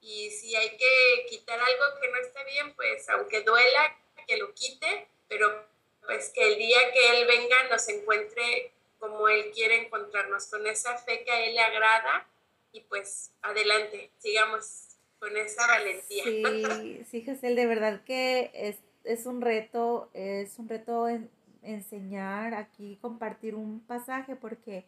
[0.00, 4.52] y si hay que quitar algo que no está bien, pues aunque duela, que lo
[4.54, 5.66] quite, pero
[6.04, 10.96] pues que el día que Él venga nos encuentre como Él quiere encontrarnos, con esa
[10.98, 12.26] fe que a Él le agrada
[12.72, 16.24] y pues adelante, sigamos con esa valentía.
[16.24, 21.30] Sí, sí, Giselle, de verdad que es, es un reto, es un reto en,
[21.62, 24.84] enseñar aquí, compartir un pasaje, porque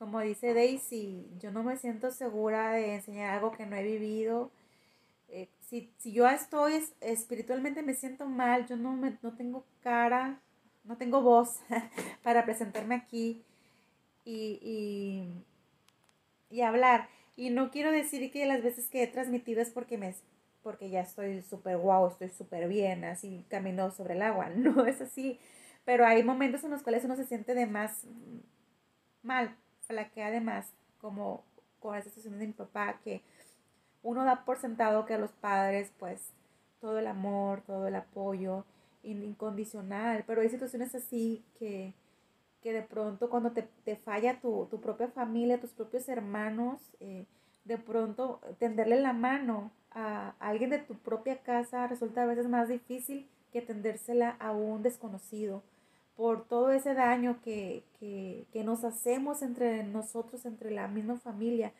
[0.00, 4.50] como dice Daisy, yo no me siento segura de enseñar algo que no he vivido.
[5.28, 10.40] Eh, si, si, yo estoy espiritualmente me siento mal, yo no, me, no tengo cara,
[10.84, 11.60] no tengo voz
[12.22, 13.44] para presentarme aquí
[14.24, 15.44] y, y,
[16.48, 17.10] y hablar.
[17.36, 20.14] Y no quiero decir que las veces que he transmitido es porque me
[20.62, 24.48] porque ya estoy súper guau, estoy súper bien, así camino sobre el agua.
[24.56, 25.38] No es así.
[25.84, 28.06] Pero hay momentos en los cuales uno se siente de más
[29.22, 29.54] mal,
[29.90, 31.44] flaquea de más, como
[31.78, 33.22] con la situación de mi papá, que
[34.02, 36.32] uno da por sentado que a los padres, pues,
[36.80, 38.64] todo el amor, todo el apoyo
[39.02, 41.94] incondicional, pero hay situaciones así que
[42.62, 47.26] que de pronto cuando te, falla tu, propia familia, tus propios hermanos, eh,
[47.64, 52.68] de pronto tenderle la mano a, alguien de tu propia casa resulta a veces más
[52.68, 55.62] difícil que tendérsela a un desconocido
[56.20, 61.72] por todo ese daño que, que nos hacemos entre nosotros, entre la misma familia.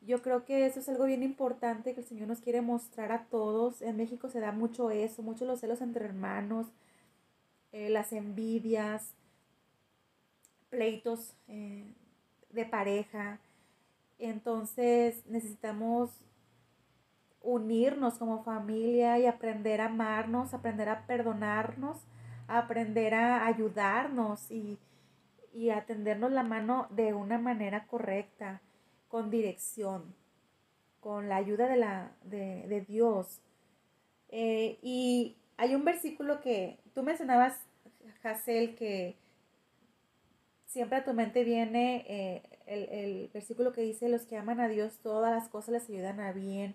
[0.00, 3.26] Yo creo que eso es algo bien importante que el Señor nos quiere mostrar a
[3.26, 3.82] todos.
[3.82, 6.66] En México se da mucho eso, mucho los celos entre hermanos,
[7.70, 9.14] eh, las envidias,
[10.68, 11.84] pleitos eh,
[12.50, 13.38] de pareja.
[14.18, 16.10] Entonces necesitamos
[17.40, 21.98] unirnos como familia y aprender a amarnos, aprender a perdonarnos,
[22.48, 24.78] aprender a ayudarnos y,
[25.54, 28.60] y a tendernos la mano de una manera correcta,
[29.08, 30.14] con dirección,
[31.00, 33.40] con la ayuda de, la, de, Dios.
[34.28, 37.58] Eh, y hay un versículo que tú mencionabas,
[38.22, 39.16] Hazel, que
[40.66, 44.98] siempre a tu mente viene eh, el, versículo que dice, los que aman a Dios,
[45.02, 46.74] todas las cosas les ayudan a bien.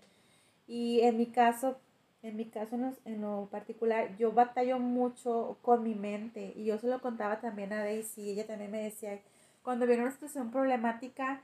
[0.68, 1.80] Y en mi caso,
[2.23, 2.76] en mi caso
[3.06, 6.53] en lo, particular, yo batallo mucho con mi mente.
[6.56, 9.19] Y yo se lo contaba también a Daisy, ella también me decía,
[9.64, 11.41] cuando viene una situación problemática,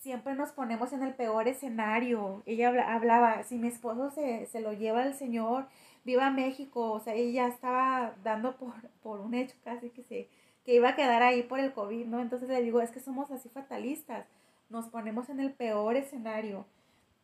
[0.00, 2.42] siempre nos ponemos en el peor escenario.
[2.46, 5.66] Ella hablaba, si mi esposo se, se lo lleva al Señor,
[6.04, 10.28] viva México, o sea, ella estaba dando por, por un hecho casi que se
[10.64, 12.20] que iba a quedar ahí por el COVID, ¿no?
[12.20, 14.26] Entonces le digo, es que somos así fatalistas,
[14.68, 16.66] nos ponemos en el peor escenario.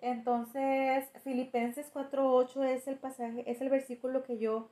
[0.01, 4.69] Entonces, Filipenses 4.8 es el pasaje, es el versículo que yo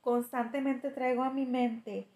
[0.00, 2.06] constantemente traigo a mi mente.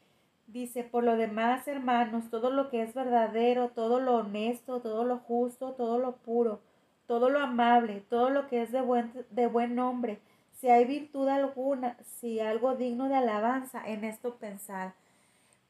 [0.46, 5.18] Dice, por lo demás, hermanos, todo lo que es verdadero, todo lo honesto, todo lo
[5.18, 6.60] justo, todo lo puro,
[7.06, 10.18] todo lo amable, todo lo que es de buen, de buen nombre,
[10.60, 14.94] si hay virtud alguna, si algo digno de alabanza, en esto pensar.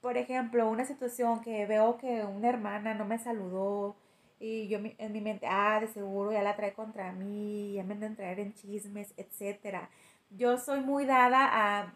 [0.00, 3.96] Por ejemplo, una situación que veo que una hermana no me saludó
[4.40, 7.94] y yo en mi mente, ah, de seguro ya la trae contra mí, ya me
[7.96, 9.88] de traer en chismes, etc.
[10.30, 11.94] Yo soy muy dada a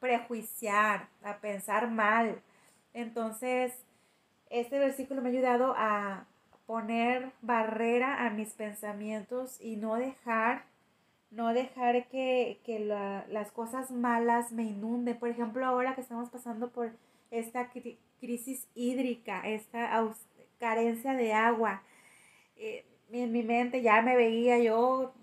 [0.00, 2.40] prejuiciar, a pensar mal.
[2.92, 3.72] Entonces,
[4.50, 6.26] este versículo me ha ayudado a
[6.66, 10.64] poner barrera a mis pensamientos y no dejar
[11.30, 12.58] no dejar que,
[13.28, 15.18] las cosas malas me inunden.
[15.18, 16.92] Por ejemplo, ahora que estamos pasando por
[17.30, 17.70] esta
[18.20, 19.94] crisis hídrica, esta
[20.58, 21.82] carencia de agua,
[22.56, 25.14] eh, en mi mente ya me veía yo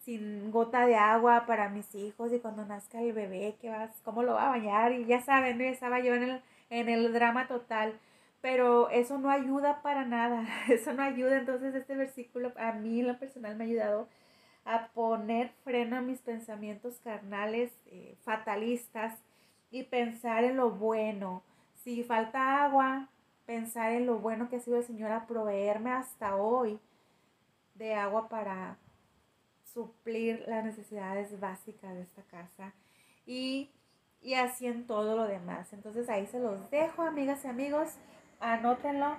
[0.00, 3.90] sin gota de agua para mis hijos y cuando nazca el bebé, ¿qué vas?
[4.04, 4.92] ¿Cómo lo va a bañar?
[4.92, 7.98] Y ya saben, estaba yo en el, en el drama total.
[8.40, 11.38] Pero eso no ayuda para nada, eso no ayuda.
[11.38, 14.08] Entonces este versículo a mí en lo personal me ha ayudado
[14.64, 19.18] a poner freno a mis pensamientos carnales eh, fatalistas
[19.70, 21.42] y pensar en lo bueno.
[21.74, 23.08] Si falta agua,
[23.46, 26.78] pensar en lo bueno que ha sido el Señor a proveerme hasta hoy
[27.74, 28.78] de agua para
[29.72, 32.74] suplir las necesidades básicas de esta casa
[33.26, 33.70] y,
[34.20, 35.72] y así en todo lo demás.
[35.72, 37.88] Entonces ahí se los dejo, amigas y amigos,
[38.40, 39.16] anótenlo.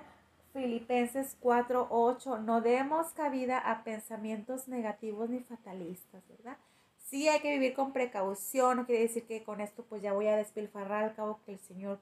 [0.52, 6.56] Filipenses 4:8, no demos cabida a pensamientos negativos ni fatalistas, ¿verdad?
[6.96, 10.28] Sí hay que vivir con precaución, no quiere decir que con esto pues ya voy
[10.28, 11.98] a despilfarrar al cabo que el Señor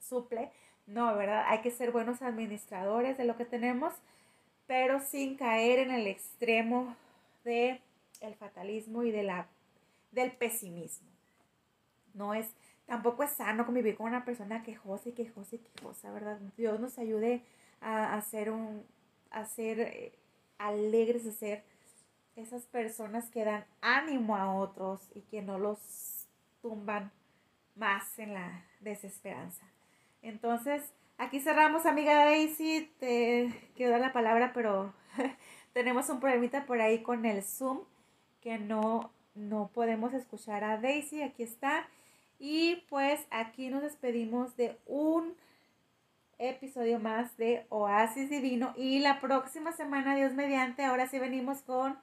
[0.00, 0.52] suple,
[0.90, 1.44] no, ¿verdad?
[1.46, 3.94] Hay que ser buenos administradores de lo que tenemos,
[4.66, 6.96] pero sin caer en el extremo
[7.44, 7.80] de
[8.20, 9.46] el fatalismo y de la,
[10.10, 11.08] del pesimismo.
[12.12, 12.52] No es,
[12.86, 16.40] tampoco es sano convivir con una persona quejosa y quejosa y quejosa, ¿verdad?
[16.56, 17.44] Dios nos ayude
[17.80, 18.84] a, hacer un,
[19.30, 20.12] a ser eh,
[20.58, 21.62] alegres, a ser
[22.34, 26.26] esas personas que dan ánimo a otros y que no los
[26.62, 27.12] tumban
[27.76, 29.64] más en la desesperanza.
[30.22, 32.90] Entonces, aquí cerramos, amiga Daisy.
[32.98, 34.92] Te quiero dar la palabra, pero
[35.72, 37.80] tenemos un problemita por ahí con el Zoom
[38.40, 41.22] que no, no podemos escuchar a Daisy.
[41.22, 41.88] Aquí está.
[42.38, 45.34] Y pues aquí nos despedimos de un
[46.38, 48.72] episodio más de Oasis Divino.
[48.76, 51.98] Y la próxima semana, Dios mediante, ahora sí venimos con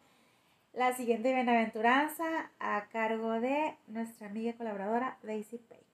[0.74, 5.87] la siguiente bienaventuranza a cargo de nuestra amiga colaboradora Daisy Pay.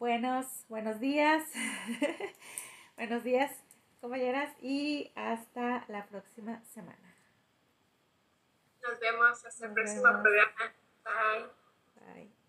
[0.00, 1.44] Buenos, buenos días.
[2.96, 3.52] buenos días,
[4.00, 7.14] compañeras, y hasta la próxima semana.
[8.82, 10.74] Nos vemos hasta Nos el próximo programa.
[11.04, 12.14] Bye.
[12.14, 12.39] Bye.